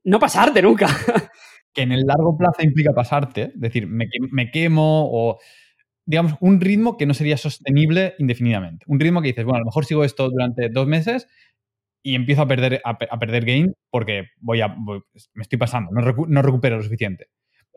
[0.04, 0.88] no pasarte nunca.
[1.78, 5.38] Que en el largo plazo implica pasarte, es decir, me, me quemo o
[6.08, 8.86] digamos, un ritmo que no sería sostenible indefinidamente.
[8.88, 11.28] Un ritmo que dices, bueno, a lo mejor sigo esto durante dos meses
[12.02, 16.42] y empiezo a perder, a, perder gain porque voy a, me estoy pasando, no, no,
[16.42, 17.26] recupero lo suficiente.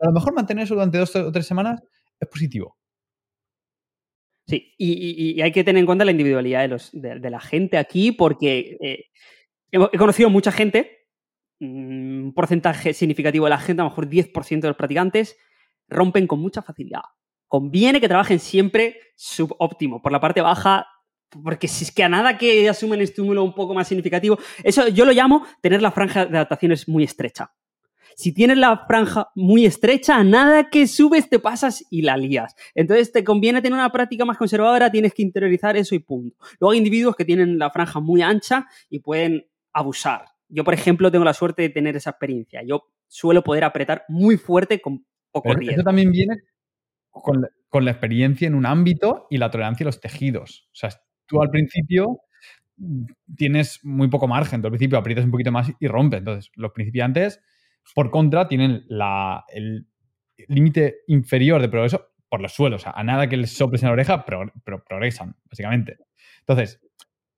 [0.00, 1.82] a lo mejor mantener eso durante dos o tres semanas
[2.18, 2.78] es positivo.
[4.48, 8.12] Sí, y, hay que tener en cuenta la individualidad de, los, de, la gente aquí
[8.12, 9.04] porque eh,
[9.70, 11.01] he, conocido mucha gente,
[11.62, 15.36] un porcentaje significativo de la gente, a lo mejor 10% de los practicantes,
[15.88, 17.02] rompen con mucha facilidad
[17.52, 20.86] conviene que trabajen siempre subóptimo, por la parte baja,
[21.28, 25.04] porque si es que a nada que asumen estímulo un poco más significativo, eso yo
[25.04, 27.52] lo llamo tener la franja de adaptaciones muy estrecha.
[28.16, 32.54] Si tienes la franja muy estrecha, a nada que subes te pasas y la lías.
[32.74, 36.34] Entonces te conviene tener una práctica más conservadora, tienes que interiorizar eso y punto.
[36.58, 40.31] Luego hay individuos que tienen la franja muy ancha y pueden abusar.
[40.54, 42.62] Yo, por ejemplo, tengo la suerte de tener esa experiencia.
[42.62, 45.76] Yo suelo poder apretar muy fuerte con poco riesgo.
[45.76, 46.36] Eso también viene
[47.10, 50.68] con la, experiencia en un ámbito y la tolerancia a los tejidos.
[50.68, 50.90] O sea,
[51.26, 52.20] tú al principio
[53.34, 56.18] tienes muy poco margen, tú al principio aprietas un poquito más y rompes.
[56.18, 57.40] Entonces, los principiantes,
[57.94, 58.84] por contra, tienen
[59.48, 59.86] el
[60.48, 62.82] límite inferior de progreso por los suelos.
[62.82, 64.52] O sea, a nada que les soples en la oreja, pero,
[64.84, 65.96] progresan, básicamente.
[66.40, 66.78] Entonces,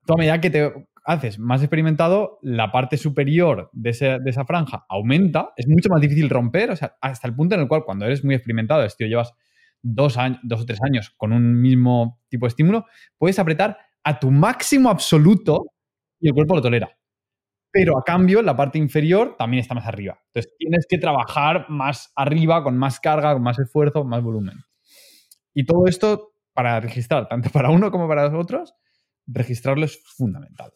[0.04, 0.72] toda medida que te
[1.04, 6.30] haces más experimentado, la parte superior de, de, esa franja aumenta, es mucho más difícil
[6.30, 9.06] romper, o sea, hasta el punto en el cual cuando eres muy experimentado, es, tío,
[9.06, 9.34] llevas
[9.82, 12.86] dos, años, dos o tres años con un mismo tipo de estímulo,
[13.18, 15.66] puedes apretar a tu máximo absoluto
[16.18, 16.90] y el cuerpo lo tolera.
[17.70, 20.18] Pero a cambio, la parte inferior también está más arriba.
[20.28, 24.64] Entonces tienes que trabajar más arriba, con más carga, con más esfuerzo, más volumen.
[25.52, 28.74] Y todo esto para registrar, tanto para uno como para los otros,
[29.26, 30.72] registrarlo es fundamental.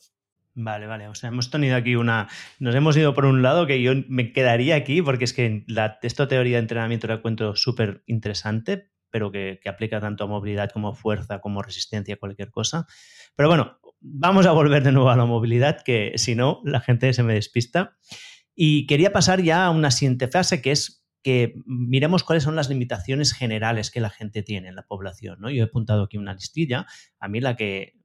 [0.60, 1.06] Vale, vale.
[1.06, 2.28] O sea, hemos tenido aquí una.
[2.59, 6.01] Nos hemos ido por un lado que yo me quedaría aquí porque es que la,
[6.02, 10.94] esta teoría de entrenamiento la encuentro súper interesante, pero que, aplica tanto a movilidad como
[10.94, 12.89] fuerza, como resistencia, cualquier cosa.
[13.36, 17.12] Pero bueno, vamos a volver de nuevo a la movilidad, que si no, la gente
[17.12, 17.97] se me despista.
[18.52, 22.68] Y quería pasar ya a una siguiente fase que es que miremos cuáles son las
[22.68, 25.39] limitaciones generales que la gente tiene en la población.
[25.39, 25.51] ¿no?
[25.51, 26.86] Yo he apuntado aquí una listilla.
[27.20, 27.98] A mí la que...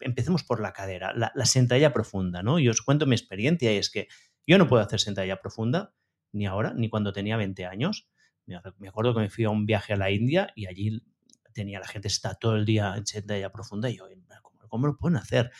[0.00, 2.42] empecemos por la cadera, la, la, sentadilla profunda.
[2.42, 2.58] ¿no?
[2.58, 4.08] Y os cuento mi experiencia y es que
[4.46, 5.94] yo no puedo hacer sentadilla profunda
[6.32, 8.08] ni ahora, ni cuando tenía 20 años.
[8.46, 11.02] Me acuerdo que me fui a un viaje a la India y allí
[11.52, 14.06] tenía la gente está todo el día en sentadilla profunda y yo,
[14.42, 15.50] ¿cómo, ¿cómo, lo pueden hacer?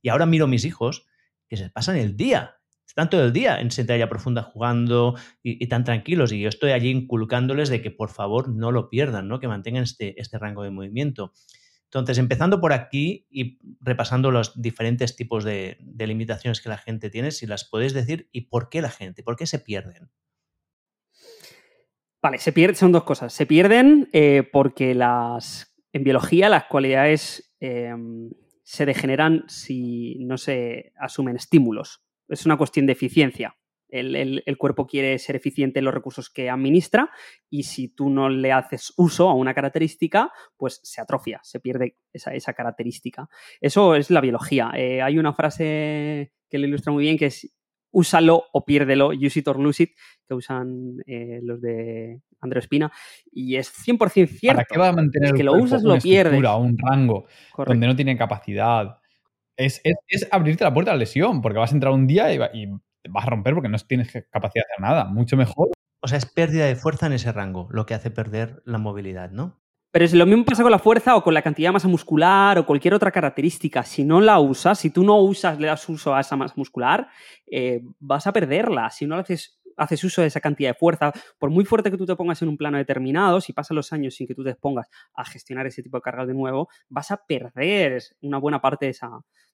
[0.00, 1.06] Y ahora miro a mis hijos
[1.46, 2.56] que se pasan el día
[2.92, 6.30] están todo el día en sentadilla profunda jugando y, tan tranquilos.
[6.30, 9.40] Y yo estoy allí inculcándoles de que por favor no lo pierdan, ¿no?
[9.40, 11.32] que mantengan este, este rango de movimiento.
[11.92, 17.30] Entonces, empezando por aquí y repasando los diferentes tipos de, limitaciones que la gente tiene,
[17.30, 20.10] si las podéis decir y por qué la gente, por qué se pierden.
[22.22, 23.32] Vale, se pierden, son dos cosas.
[23.32, 28.30] Se pierden eh, porque las, en biología las cualidades em,
[28.62, 32.02] se degeneran si no se asumen estímulos
[32.32, 33.56] es una cuestión de eficiencia.
[33.92, 37.10] El, cuerpo quiere ser eficiente en los recursos que administra
[37.50, 41.96] y si tú no le haces uso a una característica, pues se atrofia, se pierde
[42.12, 43.28] esa, característica.
[43.60, 44.72] Eso es la biología.
[44.74, 47.52] Eh, hay una frase que lo ilustra muy bien que es
[47.92, 49.90] úsalo o piérdelo, use it or lose it,
[50.26, 52.90] que usan eh, los de Andrés Espina,
[53.30, 54.56] y es 100% cierto.
[54.56, 56.42] ¿Para qué va a mantener que lo usas, lo pierdes.
[56.42, 58.98] un rango donde no tiene capacidad,
[59.56, 59.82] es,
[60.30, 62.68] abrirte la puerta a la lesión, porque vas a entrar un día y,
[63.08, 65.04] vas a romper porque no tienes capacidad de hacer nada.
[65.04, 65.68] Mucho mejor.
[66.00, 69.30] O sea, es pérdida de fuerza en ese rango, lo que hace perder la movilidad,
[69.30, 69.62] ¿no?
[69.92, 72.58] Pero es lo mismo pasa con la fuerza o con la cantidad de masa muscular
[72.58, 73.82] o cualquier otra característica.
[73.82, 77.08] Si no la usas, si tú no usas, le das uso a esa masa muscular,
[77.46, 78.88] eh, vas a perderla.
[78.88, 82.06] Si no haces, haces uso de esa cantidad de fuerza, por muy fuerte que tú
[82.06, 84.88] te pongas en un plano determinado, si pasan los años sin que tú te expongas
[85.14, 88.92] a gestionar ese tipo de cargas de nuevo, vas a perder una buena parte de
[88.92, 89.10] esa,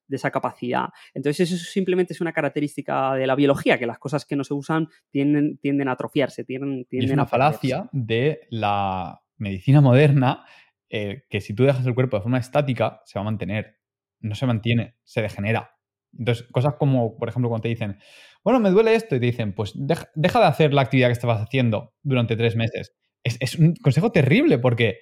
[0.08, 0.88] de esa capacidad.
[1.14, 4.54] Entonces, eso simplemente es una característica de la biología, que las cosas que no se
[4.54, 10.44] usan tienden, tienden a atrofiarse, tienden, tienden es una falacia de la medicina moderna
[10.90, 13.76] eh, que si tú dejas el cuerpo de forma estática, se va a mantener.
[14.20, 15.76] No se mantiene, se degenera.
[16.18, 17.98] Entonces, cosas como, por ejemplo, cuando te dicen,
[18.42, 21.42] bueno, me duele esto, y te dicen, pues deja, de hacer la actividad que estabas
[21.42, 22.94] haciendo durante tres meses.
[23.22, 25.00] Es, es, un consejo terrible porque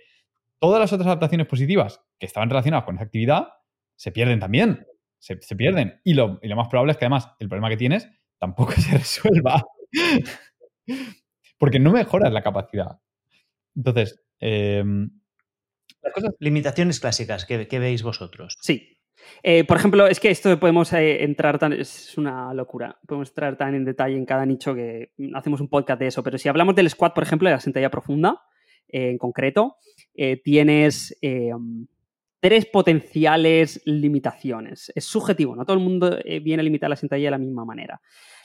[0.58, 3.48] todas las otras adaptaciones positivas que estaban relacionadas con esa actividad
[3.94, 4.86] se pierden también
[5.40, 6.00] se, pierden.
[6.04, 8.08] Y lo, más probable es que además el problema que tienes
[8.38, 9.64] tampoco se resuelva.
[11.58, 13.00] Porque no mejoras la capacidad.
[13.74, 15.10] Entonces, em,
[16.38, 18.56] Limitaciones clásicas que, veis vosotros.
[18.60, 18.96] Sí.
[19.42, 21.72] Eh, por ejemplo, es que esto podemos eh, entrar tan.
[21.72, 22.96] Es una locura.
[23.08, 26.22] Podemos entrar tan en detalle en cada nicho que hacemos un podcast de eso.
[26.22, 28.40] Pero si hablamos del squat, por ejemplo, de la sentadilla profunda,
[28.86, 29.78] eh, en concreto,
[30.44, 31.88] tienes em,
[32.46, 34.92] tres potenciales limitaciones.
[34.94, 37.64] Es subjetivo, no todo el mundo eh, viene a limitar la sentadilla de la misma
[37.64, 38.00] manera.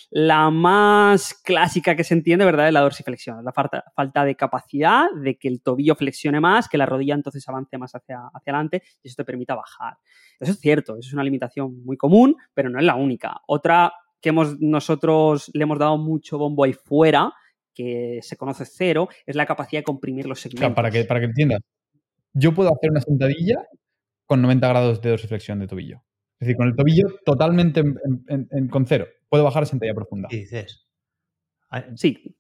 [0.10, 5.06] La más clásica que se entiende, ¿verdad?, es la dorsiflexión, la falta, falta, de capacidad
[5.24, 8.82] de que el tobillo flexione más, que la rodilla entonces avance más hacia, hacia adelante
[9.04, 9.98] y eso te permita bajar.
[10.40, 13.40] Eso es cierto, eso es una limitación muy común, pero no es la única.
[13.46, 17.32] Otra que hemos, nosotros le hemos dado mucho bombo ahí fuera,
[17.76, 20.76] que se conoce cero, es la capacidad de comprimir los segmentos.
[20.76, 21.60] para que, para que entiendas,
[22.34, 23.58] yo puedo hacer una sentadilla
[24.32, 26.06] con 90 grados de dorsiflexión de tobillo.
[26.40, 29.06] Es decir, con el tobillo totalmente en, con cero.
[29.28, 30.30] Puedo bajar a sentadilla profunda.
[30.30, 30.88] ¿Qué dices?
[31.96, 32.38] Sí,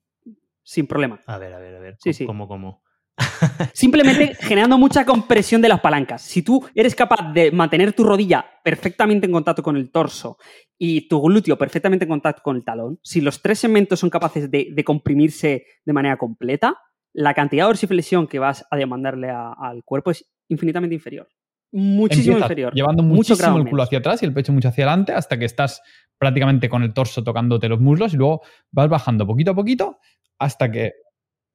[0.63, 1.19] sin problema.
[1.25, 1.97] A ver, a ver, a ver.
[1.99, 2.25] Sí, sí.
[2.25, 2.81] ¿Cómo, cómo?
[3.73, 6.21] Simplemente generando mucha compresión de las palancas.
[6.21, 10.37] Si tú eres capaz de mantener tu rodilla perfectamente en contacto con el torso
[10.77, 14.49] y tu glúteo perfectamente en contacto con el talón, si los tres segmentos son capaces
[14.49, 16.73] de, comprimirse de manera completa,
[17.11, 21.27] la cantidad de dorsiflexión que vas a demandarle al cuerpo es infinitamente inferior
[21.71, 22.73] muchísimo inferior.
[22.73, 25.81] Llevando muchísimo el culo hacia atrás y el pecho mucho hacia adelante hasta que estás
[26.17, 28.41] prácticamente con el torso tocándote los muslos y luego
[28.71, 29.99] vas bajando poquito a poquito
[30.37, 30.93] hasta que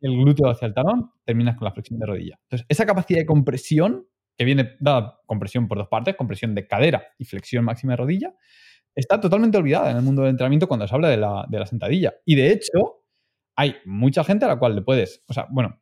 [0.00, 2.38] el glúteo hacia el talón terminas con la flexión de rodilla.
[2.42, 4.06] Entonces, esa capacidad de compresión,
[4.36, 8.34] que viene dada compresión por dos partes, compresión de cadera y flexión máxima de rodilla,
[8.94, 11.66] está totalmente olvidada en el mundo del entrenamiento cuando se habla de la, de la
[11.66, 12.14] sentadilla.
[12.24, 13.04] Y de hecho,
[13.56, 15.80] hay mucha gente a la cual le puedes, o sea, bueno,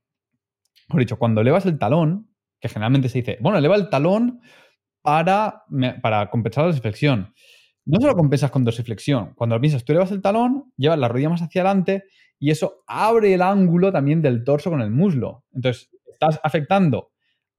[0.89, 2.34] por dicho, cuando elevas el talón,
[2.65, 4.41] que generalmente se dice, bueno, eleva el talón
[5.03, 5.65] para,
[6.01, 7.35] para compensar la dorsiflexión.
[7.85, 11.29] No solo compensas con dorsiflexión, cuando lo piensas, tú elevas el talón, llevas la rodilla
[11.29, 12.05] más hacia adelante
[12.39, 15.45] y eso abre el ángulo también del torso con el muslo.
[15.53, 17.11] Entonces, estás afectando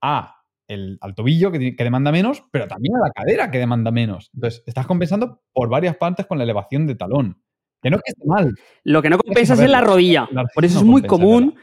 [0.02, 0.38] a
[0.68, 4.32] el, al tobillo que, que, demanda menos, pero también a la cadera que demanda menos.
[4.34, 7.40] Entonces, estás compensando por varias partes con la elevación de talón.
[7.80, 8.56] Que no que esté mal.
[8.84, 10.28] Lo que no compensas es la rodilla.
[10.56, 11.54] por eso es muy común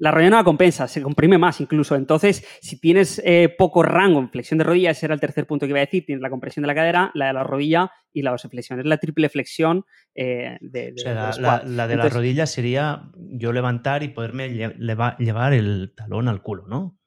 [0.00, 1.94] La rodilla no la compensa, se comprime más incluso.
[1.94, 5.66] Entonces, si tienes eh, poco rango en flexión de rodilla, ese era el tercer punto
[5.66, 8.22] que iba a decir, tienes la compresión de la cadera, la de la rodilla y
[8.22, 8.80] la dorsiflexión.
[8.80, 14.02] Es la triple flexión eh, de, o sea, la, de la rodilla sería yo levantar
[14.02, 16.98] y poderme llevar el talón al culo, ¿no?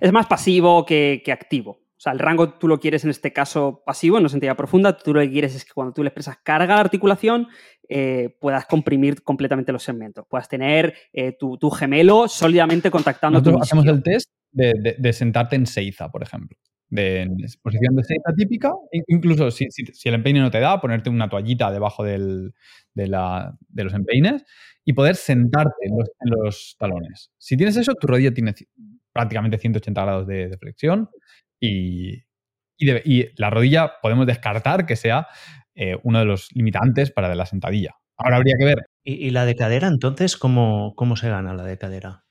[0.00, 1.83] Es más pasivo que, que activo.
[1.96, 4.96] O sea, el rango tú lo quieres en este caso pasivo, en sentido profunda.
[4.96, 7.48] Tú lo que quieres es que cuando tú le expresas carga a la articulación,
[7.88, 10.26] eh, puedas comprimir completamente los segmentos.
[10.28, 16.10] Puedas tener eh, tu, gemelo sólidamente contactando Nosotros hacemos el test de, sentarte en seiza,
[16.10, 16.56] por ejemplo.
[16.88, 17.28] De,
[17.62, 18.72] posición de seiza típica.
[19.08, 19.66] Incluso si,
[20.04, 22.18] el empeine no te da, ponerte una toallita debajo de,
[22.96, 24.44] los empeines
[24.84, 25.96] y poder sentarte en
[26.42, 27.30] los, talones.
[27.38, 28.54] Si tienes eso, tu rodilla tiene
[29.12, 31.10] prácticamente 180 grados de, flexión
[31.60, 32.24] y,
[32.78, 35.28] y, la rodilla podemos descartar que sea
[35.74, 37.96] eh, uno de los limitantes para la sentadilla.
[38.16, 38.86] Ahora habría que ver.
[39.02, 42.23] ¿Y, la de cadera, entonces, cómo, cómo se gana la de cadera?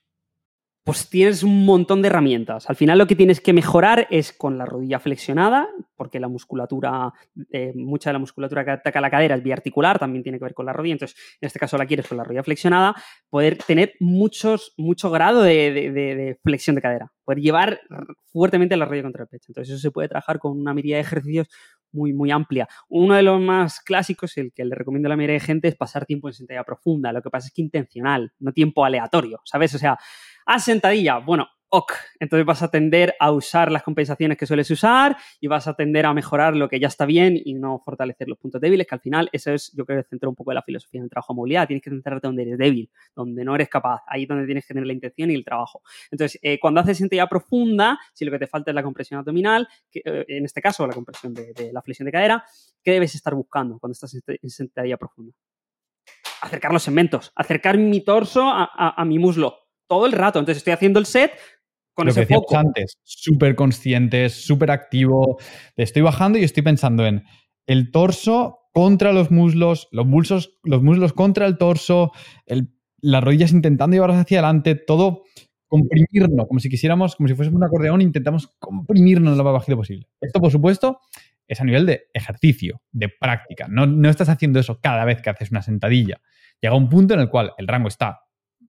[0.84, 2.68] Pues tienes un montón de herramientas.
[2.68, 5.66] Al final lo que tienes que mejorar es con la rodilla flexionada,
[5.96, 7.10] porque la musculatura,
[7.50, 10.52] eh, mucha de la musculatura que ataca la cadera es biarticular, también tiene que ver
[10.52, 12.94] con la rodilla, entonces en este caso la quieres con la rodilla flexionada,
[13.30, 17.80] poder tener muchos, mucho grado de, flexión de cadera, poder llevar
[18.26, 19.46] fuertemente la rodilla contra el pecho.
[19.48, 21.48] Entonces eso se puede trabajar con una mirada de ejercicios
[21.92, 22.68] muy, muy amplia.
[22.88, 25.76] Uno de los más clásicos, el que le recomiendo a la mayoría de gente, es
[25.76, 27.12] pasar tiempo en sentadilla profunda.
[27.12, 29.74] Lo que pasa es que intencional, no tiempo aleatorio, ¿sabes?
[29.74, 29.96] O sea,
[30.46, 31.92] a sentadilla, bueno, ok.
[32.20, 36.06] Entonces vas a tender a usar las compensaciones que sueles usar y vas a tender
[36.06, 39.00] a mejorar lo que ya está bien y no fortalecer los puntos débiles, que al
[39.00, 41.66] final eso es, yo creo, centrar un poco de la filosofía del trabajo de movilidad.
[41.66, 44.02] Tienes que centrarte donde eres débil, donde no eres capaz.
[44.06, 45.82] Ahí es donde tienes que tener la intención y el trabajo.
[46.12, 49.66] Entonces, eh, cuando haces sentadilla profunda, si lo que te falta es la compresión abdominal,
[49.90, 52.44] que, eh, en este caso la compresión de, la flexión de cadera,
[52.84, 55.34] ¿qué debes estar buscando cuando estás en sentadilla profunda?
[56.40, 60.38] Acercar los segmentos, acercar mi torso a mi muslo todo el rato.
[60.38, 61.32] Entonces estoy haciendo el set
[61.94, 62.56] con ese foco.
[62.56, 65.38] antes, súper consciente, súper activo.
[65.76, 67.24] Estoy bajando y estoy pensando en
[67.66, 72.10] el torso contra los muslos, los muslos, los muslos contra el torso,
[73.00, 75.22] las rodillas intentando llevarlas hacia adelante, todo
[75.68, 80.08] comprimirnos, como si quisiéramos, como si fuésemos un acordeón, intentamos comprimirnos lo más bajito posible.
[80.20, 81.00] Esto, por supuesto,
[81.46, 83.66] es a nivel de ejercicio, de práctica.
[83.68, 86.20] No, no estás haciendo eso cada vez que haces una sentadilla.
[86.60, 88.20] Llega un punto en el cual el rango está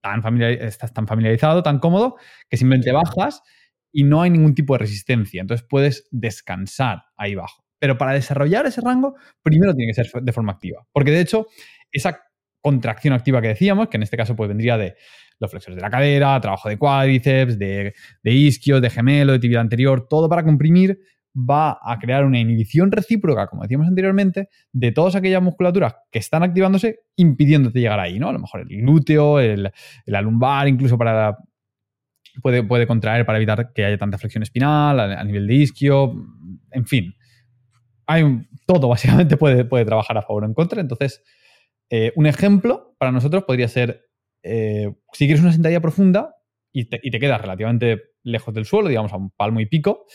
[0.06, 2.18] tan estás tan familiarizado, tan cómodo,
[2.50, 3.42] que simplemente bajas
[3.92, 5.42] y no hay ningún tipo de resistencia.
[5.42, 7.64] Entonces puedes descansar ahí abajo.
[7.80, 10.86] Pero para desarrollar ese rango, primero tiene que ser de forma activa.
[10.92, 11.48] Porque de hecho,
[11.92, 12.22] esa
[12.62, 14.96] contracción activa que decíamos, que en este caso pues vendría de
[15.40, 19.60] los flexores de la cadera, trabajo de cuádriceps, de, de isquios, de gemelo, de tibia
[19.60, 21.00] anterior, todo para comprimir
[21.36, 26.44] va a crear una inhibición recíproca, como decíamos anteriormente, de todas aquellas musculaturas que están
[26.44, 28.30] activándose impidiéndote llegar ahí, ¿no?
[28.30, 29.72] A lo mejor el glúteo, el,
[30.06, 31.38] lumbar, incluso para
[32.42, 36.14] puede, puede, contraer para evitar que haya tanta flexión espinal, a, nivel de isquio,
[36.72, 37.14] en fin.
[38.08, 38.24] Hay
[38.66, 40.80] todo básicamente puede, puede trabajar a favor o en contra.
[40.80, 41.22] Entonces,
[41.90, 44.06] eh, un ejemplo para nosotros podría ser,
[44.44, 46.36] eh, si quieres una sentadilla profunda
[46.72, 50.06] y te, y te quedas relativamente lejos del suelo, digamos a un palmo y pico,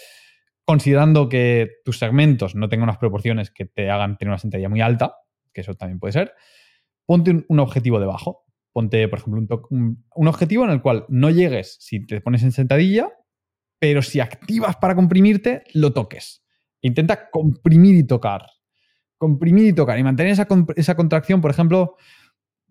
[0.71, 4.81] considerando que tus segmentos no tengan unas proporciones que te hagan tener una sentadilla muy
[4.81, 5.17] alta,
[5.53, 6.33] que eso también puede ser,
[7.07, 8.45] ponte un, objetivo debajo.
[8.73, 13.09] Ponte, por ejemplo, un, objetivo en el cual no llegues si te pones en sentadilla,
[13.81, 16.45] pero si activas para comprimirte, lo toques.
[16.83, 18.47] Intenta comprimir y tocar.
[19.19, 19.99] Comprimir y tocar.
[19.99, 21.97] Y mantener esa, esa contracción, por ejemplo,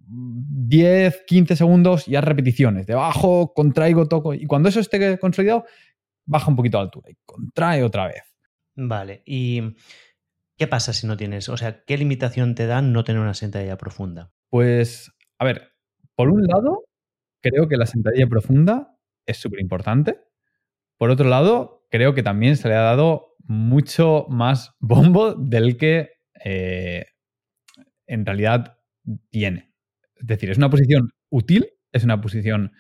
[0.08, 2.88] 10, 15 segundos y haz repeticiones.
[2.88, 4.34] Debajo, contraigo, toco.
[4.34, 5.66] Y cuando eso esté consolidado,
[6.30, 8.24] baja un poquito la altura y contrae otra vez.
[8.76, 9.76] Vale, ¿y
[10.56, 11.50] qué pasa si no tienes?
[11.50, 14.32] O sea, ¿qué limitación te da no tener una sentadilla profunda?
[14.50, 15.74] Pues, a ver,
[16.16, 16.86] por un lado,
[17.42, 18.96] creo que la sentadilla profunda
[19.26, 20.20] es súper importante.
[20.98, 26.12] Por otro lado, creo que también se le ha dado mucho más bombo del que
[26.46, 27.08] eh,
[28.06, 28.78] en realidad
[29.30, 29.74] tiene.
[30.16, 32.74] Es decir, es una posición útil, es una posición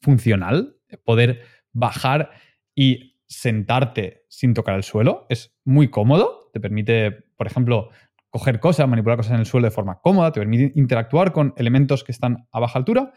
[0.00, 1.42] funcional, poder
[1.72, 2.30] bajar
[2.74, 7.90] y sentarte sin tocar el suelo es muy cómodo, te permite, por ejemplo,
[8.30, 12.04] coger cosas, manipular cosas en el suelo de forma cómoda, te permite interactuar con elementos
[12.04, 13.12] que están a baja altura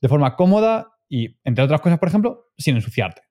[0.00, 3.22] de forma cómoda y, entre otras cosas, por ejemplo, sin ensuciarte.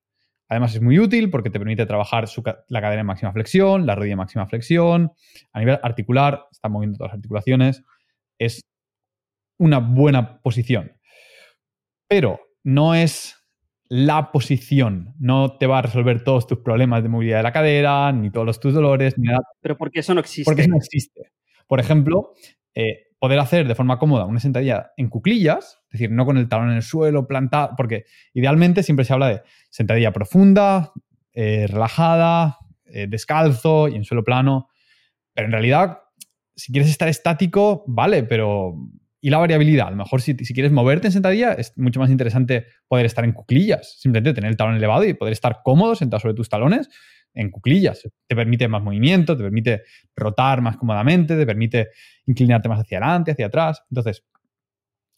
[0.47, 2.25] Además es muy útil porque te permite trabajar
[2.67, 5.13] la cadera en máxima flexión, la rodilla en máxima flexión,
[5.53, 7.83] a nivel articular, está moviendo todas las articulaciones,
[8.37, 8.61] es
[9.57, 10.91] una buena posición.
[12.07, 13.40] Pero no es
[13.93, 15.15] la posición.
[15.19, 18.57] No te va a resolver todos tus problemas de movilidad de la cadera, ni todos
[18.57, 19.41] tus dolores, ni nada.
[19.59, 20.45] Pero porque eso no existe.
[20.45, 21.33] Porque eso no existe.
[21.67, 22.31] Por ejemplo,
[22.73, 26.47] eh, poder hacer de forma cómoda una sentadilla en cuclillas, es decir, no con el
[26.47, 30.93] talón en el suelo, plantado, porque idealmente siempre se habla de sentadilla profunda,
[31.33, 34.69] eh, relajada, eh, descalzo y en suelo plano,
[35.33, 35.99] pero en realidad,
[36.55, 38.73] si quieres estar estático, vale, pero
[39.21, 39.87] y la variabilidad.
[39.87, 43.33] A lo mejor si, quieres moverte en sentadilla, es mucho más interesante poder estar en
[43.33, 46.89] cuclillas, simplemente tener el talón elevado y poder estar cómodo sentado sobre tus talones
[47.35, 48.01] en cuclillas.
[48.27, 49.83] Te permite más movimiento, te permite
[50.15, 51.89] rotar más cómodamente, te permite
[52.25, 53.83] inclinarte más hacia adelante, hacia atrás.
[53.91, 54.25] Entonces,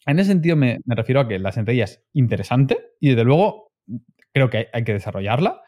[0.06, 3.72] en ese sentido me, refiero a que la sentadilla es interesante y desde luego
[4.32, 5.62] creo que hay, que desarrollarla,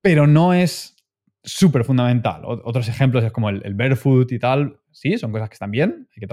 [0.00, 0.96] pero no es
[1.42, 2.42] súper fundamental.
[2.44, 4.78] otros ejemplos es como el, barefoot y tal.
[4.92, 6.28] Sí, son cosas que están bien, hay que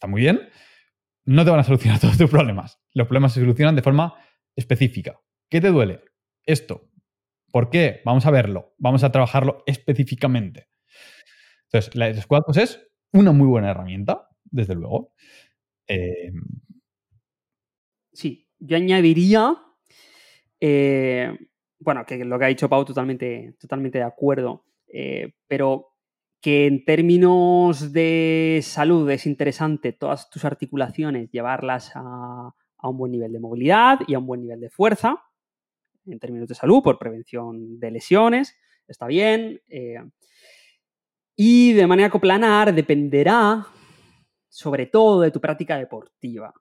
[0.00, 0.48] están muy bien.
[1.26, 2.80] No te van a solucionar todos tus problemas.
[2.94, 4.14] Los problemas se solucionan de forma
[4.56, 5.20] específica.
[5.50, 6.00] ¿Qué te duele?
[6.44, 6.88] Esto.
[7.52, 8.00] ¿Por qué?
[8.06, 8.74] Vamos a verlo.
[8.78, 10.68] Vamos a trabajarlo específicamente.
[11.66, 12.80] Entonces, la Squad pues, es
[13.12, 15.12] una muy buena herramienta, desde luego.
[15.86, 16.32] Eh,
[18.12, 19.56] sí, yo añadiría,
[20.60, 21.36] eh,
[21.78, 25.89] bueno, que lo que ha dicho Pau, totalmente, totalmente de acuerdo, eh, pero
[26.40, 33.32] que en términos de salud es interesante todas tus articulaciones llevarlas a, un buen nivel
[33.32, 35.22] de movilidad y a un buen nivel de fuerza,
[36.06, 38.56] en términos de salud, por prevención de lesiones,
[38.88, 39.60] está bien.
[39.68, 40.02] Eh,
[41.36, 43.66] y de manera coplanar dependerá
[44.48, 46.54] sobre todo de tu práctica deportiva.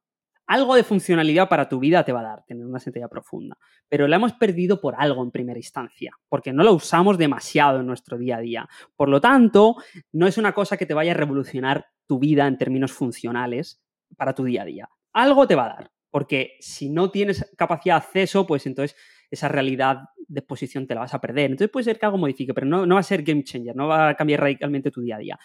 [0.49, 3.55] Algo de funcionalidad para tu vida te va a dar tener una sentadilla profunda,
[3.87, 7.85] pero la hemos perdido por algo en primera instancia, porque no la usamos demasiado en
[7.85, 8.69] nuestro día a día.
[8.95, 9.75] Por lo tanto,
[10.11, 13.79] no es una cosa que te vaya a revolucionar tu vida en términos funcionales
[14.17, 14.89] para tu día a día.
[15.13, 18.97] Algo te va a dar, porque si no tienes capacidad de acceso, pues entonces
[19.31, 21.51] esa realidad de exposición te la vas a perder.
[21.51, 23.87] Entonces puede ser que algo modifique, pero no, no va a ser game changer, no
[23.87, 25.39] va a cambiar radicalmente tu día a día.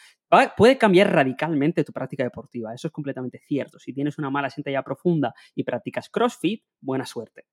[0.57, 3.79] puede cambiar radicalmente tu práctica deportiva, eso es completamente cierto.
[3.79, 7.47] Si tienes una mala sentadilla profunda y practicas CrossFit, buena suerte.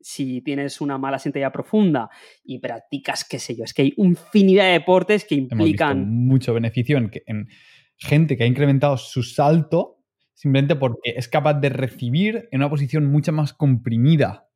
[0.00, 2.10] Si tienes una mala sentadilla profunda
[2.42, 6.08] y practicas, qué sé yo, es que hay infinidad de deportes que implican...
[6.10, 7.48] mucho beneficio en, en
[7.96, 10.00] gente que ha incrementado su salto
[10.34, 14.48] simplemente porque es capaz de recibir en una posición mucho más comprimida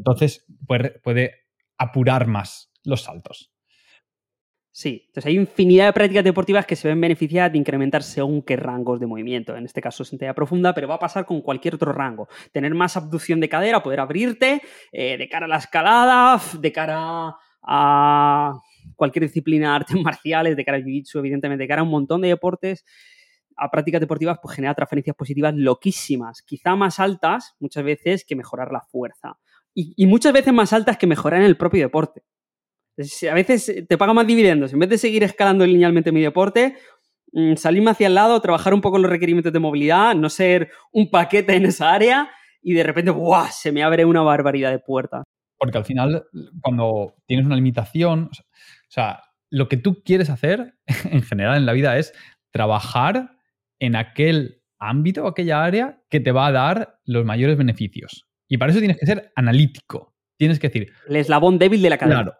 [0.00, 1.32] entonces puede,
[1.76, 3.52] apurar más los saltos.
[4.72, 8.56] Sí, entonces hay infinidad de prácticas deportivas que se ven beneficiadas de incrementar según qué
[8.56, 9.56] rangos de movimiento.
[9.56, 12.28] En este caso, sentadilla profunda, pero va a pasar con cualquier otro rango.
[12.52, 14.62] Tener más abducción de cadera, poder abrirte
[14.92, 18.52] eh, de cara a la escalada, de cara a
[18.96, 22.22] cualquier disciplina de artes marciales, de cara a jiu-jitsu, evidentemente, de cara a un montón
[22.22, 22.84] de deportes
[23.60, 28.72] a prácticas deportivas pues genera transferencias positivas loquísimas, quizá más altas muchas veces que mejorar
[28.72, 29.38] la fuerza
[29.74, 32.22] y, muchas veces más altas que mejorar en el propio deporte.
[33.30, 34.72] A veces te paga más dividendos.
[34.72, 36.76] En vez de seguir escalando linealmente mi deporte,
[37.32, 41.10] mm, salirme hacia el lado, trabajar un poco los requerimientos de movilidad, no ser un
[41.10, 42.30] paquete en esa área
[42.62, 43.50] y de repente ¡buah!
[43.50, 45.24] se me abre una barbaridad de puertas.
[45.56, 46.24] Porque al final,
[46.62, 50.74] cuando tienes una limitación, o sea, lo que tú quieres hacer
[51.10, 52.12] en general en la vida es
[52.50, 53.36] trabajar
[53.78, 58.29] en aquel ámbito aquella área que te va a dar los mayores beneficios.
[58.50, 60.16] Y para eso tienes que ser analítico.
[60.36, 60.92] Tienes que decir.
[61.08, 62.22] El eslabón débil de la cadena.
[62.24, 62.38] Claro.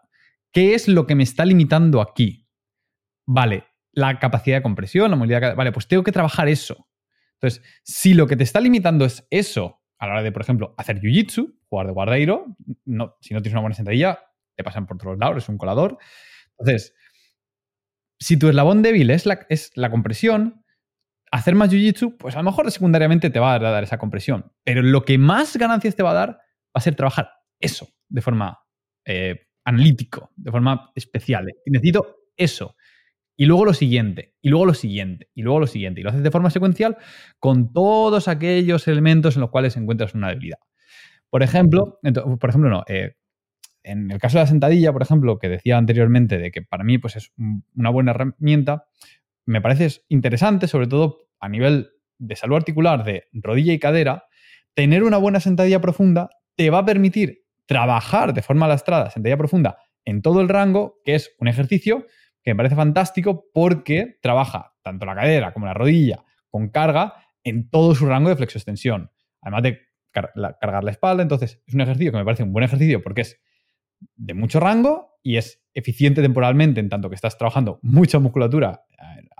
[0.51, 2.49] ¿Qué es lo que me está limitando aquí?
[3.25, 3.63] Vale,
[3.93, 5.55] la capacidad de compresión, la movilidad.
[5.55, 6.89] Vale, pues tengo que trabajar eso.
[7.35, 10.75] Entonces, si lo que te está limitando es eso, a la hora de, por ejemplo,
[10.77, 14.19] hacer jiu-jitsu, jugar de guardeiro, no, si no tienes una buena sentadilla,
[14.57, 15.97] te pasan por todos lados, es un colador.
[16.57, 16.93] Entonces,
[18.19, 20.60] si tu eslabón débil es la, es la compresión,
[21.31, 24.51] hacer más jiu-jitsu, pues a lo mejor secundariamente te va a dar esa compresión.
[24.63, 28.21] Pero lo que más ganancias te va a dar va a ser trabajar eso de
[28.21, 28.59] forma
[29.05, 31.47] eh, analítico, de forma especial.
[31.65, 32.75] Necesito eso.
[33.37, 36.01] Y luego lo siguiente, y luego lo siguiente, y luego lo siguiente.
[36.01, 36.97] Y lo haces de forma secuencial
[37.39, 40.59] con todos aquellos elementos en los cuales encuentras una debilidad.
[41.29, 41.99] Por ejemplo,
[42.39, 42.83] por ejemplo, no.
[42.87, 43.15] Eh,
[43.83, 46.97] en el caso de la sentadilla, por ejemplo, que decía anteriormente de que para mí
[46.97, 47.31] pues, es
[47.75, 48.85] una buena herramienta,
[49.51, 54.25] me parece interesante, sobre todo a nivel de salud articular de rodilla y cadera,
[54.73, 59.77] tener una buena sentadilla profunda te va a permitir trabajar de forma lastrada, sentadilla profunda,
[60.05, 62.05] en todo el rango, que es un ejercicio
[62.43, 67.13] que me parece fantástico porque trabaja tanto la cadera como la rodilla con carga
[67.43, 69.11] en todo su rango de flexo-extensión.
[69.41, 69.79] Además de
[70.11, 73.39] cargar la espalda, entonces es un ejercicio que me parece un buen ejercicio porque es
[74.15, 78.83] de mucho rango y es eficiente temporalmente en tanto que estás trabajando mucha musculatura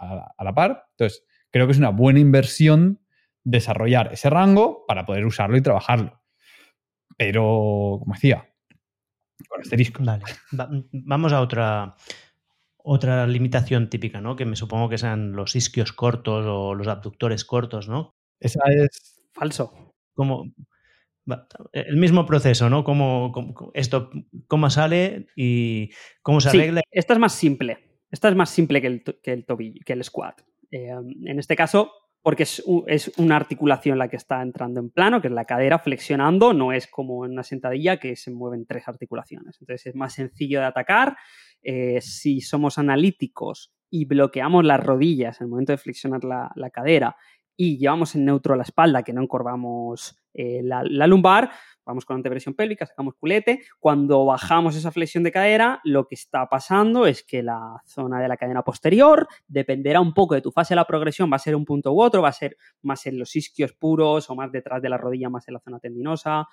[0.01, 0.87] a, la par.
[0.91, 2.99] Entonces, creo que es una buena inversión
[3.43, 6.21] desarrollar ese rango para poder usarlo y trabajarlo.
[7.17, 8.49] Pero, como decía,
[9.49, 10.03] con asterisco.
[10.03, 10.23] Vale.
[10.91, 11.95] vamos a otra,
[12.77, 14.35] Otra limitación típica, ¿no?
[14.35, 18.15] Que me supongo que sean los isquios cortos o los abductores cortos, ¿no?
[18.39, 19.23] Esa es.
[19.33, 19.93] Falso.
[20.13, 20.51] Como
[21.71, 22.83] el mismo proceso, ¿no?
[22.83, 23.31] Cómo,
[23.73, 24.09] esto,
[24.47, 25.91] cómo sale y
[26.21, 26.81] cómo se arregla.
[26.91, 27.90] esta es más simple.
[28.11, 30.41] Esta es más simple que el, que el tobillo, que el squat.
[30.71, 32.61] Eh, en este caso, porque es,
[33.17, 36.87] una articulación la que está entrando en plano, que es la cadera flexionando, no es
[36.87, 39.57] como en una sentadilla que se mueven tres articulaciones.
[39.59, 41.17] Entonces es más sencillo de atacar.
[41.63, 46.69] Eh, si somos analíticos y bloqueamos las rodillas en el momento de flexionar la, la
[46.69, 47.15] cadera
[47.57, 51.51] y llevamos en neutro la espalda, que no encorvamos eh, la, la, lumbar,
[51.85, 53.61] vamos con antepresión pélvica, sacamos culete.
[53.79, 58.27] Cuando bajamos esa flexión de cadera, lo que está pasando es que la zona de
[58.27, 61.55] la cadena posterior dependerá un poco de tu fase de la progresión, va a ser
[61.55, 64.81] un punto u otro, va a ser más en los isquios puros o más detrás
[64.81, 66.47] de la rodilla, más en la zona tendinosa,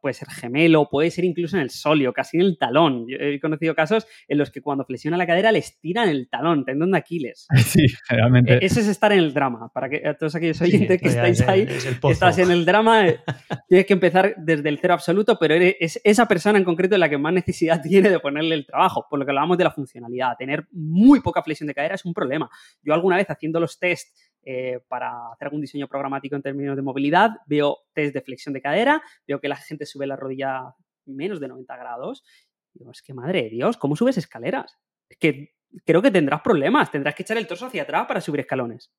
[0.00, 3.06] puede ser gemelo, puede ser incluso en el solio, casi en el talón.
[3.08, 6.64] Yo he conocido casos en los que cuando flexiona la cadera les tiran el talón,
[6.64, 7.46] tendón de Aquiles.
[7.76, 8.54] Sí, realmente.
[8.54, 9.70] E-, ese es estar en el drama.
[9.74, 11.66] Para que a todos aquellos oyentes que estáis ahí,
[12.10, 13.20] estás en el drama, eh,
[13.68, 17.18] tienes que empezar desde el cero absoluto, pero es esa persona en concreto la que
[17.18, 20.36] más necesidad tiene de ponerle el trabajo, por lo que hablábamos de la funcionalidad.
[20.38, 22.50] Tener muy poca flexión de cadera es un problema.
[22.82, 26.82] Yo alguna vez haciendo los test eh, para hacer algún diseño programático en términos de
[26.82, 30.74] movilidad, veo test de flexión de cadera, veo que la gente sube la rodilla
[31.04, 32.24] menos de 90 grados.
[32.72, 34.78] Digo, es que madre de Dios, ¿cómo subes escaleras?
[35.08, 38.40] Es que creo que tendrás problemas, tendrás que echar el torso hacia atrás para subir
[38.40, 38.92] escalones.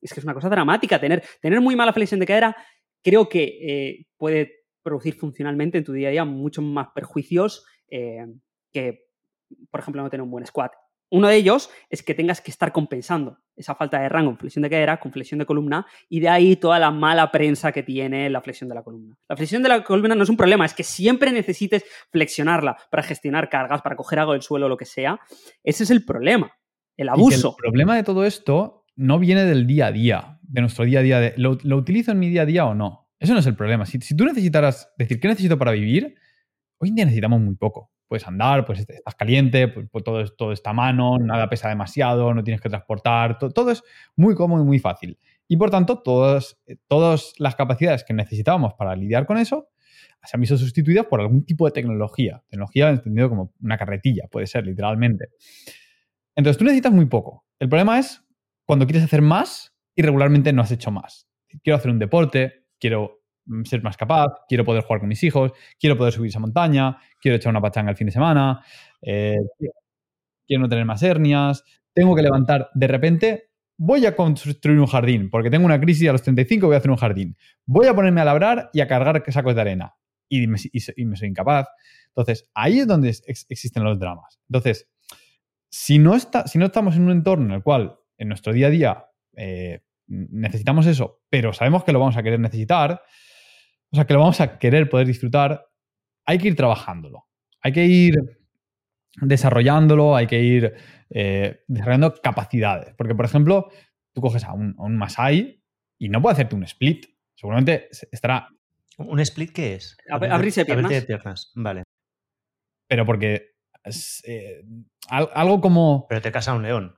[0.00, 1.00] Es que es una cosa dramática.
[1.00, 2.56] Tener, tener muy mala flexión de cadera
[3.04, 8.24] creo que eh, puede producir funcionalmente en tu día a día muchos más perjuicios eh,
[8.70, 9.08] que,
[9.70, 10.72] por ejemplo, no tener un buen squat.
[11.10, 14.62] Uno de ellos es que tengas que estar compensando esa falta de rango en flexión
[14.62, 18.28] de cadera con flexión de columna y de ahí toda la mala prensa que tiene
[18.30, 19.16] la flexión de la columna.
[19.28, 23.02] La flexión de la columna no es un problema, es que siempre necesites flexionarla para
[23.02, 25.20] gestionar cargas, para coger algo del suelo o lo que sea.
[25.62, 26.52] Ese es el problema,
[26.96, 27.50] el abuso.
[27.58, 31.02] el problema de todo esto no viene del día a día, de nuestro día a
[31.02, 33.03] día, de, ¿lo, utilizo en mi día a día o no?
[33.18, 33.86] Eso no es el problema.
[33.86, 36.14] Si, tú necesitaras decir, ¿qué necesito para vivir?
[36.78, 37.90] Hoy en día necesitamos muy poco.
[38.08, 42.44] Puedes andar, pues estás caliente, pues, todo, todo está a mano, nada pesa demasiado, no
[42.44, 43.82] tienes que transportar, todo, es
[44.14, 45.18] muy cómodo y muy fácil.
[45.48, 49.70] Y por tanto, todas, todas las capacidades que necesitábamos para lidiar con eso
[50.24, 52.42] se han visto sustituidas por algún tipo de tecnología.
[52.48, 55.28] Tecnología entendido como una carretilla, puede ser, literalmente.
[56.34, 57.44] Entonces, tú necesitas muy poco.
[57.58, 58.24] El problema es
[58.66, 61.28] cuando quieres hacer más y regularmente no has hecho más.
[61.62, 65.52] Quiero hacer un deporte, quiero mm, ser más capaz, quiero poder jugar con mis hijos,
[65.80, 68.62] quiero poder subir esa montaña, quiero echar una pachanga el fin de semana,
[69.00, 69.36] eh,
[70.46, 73.44] quiero no tener más hernias, tengo que levantar de repente,
[73.78, 76.90] voy a construir un jardín, porque tengo una crisis a los 35, voy a hacer
[76.90, 79.94] un jardín, voy a ponerme a labrar y a cargar sacos de arena
[80.28, 81.68] y me, soy incapaz.
[82.08, 84.38] Entonces, ahí es donde existen los dramas.
[84.50, 84.90] Entonces,
[85.70, 88.66] si no, está, si no estamos en un entorno en el cual en nuestro día
[88.66, 89.06] a día
[89.36, 93.02] eh, necesitamos eso, pero sabemos que lo vamos a querer necesitar,
[93.90, 95.66] o sea, que lo vamos a querer poder disfrutar,
[96.26, 97.26] hay que ir trabajándolo.
[97.60, 98.14] Hay que ir
[99.20, 100.74] desarrollándolo, hay que ir
[101.10, 102.94] eh, desarrollando capacidades.
[102.96, 103.70] Porque, por ejemplo,
[104.12, 105.62] tú coges a un, a Masai
[105.98, 107.06] y no puede hacerte un split.
[107.34, 108.48] Seguramente estará.
[108.98, 109.96] ¿Un split qué es?
[110.10, 110.86] Abrirse piernas.
[110.86, 111.82] Abrirse piernas, vale.
[112.88, 113.53] Pero porque
[114.24, 114.64] eh,
[115.08, 116.06] algo como.
[116.08, 116.94] Pero te casa un león.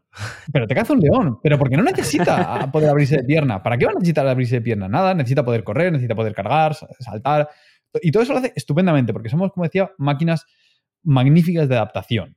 [0.53, 3.63] Pero te caza un león, pero porque no necesita poder abrirse de pierna.
[3.63, 4.89] ¿Para qué va a necesitar abrirse de pierna?
[4.89, 7.49] Nada, necesita poder correr, necesita poder cargar, saltar.
[8.01, 10.47] Y todo eso lo hace estupendamente, porque somos, como decía, máquinas
[11.03, 12.37] magníficas de adaptación.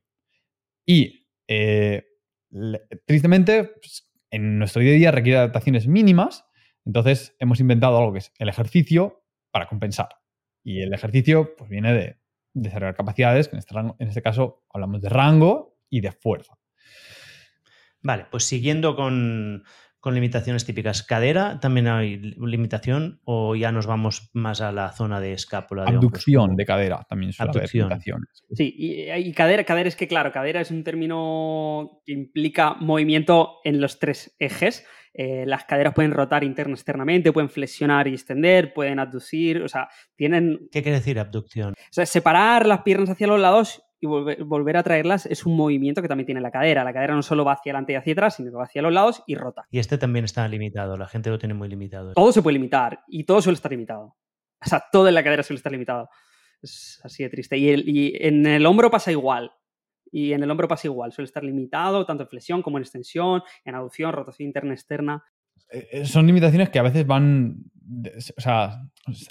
[0.86, 2.06] Y eh,
[3.06, 6.46] tristemente, pues, en nuestro día a día requiere adaptaciones mínimas,
[6.86, 10.10] entonces hemos inventado algo que es el ejercicio para compensar.
[10.64, 12.20] Y el ejercicio pues, viene de
[12.61, 16.60] desarrollar capacidades, que en este, en este caso hablamos de rango y de fuerza.
[18.02, 19.64] Vale, pues siguiendo con,
[20.06, 21.03] limitaciones típicas.
[21.03, 25.84] ¿Cadera también hay limitación o ya nos vamos más a la zona de escápula?
[25.84, 28.45] De Abducción de cadera también suele haber limitaciones.
[28.52, 33.81] Sí, y, cadera, cadera es que, claro, cadera es un término que implica movimiento en
[33.81, 34.86] los tres ejes.
[35.14, 39.90] Eh, las caderas pueden rotar interna externamente, pueden flexionar y extender, pueden abducir, o sea,
[40.15, 40.68] tienen...
[40.72, 41.73] ¿Qué quiere decir abducción?
[41.73, 46.02] O sea, separar las piernas hacia los lados y volver, a traerlas es un movimiento
[46.02, 46.84] que también tiene la cadera.
[46.84, 48.94] La cadera no solo va hacia adelante y hacia atrás, sino que va hacia los
[48.94, 49.65] lados y rota.
[49.69, 52.14] Y este también está limitado, la gente lo tiene muy limitado.
[52.14, 54.15] Todo se puede limitar y todo suele estar limitado.
[54.61, 56.10] O sea, todo en la cadera suele estar limitado.
[56.61, 57.57] Es así de triste.
[57.57, 59.52] Y, en el hombro pasa igual.
[60.11, 61.11] Y en el hombro pasa igual.
[61.11, 65.23] Suele estar limitado tanto en flexión como en extensión, en aducción, rotación interna, externa.
[65.72, 67.64] Eh, eh, son limitaciones que a veces van,
[68.38, 68.81] o sea,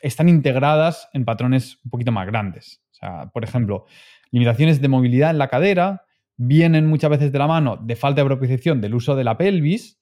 [0.02, 2.82] están integradas en patrones un poquito más grandes.
[2.92, 3.86] O sea, por ejemplo,
[4.30, 6.04] limitaciones de movilidad en la cadera
[6.36, 10.00] vienen muchas veces de la mano de falta de propiciación del uso de la pelvis,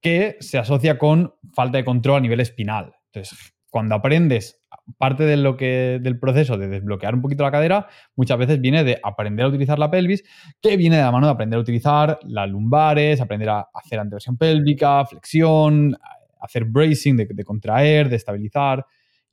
[0.00, 2.94] que se asocia con falta de control a nivel espinal.
[3.06, 4.64] Entonces, cuando aprendes
[4.98, 8.84] parte de lo que, del proceso de desbloquear un poquito la cadera, muchas veces viene
[8.84, 10.24] de aprender a utilizar la pelvis,
[10.60, 14.36] que viene de la mano de aprender a utilizar las lumbares, aprender a hacer anteversión
[14.36, 15.96] pélvica, flexión,
[16.40, 18.84] hacer bracing, de, de contraer, de estabilizar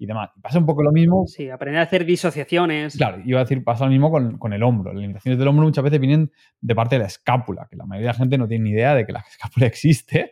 [0.03, 0.32] y demás.
[0.41, 1.26] Pasa un poco lo mismo.
[1.28, 2.98] Sí, aprender a hacer disociaciones.
[2.98, 4.91] Claro, iba a decir, pasa lo mismo con, el hombro.
[4.91, 8.10] Las limitaciones del hombro muchas veces vienen de parte de la escápula, que la mayoría
[8.10, 10.32] de la gente no tiene ni idea de que la escápula existe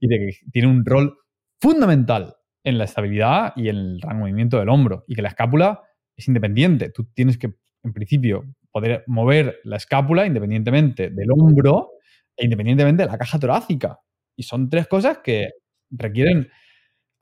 [0.00, 1.16] y de que tiene un rol
[1.60, 2.34] fundamental
[2.64, 5.04] en la estabilidad y en el rango movimiento del hombro.
[5.06, 5.82] Y que la escápula
[6.16, 6.90] es independiente.
[6.90, 11.90] Tú tienes que, en principio, poder mover la escápula independientemente del hombro
[12.36, 13.98] e independientemente de la caja torácica.
[14.36, 15.50] Y son tres cosas que
[15.90, 16.48] requieren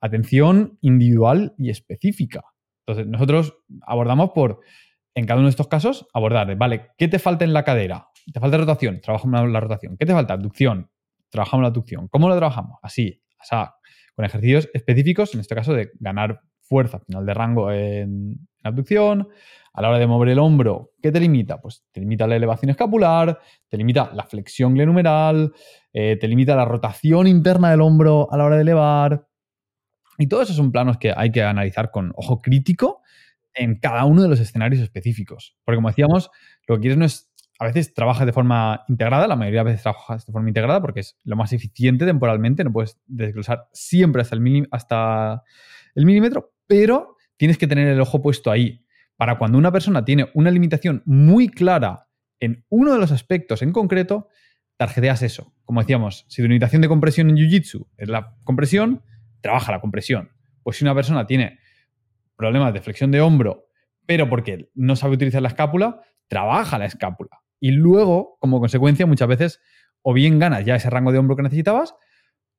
[0.01, 2.43] atención individual y específica.
[2.87, 4.61] Entonces, nosotros abordamos por,
[5.15, 8.09] en cada uno de estos casos, abordar, vale, ¿qué te falta en la cadera?
[8.33, 9.01] ¿Te falta rotación?
[9.01, 9.97] Trabajamos la rotación.
[9.97, 10.35] ¿Qué te falta?
[10.35, 10.91] Abducción.
[11.29, 12.09] Trabajamos la abducción.
[12.09, 12.79] ¿Cómo lo trabajamos?
[12.83, 13.75] Así, o sea,
[14.21, 19.29] con ejercicios específicos, en este caso de ganar fuerza final de rango en, abducción.
[19.73, 21.59] A la hora de mover el hombro, ¿qué te limita?
[21.59, 23.39] Pues te limita la elevación escapular,
[23.69, 25.55] te limita la flexión glenumeral,
[25.93, 29.27] eh, te limita la rotación interna del hombro a la hora de elevar,
[30.19, 33.01] y todos esos son planos que hay que analizar con ojo crítico
[33.55, 35.57] en cada uno de los escenarios específicos.
[35.65, 36.31] Porque como decíamos,
[36.67, 37.30] lo que quieres no es,
[37.61, 41.01] a veces trabajas de forma integrada, la mayoría de veces trabajas de forma integrada porque
[41.01, 45.43] es lo más eficiente temporalmente, no puedes desglosar siempre hasta el, hasta
[45.95, 48.87] el milímetro, pero tienes que tener el ojo puesto ahí.
[49.15, 52.09] Para cuando una persona tiene una limitación muy clara
[52.41, 54.29] en uno de los aspectos en concreto,
[54.79, 55.53] tarjeteas eso.
[55.67, 59.03] Como decíamos, si tu limitación de compresión en Jiu-Jitsu es la compresión,
[59.43, 60.31] trabaja la compresión.
[60.63, 61.59] Pues si una persona tiene
[62.37, 63.67] problemas de flexión de hombro,
[64.07, 67.43] pero porque no sabe utilizar la escápula, trabaja la escápula.
[67.61, 69.61] Y luego, como consecuencia, muchas veces
[70.03, 71.95] o bien ganas ya ese rango de hombro que necesitabas,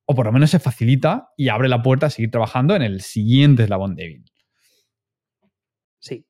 [0.05, 3.01] o por lo menos se facilita y abre la puerta a seguir trabajando en el
[3.01, 4.25] siguiente eslabón débil.
[5.99, 6.25] Sí.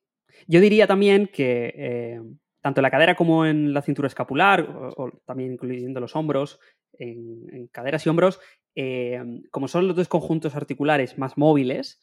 [0.46, 2.20] Yo diría también que eh,
[2.60, 6.60] tanto en la cadera como en la cintura escapular, o, también incluyendo los hombros,
[6.92, 8.40] en, caderas y hombros,
[8.74, 9.20] eh,
[9.50, 12.00] como son los dos conjuntos articulares más móviles,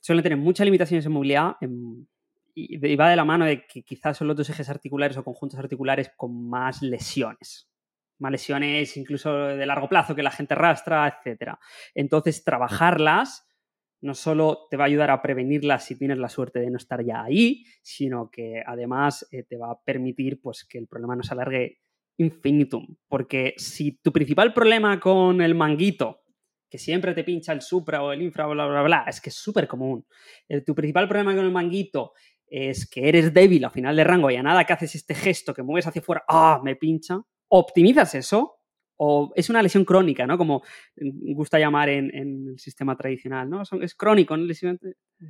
[0.00, 1.56] suelen tener muchas limitaciones en movilidad
[2.54, 5.58] y, va de la mano de que quizás son los dos ejes articulares o conjuntos
[5.58, 7.70] articulares con más lesiones.
[8.18, 11.54] Más lesiones incluso de largo plazo que la gente arrastra, etc.
[11.94, 13.46] Entonces, trabajarlas
[14.02, 17.04] no solo te va a ayudar a prevenirlas si tienes la suerte de no estar
[17.04, 21.22] ya ahí, sino que además eh, te va a permitir pues, que el problema no
[21.22, 21.80] se alargue
[22.16, 22.96] infinitum.
[23.08, 26.20] Porque si tu principal problema con el manguito,
[26.70, 29.36] que siempre te pincha el supra o el infra, bla, bla, bla, es que es
[29.36, 30.06] súper común.
[30.48, 32.12] Eh, tu principal problema con el manguito
[32.50, 35.54] es que eres débil a final de rango y a nada que haces este gesto
[35.54, 36.60] que mueves hacia afuera, ¡ah!
[36.62, 37.20] me pincha.
[37.48, 38.60] Optimizas eso
[39.02, 40.36] o es una lesión crónica, ¿no?
[40.36, 40.62] Como
[41.34, 43.62] gusta llamar en, el sistema tradicional, ¿no?
[43.80, 44.44] Es crónico, ¿no?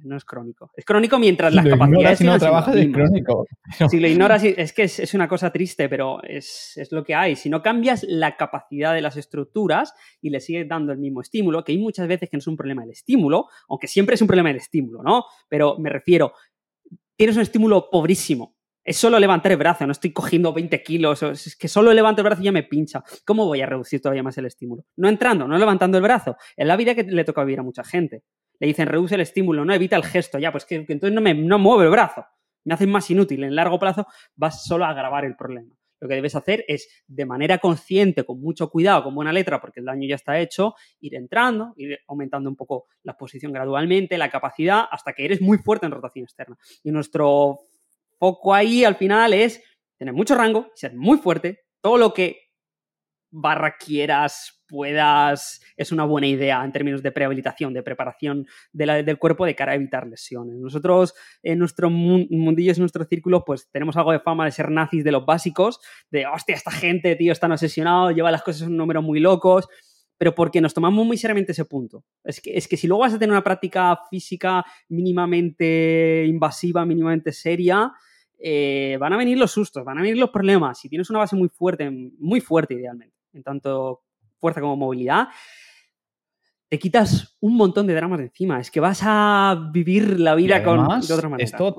[0.03, 0.73] no es crónico.
[0.75, 2.19] Es crónico mientras las capacidades...
[2.19, 3.47] Si no trabajas es crónico.
[3.89, 7.37] Si lo ignoras, es que es, una cosa triste, pero es, es, lo que hay.
[7.37, 11.63] Si no cambias la capacidad de las estructuras y le sigues dando el mismo estímulo,
[11.63, 14.27] que hay muchas veces que no es un problema el estímulo, aunque siempre es un
[14.27, 15.27] problema el estímulo, ¿no?
[15.49, 16.33] Pero me refiero,
[17.21, 21.55] tienes un estímulo pobrísimo, es solo levantar el brazo, no estoy cogiendo 20 kilos, es
[21.55, 23.05] que solo levanto el brazo y ya me pincha.
[23.27, 24.87] ¿Cómo voy a reducir todavía más el estímulo?
[24.97, 26.39] No entrando, no levantando el brazo.
[26.57, 28.23] Es la vida que le toca vivir a mucha gente.
[28.59, 31.35] Le dicen, reduce el estímulo, no evita el gesto, ya, pues que, entonces no me
[31.35, 32.25] no muevo el brazo.
[32.65, 33.45] Me hacen más inútil.
[33.45, 35.77] En largo plazo vas solo a agravar el problema.
[36.01, 39.81] Lo que debes hacer es, de manera consciente, con mucho cuidado, con buena letra, porque
[39.81, 44.31] el daño ya está hecho, ir entrando, ir aumentando un poco la posición gradualmente, la
[44.31, 46.56] capacidad, hasta que eres muy fuerte en rotación externa.
[46.82, 47.60] Y nuestro
[48.18, 49.62] foco ahí al final es
[49.97, 52.49] tener mucho rango, ser muy fuerte, todo lo que
[53.31, 59.44] barra quieras, puedas, es una buena idea en términos de prehabilitación, de preparación del cuerpo
[59.44, 60.57] de cara a evitar lesiones.
[60.57, 65.05] Nosotros en nuestro mundillo, en nuestro círculo, pues tenemos algo de fama de ser nazis
[65.05, 65.81] de los básicos,
[66.11, 69.69] de, hostia, esta gente, tío, están obsesionados, lleva las cosas en un número muy locos,
[70.16, 72.05] pero porque nos tomamos muy seriamente ese punto.
[72.23, 77.32] Es que, es que si luego vas a tener una práctica física mínimamente invasiva, mínimamente
[77.32, 77.93] seria,
[78.39, 80.78] eh, van a venir los sustos, van a venir los problemas.
[80.78, 84.02] Si tienes una base muy fuerte, muy fuerte idealmente, en tanto
[84.39, 85.28] fuerza como movilidad,
[86.69, 88.61] te quitas un montón de dramas de encima.
[88.61, 91.44] Es que vas a vivir la vida con, de otra manera.
[91.44, 91.77] Esto,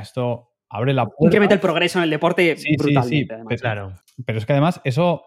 [0.00, 1.24] esto abre la puerta.
[1.24, 3.36] Incrementa el progreso en el deporte brutalmente.
[3.48, 3.94] pero, claro.
[4.24, 5.24] pero es que además eso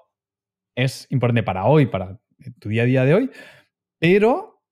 [0.76, 2.20] es importante para hoy, para
[2.60, 3.32] tu día a día de hoy,
[4.00, 4.64] pero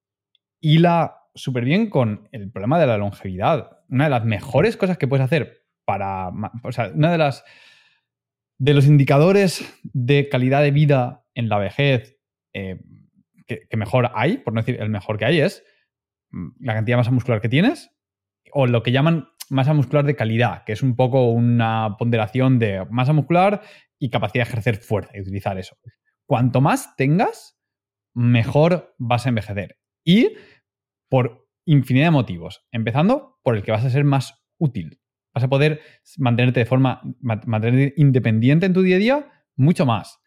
[0.60, 3.80] hila súper bien con el problema de la longevidad.
[3.90, 6.32] Una de las mejores cosas que puedes hacer para.
[6.64, 7.44] O sea, una de las
[8.62, 12.20] de los indicadores de calidad de vida en la vejez
[12.54, 12.80] eh,
[13.48, 15.64] que, que mejor hay, por no decir el mejor que hay, es
[16.30, 17.90] mm, la cantidad de masa muscular que tienes
[18.54, 22.86] o lo que llaman masa muscular de calidad, que es un poco una ponderación de
[22.92, 23.64] masa muscular
[23.98, 25.76] y capacidad de ejercer fuerza y utilizar eso.
[26.28, 27.60] Cuanto más tengas,
[28.14, 29.80] mejor vas a envejecer.
[30.06, 30.36] Y
[31.10, 35.01] por infinidad de motivos, empezando por el que vas a ser más útil.
[35.34, 35.82] Vas a poder
[36.18, 40.20] mantenerte de forma, mantenerte independiente en tu día a día mucho más.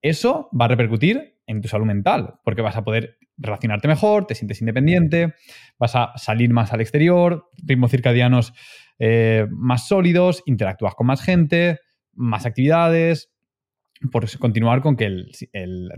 [0.00, 4.34] Eso va a repercutir en tu salud mental, porque vas a poder relacionarte mejor, te
[4.34, 5.34] sientes independiente,
[5.78, 8.52] vas a salir más al exterior, ritmos circadianos
[8.98, 11.80] eh, más sólidos, interactúas con más gente,
[12.12, 13.32] más actividades,
[14.10, 15.30] por continuar con que el,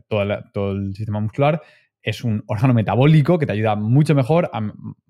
[0.09, 1.63] todo, el, sistema muscular
[2.03, 4.61] es un órgano metabólico que te ayuda mucho mejor a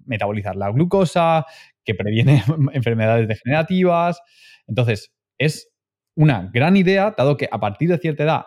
[0.07, 1.45] metabolizar la glucosa,
[1.85, 2.43] que previene
[2.73, 4.21] enfermedades degenerativas.
[4.67, 5.71] Entonces, es
[6.17, 8.45] una gran idea, dado que a partir de cierta edad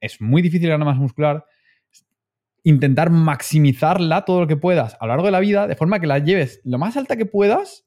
[0.00, 1.44] es muy difícil ganar masa muscular,
[2.62, 6.06] intentar maximizarla todo lo que puedas a lo largo de la vida, de forma que
[6.06, 7.86] la lleves lo más alta que puedas,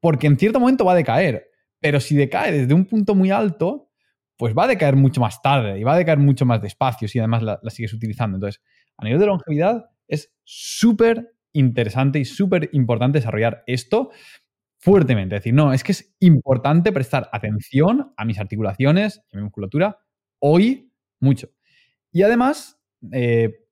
[0.00, 1.48] porque en cierto momento va a decaer.
[1.80, 3.90] Pero si decae desde un punto muy alto,
[4.36, 7.18] pues va a decaer mucho más tarde y va a decaer mucho más despacio si
[7.18, 8.36] además la, sigues utilizando.
[8.36, 8.62] Entonces,
[8.96, 14.10] a nivel de longevidad, es súper interesante y súper importante desarrollar esto
[14.78, 15.36] fuertemente.
[15.36, 19.44] Es decir, no, es que es importante prestar atención a mis articulaciones y a mi
[19.44, 19.98] musculatura
[20.40, 21.48] hoy mucho.
[22.12, 22.78] Y además,
[23.12, 23.64] eh,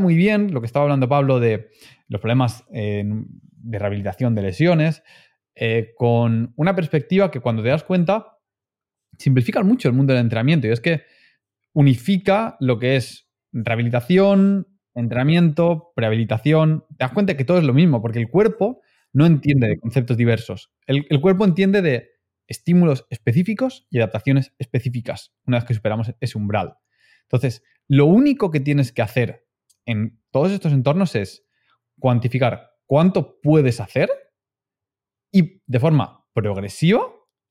[0.00, 1.70] muy bien lo que estaba hablando Pablo de
[2.06, 5.02] los problemas eh, de rehabilitación de lesiones,
[5.54, 8.38] eh, con una perspectiva que cuando te das cuenta
[9.18, 11.02] simplifica mucho el mundo del entrenamiento y es que
[11.72, 16.84] unifica lo que es rehabilitación, entrenamiento, prehabilitación.
[16.90, 18.80] Te das cuenta que todo es lo mismo porque el cuerpo
[19.12, 20.72] no entiende de conceptos diversos.
[20.86, 22.10] El, el cuerpo entiende de
[22.46, 26.76] estímulos específicos y adaptaciones específicas una vez que superamos ese umbral.
[27.22, 29.46] Entonces, lo único que tienes que hacer
[29.86, 31.46] en todos estos entornos es
[31.98, 34.10] cuantificar cuánto puedes hacer
[35.32, 37.02] y de forma progresiva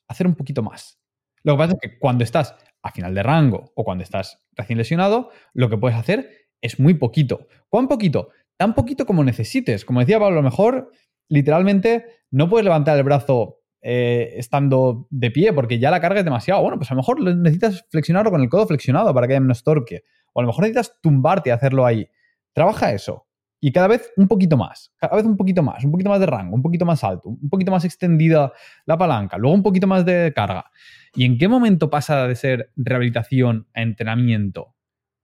[0.08, 1.00] hacer un poquito más.
[1.44, 4.78] Lo que pasa es que cuando estás a final de rango o cuando estás recién
[4.78, 7.48] lesionado, lo que puedes hacer es muy poquito.
[7.70, 8.30] ¿Cuán poquito?
[8.58, 9.86] Tan poquito como necesites.
[9.86, 10.92] Como decía Pablo, a lo mejor
[11.30, 16.26] literalmente no puedes levantar el brazo eh, estando de pie porque ya la carga es
[16.26, 16.62] demasiado.
[16.62, 19.64] Bueno, pues a lo mejor necesitas flexionarlo con el codo flexionado para que haya menos
[19.64, 20.04] torque.
[20.34, 22.08] O a lo mejor necesitas tumbarte y hacerlo ahí.
[22.54, 23.26] Trabaja eso.
[23.62, 26.26] Y cada vez un poquito más, cada vez un poquito más, un poquito más de
[26.26, 28.54] rango, un poquito más alto, un poquito más extendida
[28.86, 30.72] la palanca, luego un poquito más de carga.
[31.14, 34.76] ¿Y en qué momento pasa de ser rehabilitación a entrenamiento?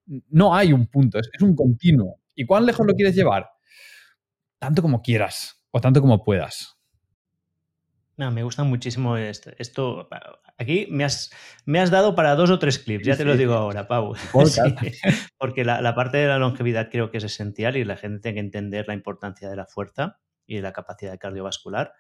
[0.06, 2.22] No hay un punto, es, un continuo.
[2.36, 3.49] ¿Y cuán lejos lo quieres llevar?
[4.60, 6.76] Tanto como quieras o tanto como puedas.
[8.18, 9.52] No, me gusta muchísimo esto.
[9.57, 10.07] esto
[10.57, 11.32] aquí me has,
[11.65, 14.15] me has, dado para dos o tres clips, ya te lo digo ahora, Pau.
[15.38, 18.40] porque la, parte de la longevidad creo que es esencial y la gente tiene que
[18.40, 21.91] entender la importancia de la fuerza y de la capacidad cardiovascular.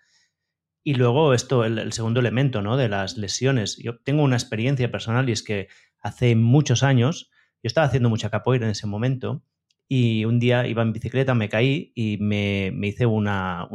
[0.83, 2.77] Y luego esto, el, el, segundo elemento, ¿no?
[2.77, 3.77] De las lesiones.
[3.77, 5.67] Yo tengo una experiencia personal y es que
[5.99, 7.29] hace muchos años,
[7.65, 9.43] yo estaba haciendo mucha capoeira en ese momento
[9.87, 13.67] y un día iba en bicicleta, me caí y me, hice una,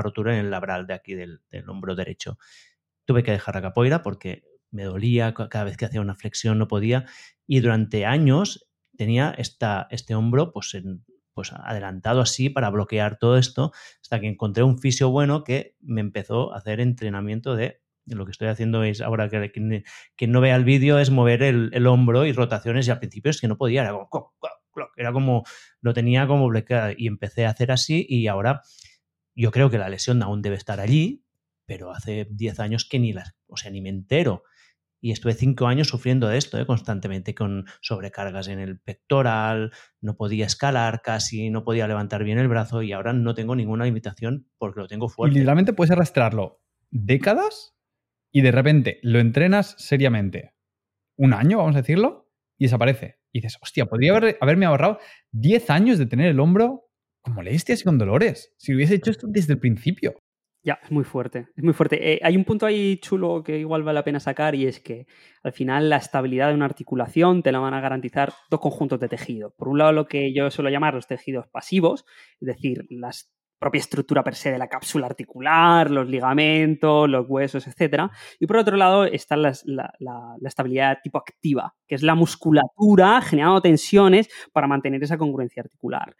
[0.00, 2.38] rotura en el labral de aquí del, hombro derecho.
[3.04, 6.68] Tuve que dejar la capoeira porque me dolía, cada vez que hacía una flexión no
[6.68, 7.04] podía
[7.46, 8.66] y durante años
[8.96, 10.74] tenía esta, este hombro pues,
[11.34, 16.00] pues adelantado así para bloquear todo esto hasta que encontré un fisio bueno que me
[16.00, 20.56] empezó a hacer entrenamiento de lo que estoy haciendo es ahora que quien, no vea
[20.56, 23.82] el vídeo es mover el, hombro y rotaciones y al principio es que no podía,
[23.82, 24.34] era como,
[24.96, 25.44] era como,
[25.80, 28.62] lo tenía como bloqueado y empecé a hacer así y ahora
[29.34, 31.24] yo creo que la lesión aún debe estar allí,
[31.66, 34.44] pero hace 10 años que ni las, o sea, ni me entero.
[35.00, 36.64] Y estuve cinco años sufriendo de esto, ¿eh?
[36.64, 39.70] constantemente con sobrecargas en el pectoral,
[40.00, 43.84] no podía escalar casi, no podía levantar bien el brazo y ahora no tengo ninguna
[43.84, 45.34] limitación porque lo tengo fuerte.
[45.34, 47.73] Y literalmente puedes arrastrarlo décadas
[48.34, 50.54] y de repente lo entrenas seriamente
[51.16, 52.28] un año, vamos a decirlo,
[52.58, 53.20] y desaparece.
[53.32, 54.98] Y dices, hostia, podría haberme ahorrado
[55.30, 56.88] 10 años de tener el hombro
[57.22, 58.52] con molestias y con dolores.
[58.58, 60.16] Si hubiese hecho esto desde el principio.
[60.64, 62.14] Ya, es muy fuerte, es muy fuerte.
[62.14, 65.06] Eh, hay un punto ahí chulo que igual vale la pena sacar y es que
[65.44, 69.08] al final la estabilidad de una articulación te la van a garantizar dos conjuntos de
[69.08, 69.54] tejido.
[69.56, 72.04] Por un lado, lo que yo suelo llamar los tejidos pasivos,
[72.40, 73.32] es decir, las
[73.64, 78.10] propia estructura per se de la cápsula articular, los ligamentos, los huesos, etc.
[78.38, 79.54] Y por otro lado está la,
[80.44, 86.14] estabilidad tipo activa, que es la musculatura generando tensiones para mantener esa congruencia articular.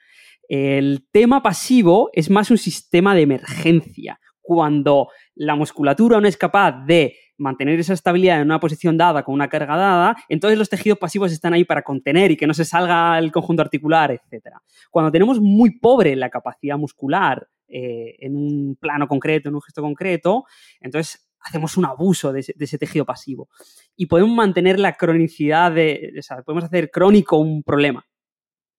[0.49, 4.19] El tema pasivo es más un sistema de emergencia.
[4.41, 9.35] Cuando la musculatura no es capaz de mantener esa estabilidad en una posición dada con
[9.35, 12.65] una carga dada, entonces los tejidos pasivos están ahí para contener y que no se
[12.65, 14.56] salga el conjunto articular, etc.
[14.90, 19.82] Cuando tenemos muy pobre la capacidad muscular eh, en un plano concreto, en un gesto
[19.82, 20.44] concreto,
[20.81, 23.48] entonces hacemos un abuso de ese, tejido pasivo.
[23.97, 28.06] Y podemos mantener la cronicidad de, o sea, podemos hacer crónico un problema.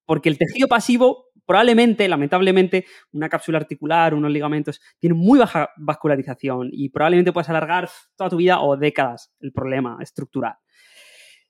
[0.06, 6.69] Porque el tejido pasivo probablemente, lamentablemente, una cápsula articular, unos ligamentos, tiene muy baja vascularización
[6.72, 10.55] y probablemente puedas alargar toda tu vida o décadas el problema estructural.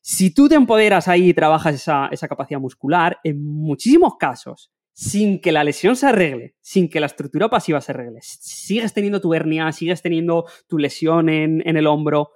[0.01, 5.41] Si tú te empoderas ahí y trabajas esa, esa capacidad muscular, en muchísimos casos, sin
[5.41, 9.33] que la lesión se arregle, sin que la estructura pasiva se arregle, sigues teniendo tu
[9.33, 12.31] hernia, sigues teniendo tu lesión en, en el hombro,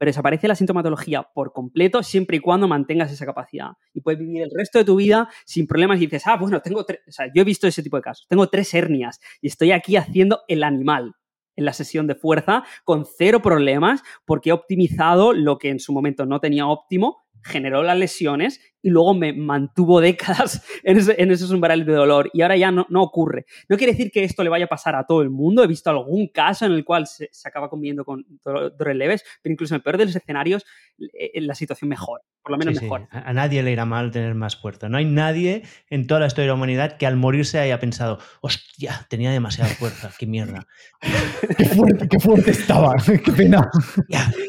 [0.00, 3.72] pero desaparece la sintomatología por completo siempre y cuando mantengas esa capacidad.
[3.92, 6.86] Y puedes vivir el resto de tu vida sin problemas y dices, ah, bueno, tengo
[6.86, 9.72] tres, o sea, yo he visto ese tipo de casos, tengo tres hernias y estoy
[9.72, 11.16] aquí haciendo el animal
[11.54, 15.92] en la sesión de fuerza con cero problemas porque he optimizado lo que en su
[15.92, 21.86] momento no tenía óptimo generó las lesiones y luego me mantuvo décadas en, esos umbrales
[21.86, 23.46] de dolor y ahora ya no, ocurre.
[23.68, 25.62] No quiere decir que esto le vaya a pasar a todo el mundo.
[25.62, 29.74] He visto algún caso en el cual se, acaba conviviendo con dolores leves, pero incluso
[29.74, 30.64] en el peor de los escenarios
[30.98, 33.08] eh, la situación mejora, por lo menos mejor.
[33.10, 34.88] A nadie le irá mal tener más fuerza.
[34.88, 38.18] No hay nadie en toda la historia de la humanidad que al morirse haya pensado,
[38.40, 40.66] hostia, tenía demasiada fuerza, qué mierda.
[41.56, 43.70] qué, fuerte, qué fuerte estaba, qué pena.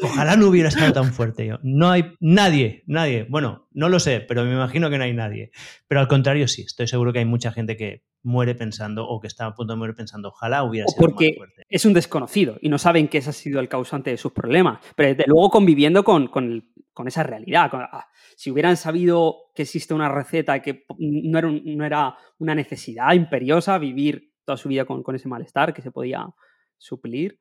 [0.02, 1.58] ojalá no hubiera estado tan fuerte yo.
[1.62, 3.26] No hay nadie, nadie.
[3.28, 5.50] Bueno, no lo sé, pero me imagino que no hay nadie.
[5.88, 9.26] Pero al contrario, sí, estoy seguro que hay mucha gente que muere pensando o que
[9.26, 11.64] está a punto de morir pensando, ojalá hubiera sido porque fuerte.
[11.68, 14.78] es un desconocido y no saben que ese ha sido el causante de sus problemas.
[14.96, 16.30] Pero desde luego conviviendo con,
[17.06, 17.70] esa realidad.
[17.72, 23.12] Ah, si hubieran sabido que existe una receta que no era, no era una necesidad
[23.12, 26.26] imperiosa vivir toda su vida con, con ese malestar que se podía
[26.78, 27.38] suplir,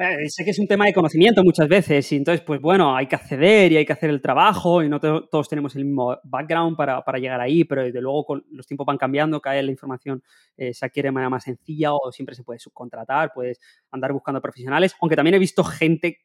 [0.00, 3.06] eh, sé que es un tema de conocimiento muchas veces y entonces, pues bueno, hay
[3.06, 6.76] que acceder y hay que hacer el trabajo y no todos tenemos el mismo background
[6.76, 10.22] para, llegar ahí, pero desde luego con los tiempos van cambiando, cada vez la información
[10.56, 13.60] eh, se adquiere de manera más sencilla o siempre se puede subcontratar, puedes
[13.90, 16.18] andar buscando profesionales, aunque también he visto gente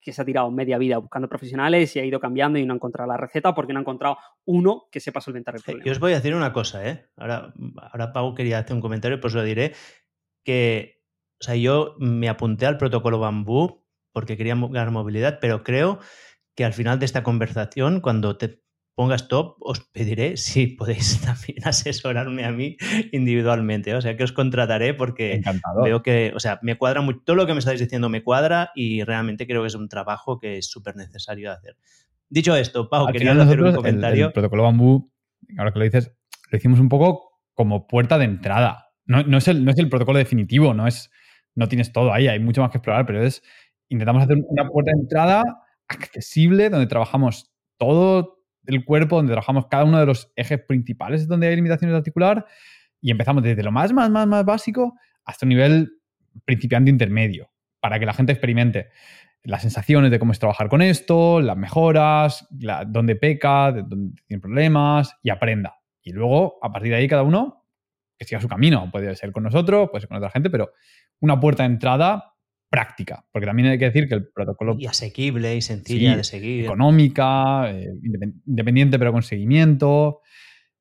[0.00, 2.76] que se ha tirado media vida buscando profesionales y ha ido cambiando y no ha
[2.76, 5.84] encontrado la receta porque no ha encontrado uno que sepa solventar el problema.
[5.86, 7.06] Yo os voy a decir una cosa, ¿eh?
[7.16, 9.72] Ahora, ahora Pau quería hacer un comentario, pues lo diré,
[10.44, 11.03] que
[11.40, 15.98] o sea, yo me apunté al protocolo bambú porque quería ganar movilidad, pero creo
[16.54, 18.62] que al final de esta conversación, cuando te
[18.94, 22.76] pongas top, os pediré si podéis también asesorarme a mí
[23.12, 23.94] individualmente.
[23.94, 25.42] O sea, que os contrataré porque
[25.82, 28.70] veo que, o sea, me cuadra mucho, todo lo que me estáis diciendo me cuadra
[28.74, 31.76] y realmente creo que es un trabajo que es súper necesario hacer.
[32.28, 34.26] Dicho esto, Pau, quería hacer un comentario.
[34.26, 35.12] El, protocolo bambú,
[35.58, 36.12] ahora que lo dices,
[36.50, 38.92] lo hicimos un poco como puerta de entrada.
[39.06, 41.10] No, no, es, el, no es el protocolo definitivo, no es
[41.54, 43.42] no tienes todo ahí, hay mucho más que explorar, pero es,
[43.88, 45.42] intentamos hacer una puerta de entrada
[45.88, 51.48] accesible donde trabajamos todo el cuerpo, donde trabajamos cada uno de los ejes principales donde
[51.48, 52.46] hay limitaciones articular
[53.00, 54.94] y empezamos desde lo más, más, más, más básico
[55.24, 55.92] hasta un nivel
[56.44, 57.50] principiante intermedio
[57.80, 58.88] para que la gente experimente
[59.42, 62.48] las sensaciones de cómo es trabajar con esto, las mejoras,
[62.86, 65.76] dónde peca, dónde tiene problemas y aprenda.
[66.00, 67.63] Y luego, a partir de ahí, cada uno
[68.18, 68.90] que siga su camino.
[68.90, 70.72] Puede ser con nosotros, puede ser con otra gente, pero
[71.20, 72.34] una puerta de entrada
[72.70, 74.76] práctica, porque también hay que decir que el protocolo...
[74.78, 76.64] Y asequible y sencilla de seguir.
[76.64, 77.88] Económica, eh,
[78.46, 80.20] independiente pero con seguimiento.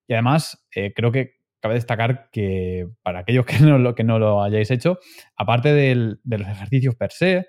[0.07, 4.17] Y además, eh, creo que cabe destacar que para aquellos que no lo, que no
[4.17, 4.97] lo hayáis hecho,
[5.35, 7.47] aparte de los ejercicios per se,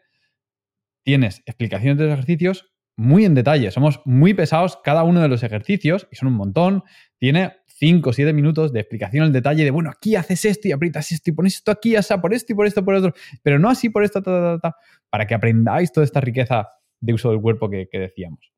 [1.05, 3.71] tienes explicaciones de los ejercicios muy en detalle.
[3.71, 6.85] Somos muy pesados cada uno de los ejercicios, y son un montón.
[7.19, 10.73] Tiene 5 o 7 minutos de explicación al detalle de, bueno, aquí haces esto y
[10.73, 13.59] aprietas esto y pones esto aquí, así, por esto y por esto, por otro, pero
[13.59, 16.69] no así por esto, para que aprendáis toda esta riqueza
[17.01, 18.53] de uso del cuerpo que, decíamos.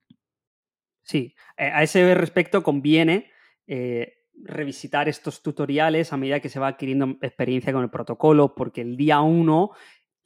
[1.03, 3.31] Sí, eh, a ese respecto conviene
[3.67, 8.83] eh, revisitar estos tutoriales a medida que se va adquiriendo experiencia con el protocolo, porque
[8.83, 9.71] el día 1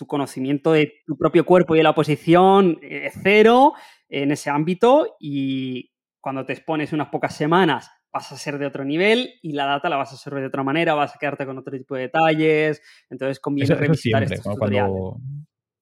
[0.01, 3.75] tu conocimiento de tu propio cuerpo y de la posición es cero
[4.11, 8.85] en ese ámbito y cuando te expones unas pocas semanas vas a ser de otro
[8.85, 11.57] nivel y la data la vas a hacer de otra manera, vas a quedarte con
[11.57, 15.17] otro tipo de detalles, entonces conviene revisitar estos cuando,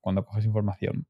[0.00, 1.06] cuando, coges información.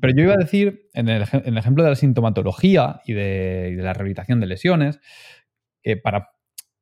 [0.00, 4.40] Pero yo iba a decir, en el, ejemplo de la sintomatología y de, la rehabilitación
[4.40, 5.00] de lesiones,
[5.82, 6.32] que para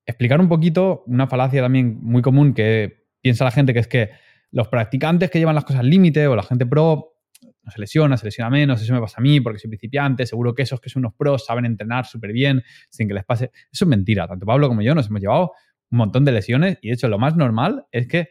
[0.04, 4.10] explicar un poquito una falacia también muy común que piensa la gente, que es que
[4.50, 7.19] los practicantes que llevan las cosas al límite o la gente pro
[7.62, 10.54] no se lesiona, se lesiona menos, eso me pasa a mí porque soy principiante, seguro
[10.54, 13.50] que esos que son unos pros saben entrenar súper bien sin que les pase.
[13.70, 15.52] Eso es mentira, tanto Pablo como yo nos hemos llevado
[15.90, 18.28] un montón de lesiones y de hecho lo más normal es que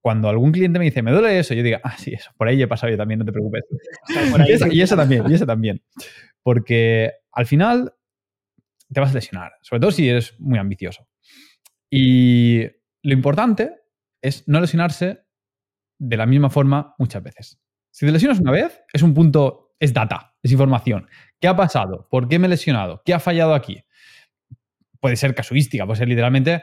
[0.00, 2.62] cuando algún cliente me dice, me duele eso, yo digo, ah, sí, eso, por ahí
[2.62, 3.64] he pasado yo también, no te preocupes.
[4.48, 5.82] Y eso, y eso también, y eso también.
[6.42, 7.92] Porque al final
[8.92, 11.08] te vas a lesionar, sobre todo si eres muy ambicioso.
[11.90, 12.62] Y
[13.02, 13.74] lo importante
[14.22, 15.24] es no lesionarse
[15.98, 17.60] de la misma forma muchas veces.
[17.98, 21.08] Si te lesionas una vez, es un punto, es data, es información.
[21.40, 22.06] ¿Qué ha pasado?
[22.08, 23.02] ¿Por qué me he lesionado?
[23.04, 23.82] ¿Qué ha fallado aquí?
[25.00, 26.62] Puede ser casuística, puede ser literalmente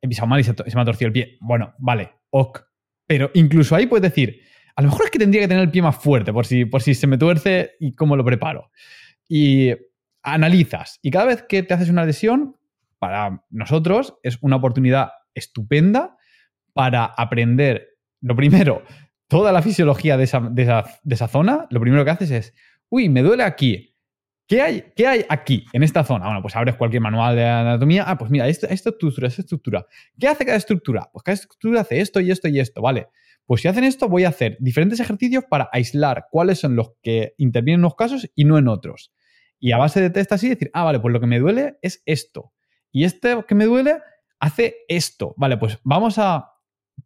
[0.00, 1.36] he pisado mal y se, me ha torcido el pie.
[1.40, 2.60] Bueno, vale, ok.
[3.08, 4.40] Pero incluso ahí puedes decir,
[4.76, 6.80] a lo mejor es que tendría que tener el pie más fuerte por si, por
[6.80, 8.70] si se me tuerce y cómo lo preparo.
[9.28, 9.72] Y
[10.22, 11.00] analizas.
[11.02, 12.56] Y cada vez que te haces una lesión,
[13.00, 16.16] para nosotros es una oportunidad estupenda
[16.72, 18.84] para aprender, lo primero,
[19.32, 21.66] toda la fisiología de esa, de esa- de esa zona.
[21.70, 22.54] Lo primero que haces es,
[22.90, 23.96] uy, me duele aquí.
[24.46, 26.26] ¿Qué hay, ¿Qué hay aquí, en esta zona?
[26.26, 28.04] Bueno, pues abres cualquier manual de anatomía.
[28.06, 29.86] Ah, pues mira, esta, estructura, esta estructura.
[30.20, 31.08] ¿Qué hace cada estructura?
[31.10, 33.08] Pues cada estructura hace esto y esto y esto, ¿vale?
[33.46, 37.32] Pues si hacen esto, voy a hacer diferentes ejercicios para aislar cuáles son los que
[37.38, 39.14] intervienen en unos casos y no en otros.
[39.58, 42.02] Y a base de test así, decir, ah, vale, pues lo que me duele es
[42.04, 42.52] esto.
[42.90, 43.96] Y este que me duele
[44.38, 45.32] hace esto.
[45.38, 46.51] Vale, pues vamos a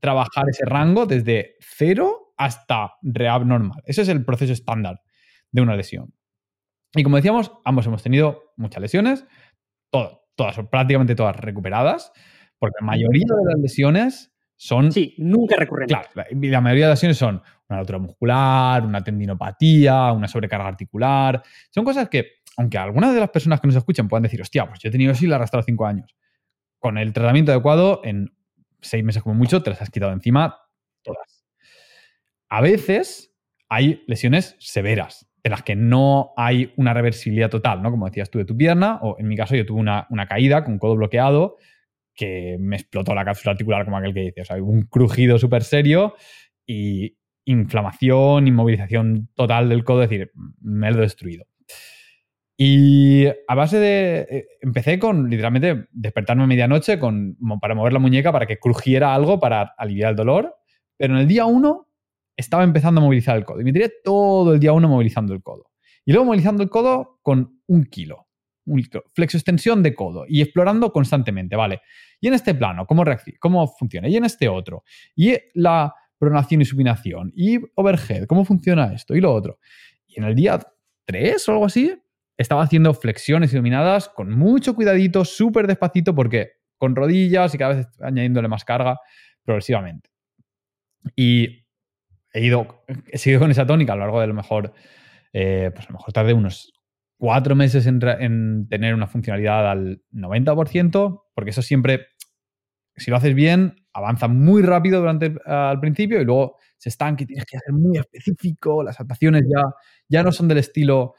[0.00, 3.82] trabajar ese rango desde cero hasta rehab normal.
[3.86, 5.00] Ese es el proceso estándar
[5.50, 6.12] de una lesión.
[6.94, 9.26] Y como decíamos, ambos hemos tenido muchas lesiones,
[9.90, 12.12] todo- todas, prácticamente todas recuperadas,
[12.58, 15.92] porque la mayoría de las lesiones son Sí, nunca recurrente.
[15.94, 21.42] Claro, la, mayoría de las lesiones son una rotura muscular, una tendinopatía, una sobrecarga articular.
[21.70, 24.80] Son cosas que, aunque algunas de las personas que nos escuchan puedan decir, hostia, pues
[24.80, 26.16] yo he tenido y la arrastrado cinco años.
[26.78, 28.35] Con el tratamiento adecuado, en
[28.88, 30.58] seis meses como mucho, te las has quitado encima
[31.02, 31.44] todas.
[32.48, 33.34] A veces
[33.68, 37.90] hay lesiones severas, de las que no hay una reversibilidad total, ¿no?
[37.90, 40.64] Como decías tú de tu pierna, o en mi caso yo tuve una, una caída
[40.64, 41.56] con codo bloqueado
[42.14, 44.40] que me explotó la cápsula articular como aquel que dice.
[44.40, 46.14] O sea, un crujido súper serio
[46.66, 51.44] y inflamación, inmovilización total del codo, es decir, me lo he destruido.
[52.56, 54.26] Y a base de...
[54.30, 59.14] eh, Empecé con literalmente despertarme a medianoche con, para mover la muñeca para que crujiera
[59.14, 60.54] algo para aliviar el dolor,
[60.96, 61.88] pero en el día uno
[62.36, 65.42] estaba empezando a movilizar el codo y me tiré todo el día uno movilizando el
[65.42, 65.70] codo.
[66.04, 68.26] Y luego movilizando el codo con un kilo,
[68.64, 71.80] un kilo, flexoextensión de codo y explorando constantemente, ¿vale?
[72.20, 73.04] Y en este plano, ¿cómo,
[73.38, 74.08] ¿cómo funciona?
[74.08, 74.84] Y en este otro.
[75.14, 77.32] Y la pronación y supinación.
[77.34, 79.14] Y overhead, ¿cómo funciona esto?
[79.14, 79.58] Y lo otro.
[80.06, 80.58] Y en el día
[81.04, 81.92] 3 o algo así,
[82.36, 87.86] estaba haciendo flexiones iluminadas con mucho cuidadito, súper despacito, porque con rodillas y cada vez
[88.00, 88.98] añadiéndole más carga
[89.42, 90.10] progresivamente.
[91.14, 91.66] Y
[92.32, 92.84] he ido,
[93.14, 94.74] seguido con esa tónica a lo largo de lo mejor,
[95.32, 96.72] eh, pues a lo mejor tardé unos
[97.16, 102.08] cuatro meses en, tener una funcionalidad al 90%, porque eso siempre,
[102.96, 107.26] si lo haces bien, avanza muy rápido durante al principio y luego se estanca y
[107.26, 109.62] tienes que hacer muy específico, las adaptaciones ya,
[110.08, 111.14] ya no son del estilo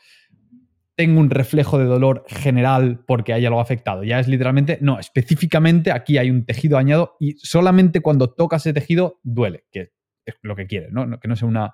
[0.98, 4.04] tengo un reflejo de dolor general porque hay algo afectado.
[4.04, 8.74] Ya es literalmente, no, específicamente aquí hay un tejido dañado y solamente cuando tocas ese
[8.74, 9.92] tejido duele, que
[10.26, 11.20] es lo que quieres, ¿no?
[11.20, 11.74] Que no sea una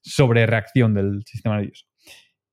[0.00, 1.84] sobrereacción del sistema nervioso.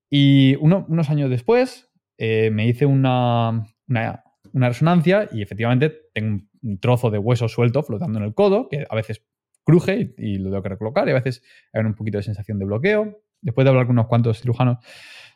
[0.10, 4.24] Y uno- unos años después eh, me hice una, una,
[4.54, 8.96] resonancia y efectivamente tengo un trozo de hueso suelto flotando en el codo, que a
[8.96, 9.26] veces
[9.64, 12.60] cruje y, y lo tengo que recolocar y a veces hay un poquito de sensación
[12.60, 13.24] de bloqueo.
[13.42, 14.78] Después de hablar con unos cuantos cirujanos,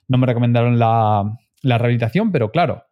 [0.08, 2.84] no me recomendaron la, la rehabilitación, pero claro,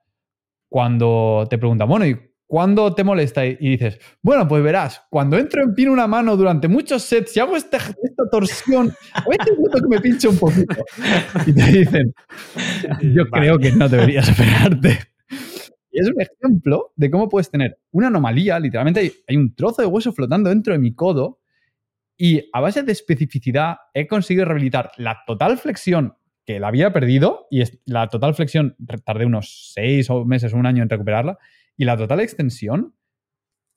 [0.70, 3.46] cuando te preguntan, bueno, ¿y cuándo te molesta?
[3.46, 7.40] Y dices, bueno, pues verás, cuando entro en pino una mano durante muchos sets y
[7.40, 10.84] hago esta, esta torsión, a veces noto que me pincho un poquito.
[11.46, 12.14] Y te dicen,
[13.02, 13.46] yo Vale.
[13.46, 15.00] creo que no deberías operarte.
[15.92, 19.84] Y es un ejemplo de cómo puedes tener una anomalía, literalmente hay, hay un trozo
[19.84, 21.40] de hueso flotando dentro de mi codo
[22.18, 26.16] y a base de especificidad he conseguido rehabilitar la total flexión
[26.46, 28.76] que la había perdido y la total flexión
[29.06, 31.38] tardé unos seis meses un año en recuperarla
[31.78, 32.96] y la total extensión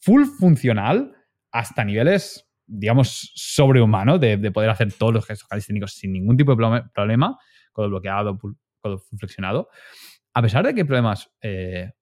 [0.00, 1.14] full funcional
[1.52, 6.54] hasta niveles digamos sobrehumanos de, de poder hacer todos los gestos calisténicos sin ningún tipo
[6.54, 7.38] de problema
[7.72, 8.38] codo bloqueado
[8.80, 9.68] codo flexionado
[10.36, 11.92] a pesar de que hay problemas eh,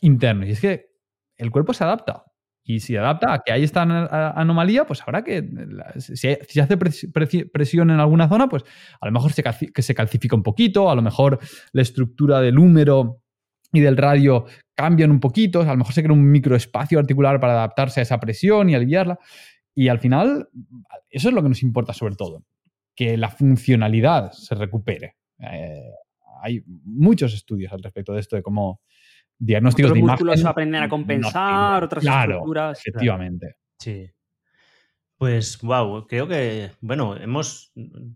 [0.00, 0.48] internos.
[0.48, 0.90] Y es que
[1.36, 2.24] el cuerpo se adapta
[2.64, 5.48] y si adapta a que hay esta anomalía, pues habrá que.
[5.98, 8.62] Si, si hace pres- presi- presión en alguna zona, pues
[9.00, 11.40] a lo mejor se, que se calcifica un poquito, a lo mejor
[11.72, 13.20] la estructura del húmero
[13.72, 14.44] y del radio
[14.74, 18.20] cambian un poquito, a lo mejor se crea un microespacio articular para adaptarse a esa
[18.20, 19.18] presión y aliviarla.
[19.74, 20.48] Y al final,
[21.08, 22.44] eso es lo que nos importa sobre todo,
[22.94, 25.16] que la funcionalidad se recupere.
[25.38, 25.90] Eh,
[26.42, 28.80] hay muchos estudios al respecto de esto, de cómo
[29.42, 31.84] diagnósticos Otros de músculos imagen aprenden a no compensar, sirven.
[31.84, 32.78] otras Claro, estructuras.
[32.78, 33.56] Efectivamente.
[33.78, 34.10] Sí.
[35.18, 37.72] Pues wow, creo que, bueno, hemos,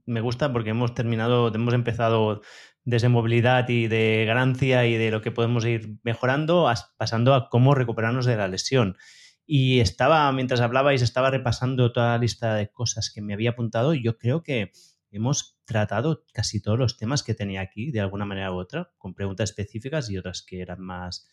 [0.07, 2.43] me gusta porque hemos terminado, hemos empezado
[2.85, 7.75] desde movilidad y de ganancia y de lo que podemos ir mejorando, pasando a cómo
[7.75, 8.97] recuperarnos de la lesión.
[9.45, 13.95] Y estaba, mientras hablabais, estaba repasando toda la lista de cosas que me había apuntado
[13.95, 14.73] y yo creo que
[15.11, 19.15] hemos tratado casi todos los temas que tenía aquí, de alguna manera u otra, con
[19.15, 21.29] preguntas específicas y otras que eran más,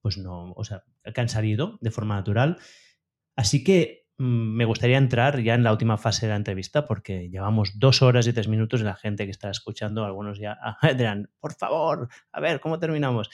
[0.00, 0.84] pues no, o sea,
[1.14, 2.58] que han salido de forma natural.
[3.36, 7.28] Así que mm, me gustaría entrar ya en la última fase de la entrevista porque
[7.28, 10.56] llevamos dos horas y tres minutos y la gente que está escuchando, algunos ya
[10.96, 13.28] dirán, por favor, a ver, ¿cómo terminamos?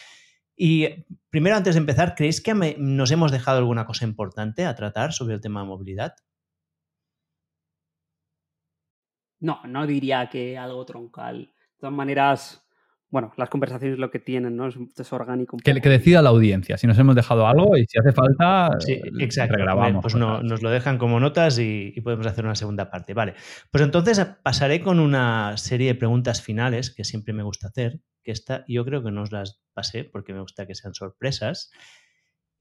[0.57, 5.13] Y primero, antes de empezar, ¿creéis que nos hemos dejado alguna cosa importante a tratar
[5.13, 6.15] sobre el tema de movilidad?
[9.41, 11.39] No, no diría que algo troncal.
[11.41, 12.63] De todas maneras,
[13.11, 14.69] bueno, las conversaciones lo que tienen, ¿no?
[14.69, 15.57] Es, orgánico.
[15.57, 16.79] Que, que, decida la audiencia.
[16.79, 19.57] Si nos hemos dejado algo y si hace falta, sí, eh, exacto.
[19.57, 20.03] regrabamos.
[20.03, 23.13] Pues no, nos lo dejan como notas y, podemos hacer una segunda parte.
[23.13, 23.35] Vale.
[23.73, 28.31] Pues entonces pasaré con una serie de preguntas finales que siempre me gusta hacer, que
[28.31, 31.73] esta yo creo que no os las pasé porque me gusta que sean sorpresas.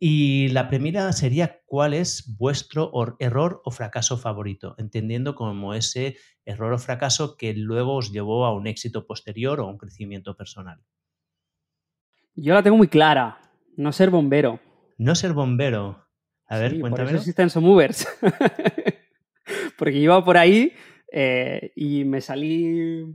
[0.01, 6.15] Y la primera sería cuál es vuestro error o fracaso favorito, entendiendo como ese
[6.45, 10.37] error o fracaso que luego os llevó a un éxito posterior o a un crecimiento
[10.37, 10.81] personal.
[12.33, 13.41] Yo la tengo muy clara,
[13.75, 14.61] no ser bombero.
[14.97, 16.05] No ser bombero.
[16.47, 17.09] A ver, cuéntame.
[17.09, 18.07] Por eso existen Movers.
[19.77, 20.73] Porque iba por ahí
[21.11, 23.05] eh, y me salí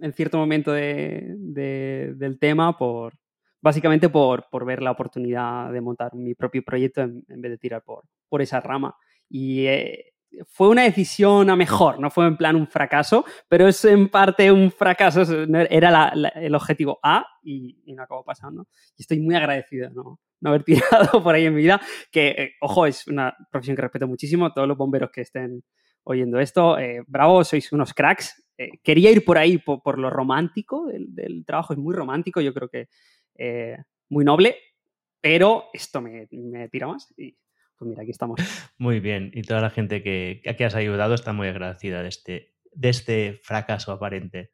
[0.00, 3.14] en cierto momento del tema por,
[3.60, 8.04] básicamente por, ver la oportunidad de montar mi propio proyecto en, vez de tirar por,
[8.28, 8.94] por esa rama.
[9.28, 10.12] Y eh,
[10.46, 14.52] fue una decisión a mejor, no fue en plan un fracaso, pero es en parte
[14.52, 15.22] un fracaso,
[15.70, 18.66] era el objetivo A y, no acabó pasando.
[18.96, 20.20] Y estoy muy agradecido ¿no?
[20.40, 21.80] no haber tirado por ahí en mi vida,
[22.10, 25.62] que, eh, ojo, es una profesión que respeto muchísimo, todos los bomberos que estén
[26.04, 28.42] oyendo esto, eh, bravo, sois unos cracks.
[28.82, 32.68] quería ir por ahí, por, lo romántico del, del, trabajo, es muy romántico, yo creo
[32.68, 32.88] que
[33.38, 33.78] eh,
[34.10, 34.56] muy noble,
[35.20, 36.26] pero esto me,
[36.70, 37.36] tira más y
[37.76, 38.40] pues mira, aquí estamos.
[38.78, 42.54] Muy bien, y toda la gente que, que has ayudado está muy agradecida de este,
[42.72, 44.50] de este fracaso aparente.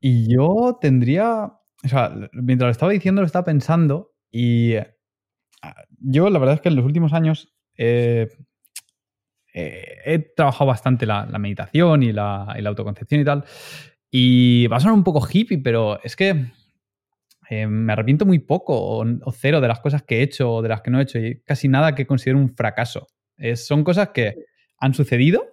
[0.00, 1.44] Y yo tendría,
[1.84, 6.60] o sea, mientras lo estaba diciendo, lo estaba pensando y ah, yo la verdad es
[6.60, 8.28] que en los últimos años he
[10.36, 13.44] trabajado bastante la, meditación y la, y la, autoconcepción y tal.
[14.10, 16.46] Y va a sonar un poco hippie, pero es que
[17.50, 20.68] eh, me arrepiento muy poco o, cero de las cosas que he hecho o de
[20.68, 23.06] las que no he hecho y casi nada que considero un fracaso.
[23.56, 24.34] son cosas que
[24.78, 25.44] han sucedido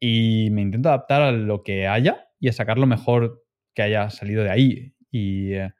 [0.00, 4.10] y me intento adaptar a lo que haya y a sacar lo mejor que haya
[4.10, 4.94] salido de ahí.
[5.10, 5.72] Y, eh,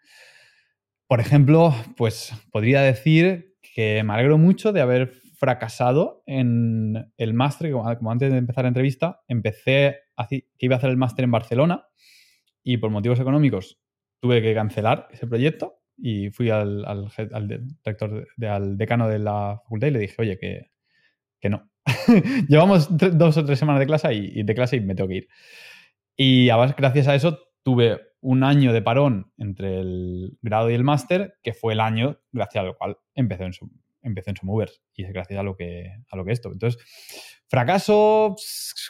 [1.07, 7.71] por ejemplo, pues podría decir que me alegro mucho de haber fracasado en el máster,
[7.73, 11.87] como, antes de empezar la entrevista, empecé, que iba a hacer el máster en Barcelona
[12.63, 13.79] y por motivos económicos
[14.21, 19.89] tuve que cancelar ese proyecto y fui al, al, director, al decano de la facultad
[19.89, 20.71] y le dije, oye, que,
[21.41, 21.71] que no.
[22.49, 25.29] Llevamos dos o tres semanas de clase y, de clase y me tengo que ir.
[26.17, 31.35] Y gracias a eso tuve un año de parón entre el grado y el máster,
[31.43, 33.71] que fue el año gracias al cual empecé en su,
[34.03, 36.51] empecé en movers y es gracias a lo que a lo que esto.
[36.53, 36.83] Entonces,
[37.49, 38.37] fracaso,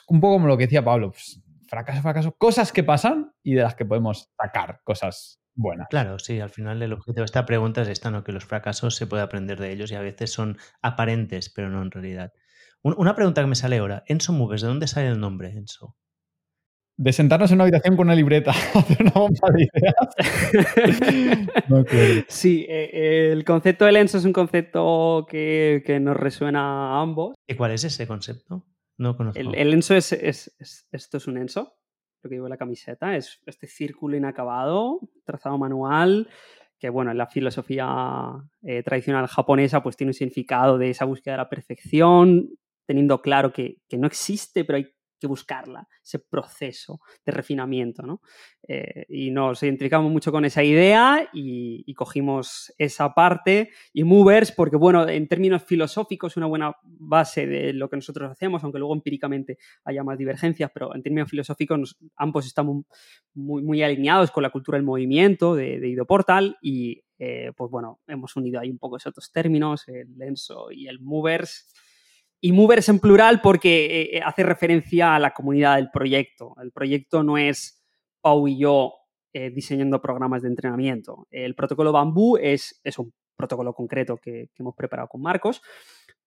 [0.08, 3.62] un poco como lo que decía Pablo, pues, fracaso, fracaso, cosas que pasan y de
[3.62, 5.88] las que podemos sacar cosas buenas.
[5.88, 8.22] Claro, sí, al final el objetivo de esta pregunta es esta, ¿no?
[8.22, 11.82] Que los fracasos se puede aprender de ellos y a veces son aparentes, pero no
[11.82, 12.32] en realidad.
[12.82, 15.96] una pregunta que me sale ahora, Enso Moves, ¿de dónde sale el nombre Enso?
[16.98, 19.94] De sentarnos en una habitación con una libreta, hacer una bomba de ideas.
[22.28, 27.34] sí, eh, el concepto del Enso es un concepto que, que nos resuena a ambos.
[27.46, 28.64] ¿Y cuál es ese concepto?
[28.98, 29.38] No conozco.
[29.38, 31.76] El, enso es, Esto es un enso,
[32.22, 33.16] lo que llevo la camiseta.
[33.16, 36.28] Es este círculo inacabado, trazado manual,
[36.78, 37.88] que, bueno, en la filosofía
[38.62, 42.50] eh, tradicional japonesa, pues tiene un significado de esa búsqueda de la perfección,
[42.86, 48.02] teniendo claro que, que no existe, pero hay que buscarla, ese proceso de refinamiento.
[48.02, 48.20] ¿no?
[48.68, 54.76] Eh, y nos identificamos mucho con esa idea y, cogimos esa parte y Movers, porque
[54.76, 59.56] bueno, en términos filosóficos una buena base de lo que nosotros hacemos, aunque luego empíricamente
[59.82, 62.84] haya más divergencias, pero en términos filosóficos ambos estamos
[63.32, 67.70] muy, muy alineados con la cultura del movimiento de, de Ido Portal y eh, pues
[67.70, 71.72] bueno, hemos unido ahí un poco esos otros términos, el Lenso y el Movers
[72.40, 76.54] y movers en plural porque eh, eh, hace referencia a la comunidad del proyecto.
[76.62, 77.84] El proyecto no es
[78.20, 78.94] Pau y yo
[79.32, 81.26] eh, diseñando programas de entrenamiento.
[81.30, 85.60] El protocolo Bambú es, es un protocolo concreto que, hemos preparado con Marcos,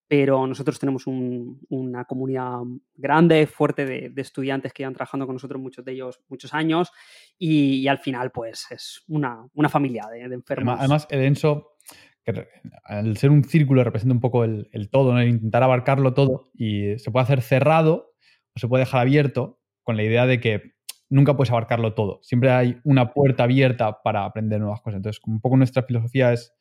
[0.08, 2.60] pero nosotros tenemos una comunidad
[2.96, 6.92] grande, fuerte de, estudiantes que llevan trabajando con nosotros, muchos de ellos muchos años,
[7.38, 10.78] y, al final, pues es una, familia de, enfermos.
[10.80, 11.78] Además, el ENSO,
[12.24, 12.48] que
[12.84, 17.12] al ser un círculo, representa un poco el, todo, el intentar abarcarlo todo, y se
[17.12, 18.14] puede hacer cerrado
[18.56, 20.74] o se puede dejar abierto con la idea de que
[21.10, 22.20] nunca puedes abarcarlo todo.
[22.22, 24.98] Siempre hay una puerta abierta para aprender nuevas cosas.
[24.98, 26.54] Entonces, un poco nuestra filosofía es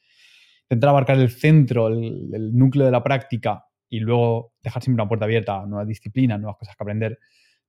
[0.63, 5.25] intentar abarcar el centro, el, núcleo de la práctica y luego dejar siempre una puerta
[5.25, 7.19] abierta a nuevas disciplinas, nuevas cosas que aprender,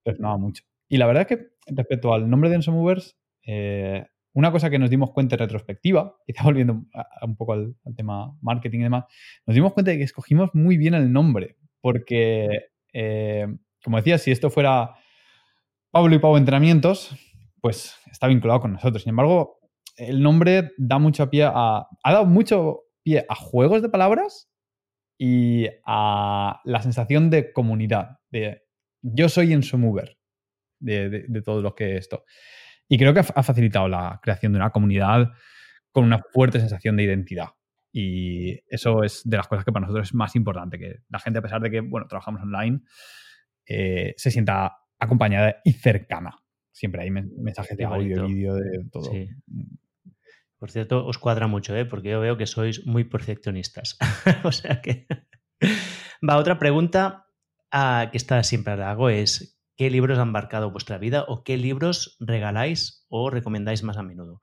[0.03, 0.63] pues no mucho.
[0.89, 4.79] Y la verdad es que respecto al nombre de Enso Movers, eh, una cosa que
[4.79, 6.83] nos dimos cuenta en retrospectiva, está volviendo
[7.21, 9.05] un poco al, tema marketing y demás,
[9.45, 13.47] nos dimos cuenta de que escogimos muy bien el nombre, porque, eh,
[13.83, 14.95] como decía, si esto fuera
[15.91, 17.15] Pablo y Pau Entrenamientos,
[17.61, 19.03] pues está vinculado con nosotros.
[19.03, 19.59] Sin embargo,
[19.95, 21.87] el nombre da mucho pie a.
[22.03, 24.49] Ha dado mucho pie a juegos de palabras
[25.17, 28.19] y a la sensación de comunidad.
[28.29, 28.63] De
[29.01, 30.17] yo soy en mover
[30.79, 32.23] de, de, de todo lo que esto.
[32.89, 35.31] Y creo que ha facilitado la creación de una comunidad
[35.91, 37.49] con una fuerte sensación de identidad.
[37.91, 41.39] Y eso es de las cosas que para nosotros es más importante, que la gente,
[41.39, 42.81] a pesar de que, bueno, trabajamos online,
[43.65, 46.35] eh, se sienta acompañada y cercana.
[46.71, 49.11] Siempre hay mensajes de audio, vídeo, de todo.
[50.57, 51.85] Por cierto, os cuadra mucho, ¿eh?
[51.85, 53.97] porque yo veo que sois muy perfeccionistas.
[54.43, 55.07] o sea que.
[56.27, 57.27] Va, otra pregunta
[57.71, 61.55] ah, que está siempre la hago es: ¿qué libros han marcado vuestra vida o qué
[61.55, 64.41] libros regaláis o recomendáis más a menudo?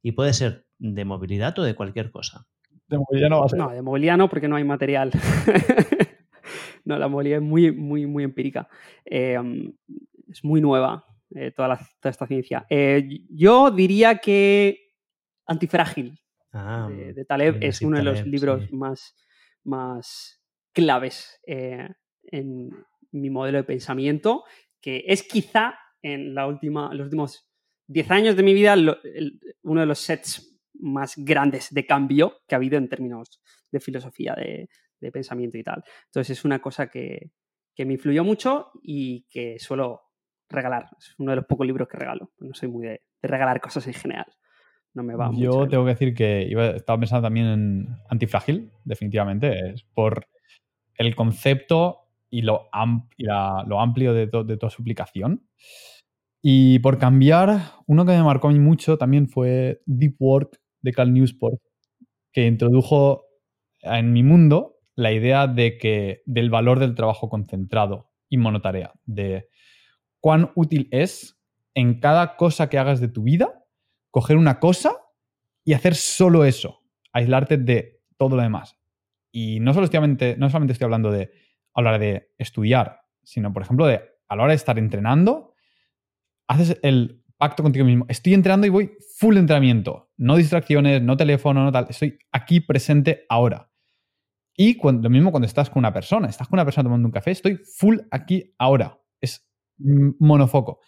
[0.00, 2.46] Y puede ser de movilidad o de cualquier cosa.
[2.86, 3.58] De movilidad no va a ser.
[3.58, 5.10] No, de movilidad no, porque no hay material.
[6.86, 8.66] no, la movilidad es muy, muy, muy empírica.
[9.04, 9.74] Em,
[10.26, 11.04] es muy nueva
[11.34, 12.64] eh, toda, esta ciencia.
[12.70, 14.94] Eh, yo diría que
[15.44, 16.18] Antifrágil
[16.54, 19.14] ah, de, Taleb es uno de los libros más,
[19.64, 20.42] más
[20.72, 21.90] claves eh,
[22.22, 22.70] en
[23.12, 24.44] mi modelo de pensamiento,
[24.88, 27.46] que es quizá en la última, los últimos
[27.88, 28.74] 10 años de mi vida
[29.62, 34.34] uno de los sets más grandes de cambio que ha habido en términos de filosofía,
[34.34, 35.84] de, de pensamiento y tal.
[36.06, 37.32] Entonces es una cosa que,
[37.74, 40.04] que me influyó mucho y que suelo
[40.48, 40.86] regalar.
[40.98, 42.32] Es uno de los pocos libros que regalo.
[42.38, 44.32] No soy muy de, regalar cosas en general.
[44.94, 49.72] No me va Yo tengo que decir que iba, estaba pensando también en Antifrágil, definitivamente.
[49.74, 50.28] Es por
[50.94, 55.46] el concepto y lo, amplio de, de, toda su aplicación.
[56.42, 61.60] Y por cambiar, uno que me marcó mucho también fue Deep Work de Cal Newsport,
[62.32, 63.24] que introdujo
[63.80, 69.48] en mi mundo la idea de que del valor del trabajo concentrado y monotarea, de
[70.20, 71.40] cuán útil es
[71.74, 73.64] en cada cosa que hagas de tu vida
[74.10, 74.96] coger una cosa
[75.64, 76.82] y hacer solo eso,
[77.12, 78.76] aislarte de todo lo demás.
[79.30, 81.30] Y no, solamente, no solamente estoy hablando de
[81.74, 85.54] hablar de estudiar, sino, por ejemplo, de a la hora de estar entrenando,
[86.46, 88.04] haces el pacto contigo mismo.
[88.08, 90.10] Estoy entrenando y voy full entrenamiento.
[90.16, 91.86] No distracciones, no teléfono, no tal.
[91.88, 93.70] Estoy aquí presente ahora.
[94.54, 96.28] Y lo mismo cuando estás con una persona.
[96.28, 99.00] Estás con una persona tomando un café, estoy full aquí ahora.
[99.20, 100.80] Es monofoco.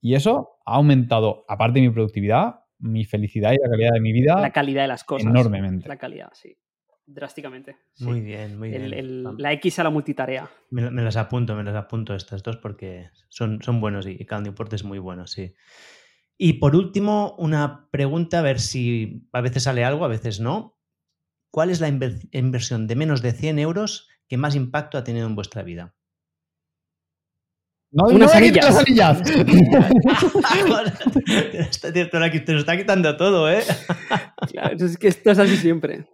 [0.00, 4.12] Y eso ha aumentado, aparte de mi productividad, mi felicidad y la calidad de mi
[4.12, 4.40] vida.
[4.40, 5.30] La calidad de las cosas.
[5.30, 5.88] Enormemente.
[5.88, 6.58] La calidad, sí.
[7.06, 7.76] Drásticamente.
[7.98, 9.24] Muy bien, muy bien.
[9.38, 10.48] la X a la multitarea.
[10.70, 14.76] Me, las apunto, me las apunto estas dos porque son, son buenos y, cada deporte
[14.76, 15.54] es muy bueno, sí.
[16.38, 20.78] Y por último, una pregunta, a ver si a veces sale algo, a veces no.
[21.50, 25.34] ¿Cuál es la inversión de menos de 100 euros que más impacto ha tenido en
[25.34, 25.94] vuestra vida?
[27.92, 28.64] No, unas anillas.
[28.64, 29.22] Las anillas.
[31.92, 33.62] te, lo está quitando todo, ¿eh?
[34.50, 36.06] Claro, es que esto es así siempre.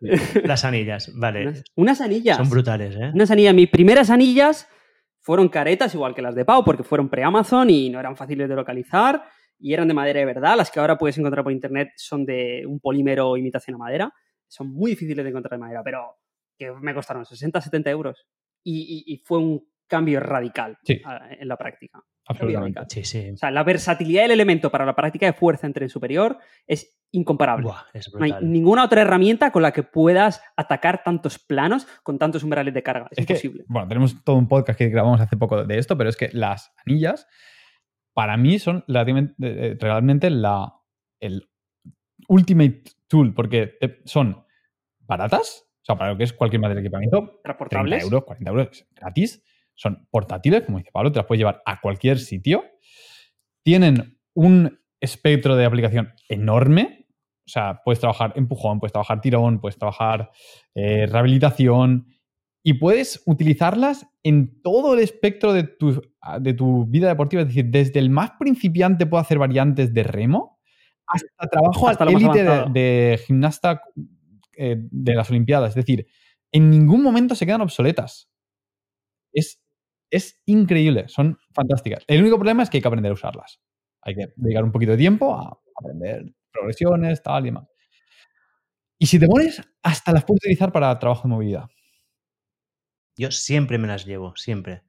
[0.44, 1.62] Las anillas, vale.
[1.76, 2.36] Unas, anillas.
[2.36, 3.10] Son brutales, ¿eh?
[3.14, 3.54] Unas anillas.
[3.54, 4.68] Mis primeras anillas
[5.20, 8.56] fueron caretas, igual que las de Pau, porque fueron pre-Amazon y no eran fáciles de
[8.56, 9.22] localizar
[9.58, 10.56] y eran de madera de verdad.
[10.56, 14.12] Las que ahora puedes encontrar por internet son de un polímero imitación a madera.
[14.48, 16.16] Son muy difíciles de encontrar de madera, pero
[16.56, 18.26] que me costaron 60, 70 euros.
[18.64, 22.00] y fue un cambio radical en la práctica.
[22.26, 22.80] Absolutamente.
[22.88, 23.30] Sí, sí.
[23.30, 26.96] O sea, la versatilidad del elemento para la práctica de fuerza en tren superior es
[27.10, 27.66] incomparable.
[27.66, 32.72] no hay ninguna otra herramienta con la que puedas atacar tantos planos con tantos umbrales
[32.72, 33.08] de carga.
[33.10, 33.64] Es, imposible.
[33.66, 36.72] bueno, tenemos todo un podcast que grabamos hace poco de esto, pero es que las
[36.86, 37.26] anillas,
[38.14, 40.72] para mí, son eh, eh, realmente la,
[41.18, 41.50] el
[42.28, 44.44] ultimate tool, porque son
[45.00, 48.86] baratas, o sea, para lo que es cualquier material de equipamiento, 30 euros, 40 euros,
[48.94, 49.42] gratis
[49.80, 52.64] son portátiles, como dice Pablo, te las puedes llevar a cualquier sitio.
[53.64, 57.06] Tienen un espectro de aplicación enorme.
[57.46, 60.30] O sea, puedes trabajar empujón, puedes trabajar tirón, puedes trabajar
[60.74, 62.08] eh, rehabilitación
[62.62, 66.02] y puedes utilizarlas en todo el espectro de tu,
[66.40, 67.40] de tu vida deportiva.
[67.40, 70.60] Es decir, desde el más principiante puedo hacer variantes de remo
[71.06, 73.82] hasta trabajo hasta élite de, de, gimnasta
[74.58, 75.70] eh, de las Olimpiadas.
[75.70, 76.06] Es decir,
[76.52, 78.30] en ningún momento se quedan obsoletas.
[79.32, 79.58] Es,
[80.10, 82.04] es increíble, son fantásticas.
[82.06, 83.60] El único problema es que hay que aprender a usarlas.
[84.02, 87.68] Hay que dedicar un poquito de tiempo a aprender progresiones, tal y demás.
[88.98, 91.64] Y si te pones, hasta las puedes utilizar para trabajo de movilidad.
[93.16, 94.82] Yo siempre me las llevo, siempre.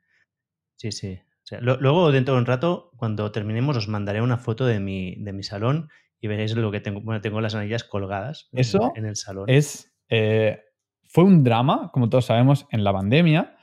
[0.75, 1.19] Sí, sí.
[1.59, 5.43] luego, dentro de un rato, cuando terminemos, os mandaré una foto de mi, de mi
[5.43, 5.89] salón
[6.19, 7.01] y veréis lo que tengo.
[7.01, 9.49] Bueno, tengo las anillas colgadas Eso en el salón.
[9.49, 10.61] Es, eh,
[11.07, 13.57] fue un drama, como todos sabemos, en la pandemia.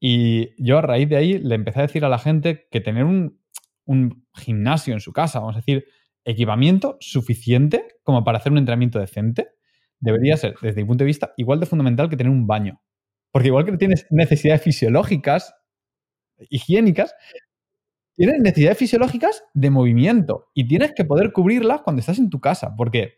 [0.00, 3.04] Y yo a raíz de ahí le empecé a decir a la gente que tener
[3.04, 3.40] un,
[3.84, 5.84] un gimnasio en su casa, vamos a decir,
[6.24, 9.48] equipamiento suficiente como para hacer un entrenamiento decente,
[9.98, 12.80] debería ser, desde mi punto de vista, igual de fundamental que tener un baño.
[13.32, 15.54] Porque igual que tienes necesidades fisiológicas,
[16.50, 17.14] higiénicas,
[18.14, 22.74] tienes necesidades fisiológicas de movimiento y tienes que poder cubrirlas cuando estás en tu casa.
[22.76, 23.14] Porque,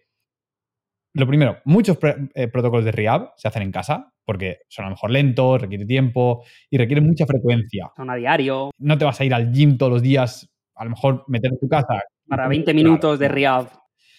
[1.13, 1.99] lo primero, muchos
[2.35, 5.85] eh, protocolos de RIAB se hacen en casa porque son a lo mejor lentos, requiere
[5.85, 7.91] tiempo y requieren mucha frecuencia.
[7.97, 8.71] Son a diario.
[8.79, 11.59] No te vas a ir al gym todos los días, a lo mejor meter en
[11.59, 12.03] tu casa.
[12.29, 13.69] Para 20 minutos de RIAB.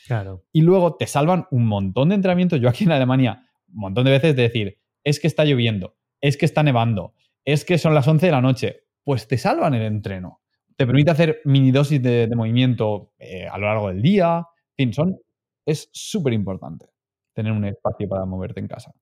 [0.07, 0.43] Claro.
[0.51, 2.59] Y luego te salvan un montón de entrenamientos.
[2.59, 6.35] Yo aquí en Alemania, un montón de veces de decir, es que está lloviendo, es
[6.35, 7.13] que está nevando,
[7.45, 8.81] es que son las 11 de la noche.
[9.05, 10.41] Pues te salvan el entreno.
[10.75, 14.45] Te permite hacer mini dosis de, movimiento eh, a lo largo del día.
[14.75, 15.17] En fin, son,
[15.65, 16.87] es súper importante
[17.33, 18.93] tener un espacio para moverte en casa.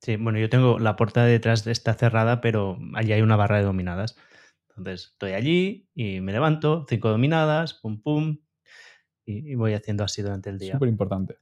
[0.00, 3.58] Sí, bueno, yo tengo la puerta de detrás está cerrada, pero allí hay una barra
[3.58, 4.16] de dominadas.
[4.76, 8.38] Entonces estoy allí y me levanto, cinco dominadas, pum pum,
[9.24, 10.72] y, voy haciendo así durante el día.
[10.72, 11.36] Súper importante.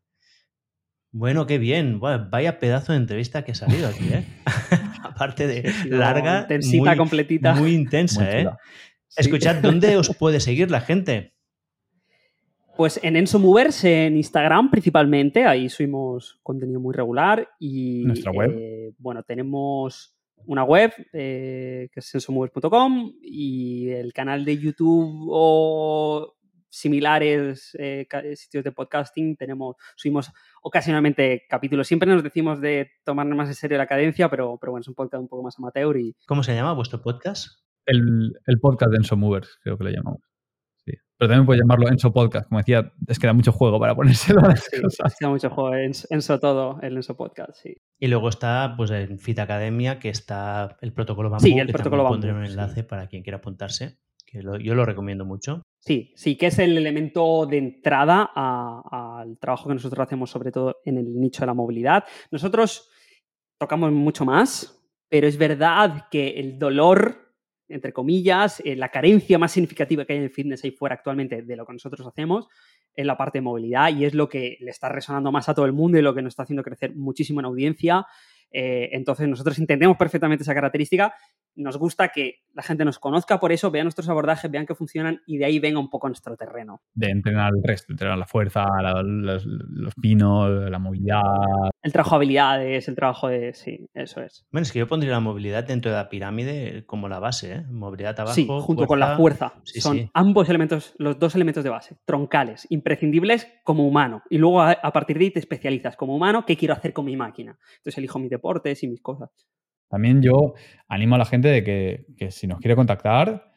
[1.12, 2.00] Bueno, qué bien.
[2.00, 4.26] vaya pedazo de entrevista que ha salido aquí, ¿eh?
[5.02, 7.54] Aparte de larga, intensita, completita.
[7.54, 8.48] Muy intensa, ¿eh?
[9.16, 11.34] Escuchad, ¿dónde os puede seguir la gente?
[12.80, 18.04] Pues en Enso Movers, en Instagram principalmente, ahí subimos contenido muy regular y...
[18.06, 18.56] Nuestra web.
[18.58, 20.16] Eh, bueno, tenemos
[20.46, 26.38] una web eh, que es ensomovers.com y el canal de YouTube o
[26.70, 30.32] similares eh, sitios de podcasting, tenemos, subimos
[30.62, 31.86] ocasionalmente capítulos.
[31.86, 34.94] Siempre nos decimos de tomarnos más en serio la cadencia, pero, pero bueno, es un
[34.94, 35.98] podcast un poco más amateur.
[35.98, 36.16] Y...
[36.26, 37.60] ¿Cómo se llama vuestro podcast?
[37.84, 38.32] El,
[38.62, 40.29] podcast de Enso Movers, creo que lo llamamos.
[41.20, 42.48] Pero también puedes llamarlo Enso Podcast.
[42.48, 45.14] Como decía, es que da mucho juego para ponérselo a las sí, cosas.
[45.20, 45.74] da mucho juego.
[45.76, 47.76] Enso, todo, el Enso Podcast, sí.
[47.98, 51.46] Y luego está pues en Fit Academia, que está el protocolo Bambú.
[51.46, 52.14] Sí, el protocolo Bambú.
[52.14, 53.98] Pondré un enlace para quien quiera apuntarse
[54.32, 55.62] yo lo recomiendo mucho.
[55.78, 60.76] Sí, sí, que es el elemento de entrada al trabajo que nosotros hacemos, sobre todo
[60.84, 62.04] en el nicho de la movilidad.
[62.30, 62.90] Nosotros
[63.58, 67.29] tocamos mucho más, pero es verdad que el dolor,
[67.70, 71.42] entre comillas, eh, la carencia más significativa que hay en el fitness ahí fuera actualmente
[71.42, 72.48] de lo que nosotros hacemos
[72.94, 75.66] es la parte de movilidad y es lo que le está resonando más a todo
[75.66, 78.06] el mundo y lo que nos está haciendo crecer muchísimo en audiencia.
[78.52, 81.14] Eh, entonces nosotros entendemos perfectamente esa característica
[81.56, 85.22] nos gusta que la gente nos conozca por eso, vea nuestros abordajes, vean que funcionan
[85.26, 86.82] y de ahí venga un poco nuestro terreno.
[86.94, 88.66] De entrenar el resto, entrenar la fuerza,
[89.02, 91.20] los, pinos, la movilidad.
[91.82, 93.54] El trabajo de habilidades, el trabajo de...
[93.54, 94.46] Sí, eso es.
[94.50, 97.62] Bueno, es que yo pondría la movilidad dentro de la pirámide como la base, ¿eh?
[97.70, 98.34] Movilidad abajo.
[98.34, 99.54] Sí, junto con la fuerza.
[99.64, 104.22] Son ambos elementos, los dos elementos de base, troncales, imprescindibles como humano.
[104.28, 107.04] Y luego a, a partir de ahí te especializas como humano, ¿qué quiero hacer con
[107.04, 107.58] mi máquina?
[107.78, 109.30] Entonces elijo mis deportes y mis cosas.
[109.90, 110.54] También yo
[110.88, 113.52] animo a la gente de que, si nos quiere contactar,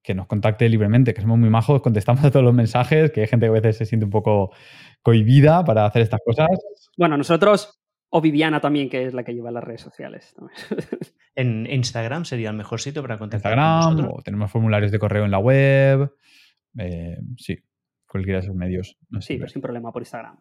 [0.00, 3.26] que nos contacte libremente, que somos muy majos, contestamos a todos los mensajes, que hay
[3.26, 4.52] gente que a veces se siente un poco
[5.02, 6.46] cohibida para hacer estas cosas.
[6.96, 7.80] Bueno, nosotros,
[8.10, 10.36] o Viviana también, que es la que lleva las redes sociales.
[11.34, 13.58] en Instagram sería el mejor sitio para contactar.
[13.58, 16.14] Instagram, o tenemos formularios de correo en la web.
[16.78, 17.58] Eh, sí,
[18.06, 18.96] cualquiera de esos medios.
[19.18, 20.38] sí, pero sin problema por Instagram.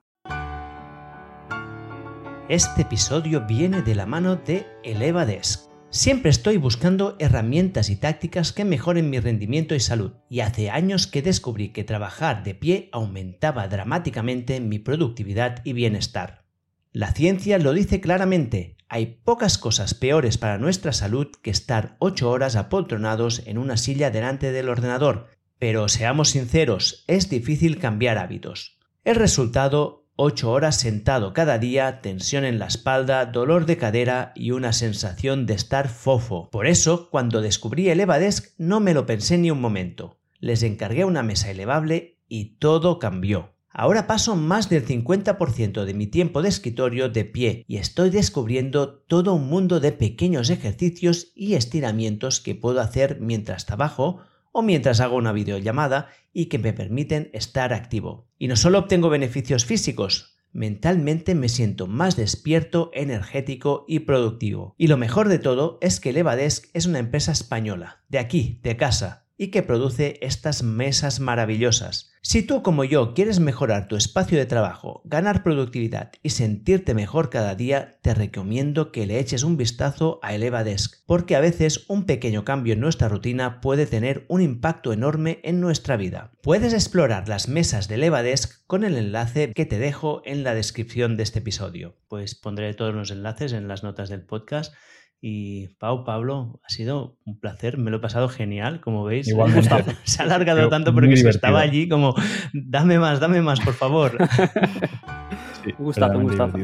[2.48, 5.68] Este episodio viene de la mano de ElevaDesk.
[5.90, 11.08] Siempre estoy buscando herramientas y tácticas que mejoren mi rendimiento y salud, y hace años
[11.08, 16.46] que descubrí que trabajar de pie aumentaba dramáticamente mi productividad y bienestar.
[16.92, 22.30] La ciencia lo dice claramente, hay pocas cosas peores para nuestra salud que estar 8
[22.30, 28.78] horas apoltronados en una silla delante del ordenador, pero seamos sinceros, es difícil cambiar hábitos.
[29.04, 34.52] El resultado 8 horas sentado cada día, tensión en la espalda, dolor de cadera y
[34.52, 36.50] una sensación de estar fofo.
[36.52, 40.18] Por eso, cuando descubrí el Evadesk no me lo pensé ni un momento.
[40.40, 43.56] Les encargué una mesa elevable y todo cambió.
[43.70, 49.00] Ahora paso más del 50% de mi tiempo de escritorio de pie y estoy descubriendo
[49.00, 54.22] todo un mundo de pequeños ejercicios y estiramientos que puedo hacer mientras trabajo
[54.58, 58.30] o mientras hago una videollamada y que me permiten estar activo.
[58.40, 64.74] Y no solo obtengo beneficios físicos, mentalmente me siento más despierto, energético y productivo.
[64.78, 68.78] Y lo mejor de todo es que Levadesk es una empresa española, de aquí, de
[68.78, 72.14] casa, y que produce estas mesas maravillosas.
[72.28, 77.30] Si tú como yo quieres mejorar tu espacio de trabajo, ganar productividad y sentirte mejor
[77.30, 82.08] cada día, te recomiendo que le eches un vistazo a Elevadesk, porque a veces un
[82.08, 86.32] pequeño cambio en nuestra rutina puede tener un impacto enorme en nuestra vida.
[86.42, 91.18] Puedes explorar las mesas de Elevadesk con el enlace que te dejo en la descripción
[91.18, 91.96] de este episodio.
[92.08, 94.74] Pues pondré todos los enlaces en las notas del podcast
[95.22, 99.28] y Pau, Pablo, ha sido un placer, me lo he pasado genial, como veis.
[100.04, 102.14] Se ha alargado tanto porque se estaba allí como,
[102.54, 104.18] dame más, dame más, por favor.
[105.64, 106.58] sí, gustazo, gustazo.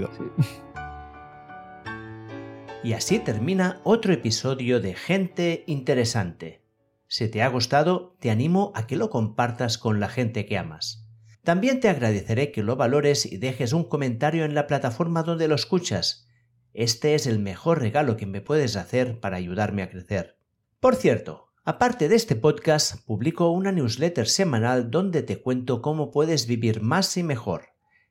[2.83, 6.61] Y así termina otro episodio de Gente Interesante.
[7.07, 11.07] Si te ha gustado, te animo a que lo compartas con la gente que amas.
[11.43, 15.55] También te agradeceré que lo valores y dejes un comentario en la plataforma donde lo
[15.55, 16.27] escuchas
[16.73, 20.37] este es el mejor regalo que me puedes hacer para ayudarme a crecer.
[20.79, 26.47] Por cierto, aparte de este podcast, publico una newsletter semanal donde te cuento cómo puedes
[26.47, 27.69] vivir más y mejor.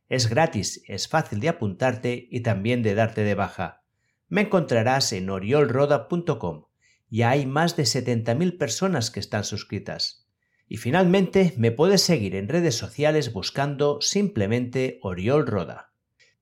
[0.09, 3.83] Es gratis, es fácil de apuntarte y también de darte de baja.
[4.29, 6.67] Me encontrarás en oriolroda.com.
[7.09, 10.29] Ya hay más de 70.000 personas que están suscritas.
[10.69, 15.90] Y finalmente me puedes seguir en redes sociales buscando simplemente Oriol Roda.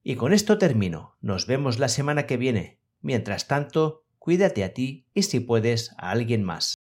[0.02, 1.16] Y con esto termino.
[1.20, 2.80] Nos vemos la semana que viene.
[3.00, 6.77] Mientras tanto, cuídate a ti y si puedes a alguien más.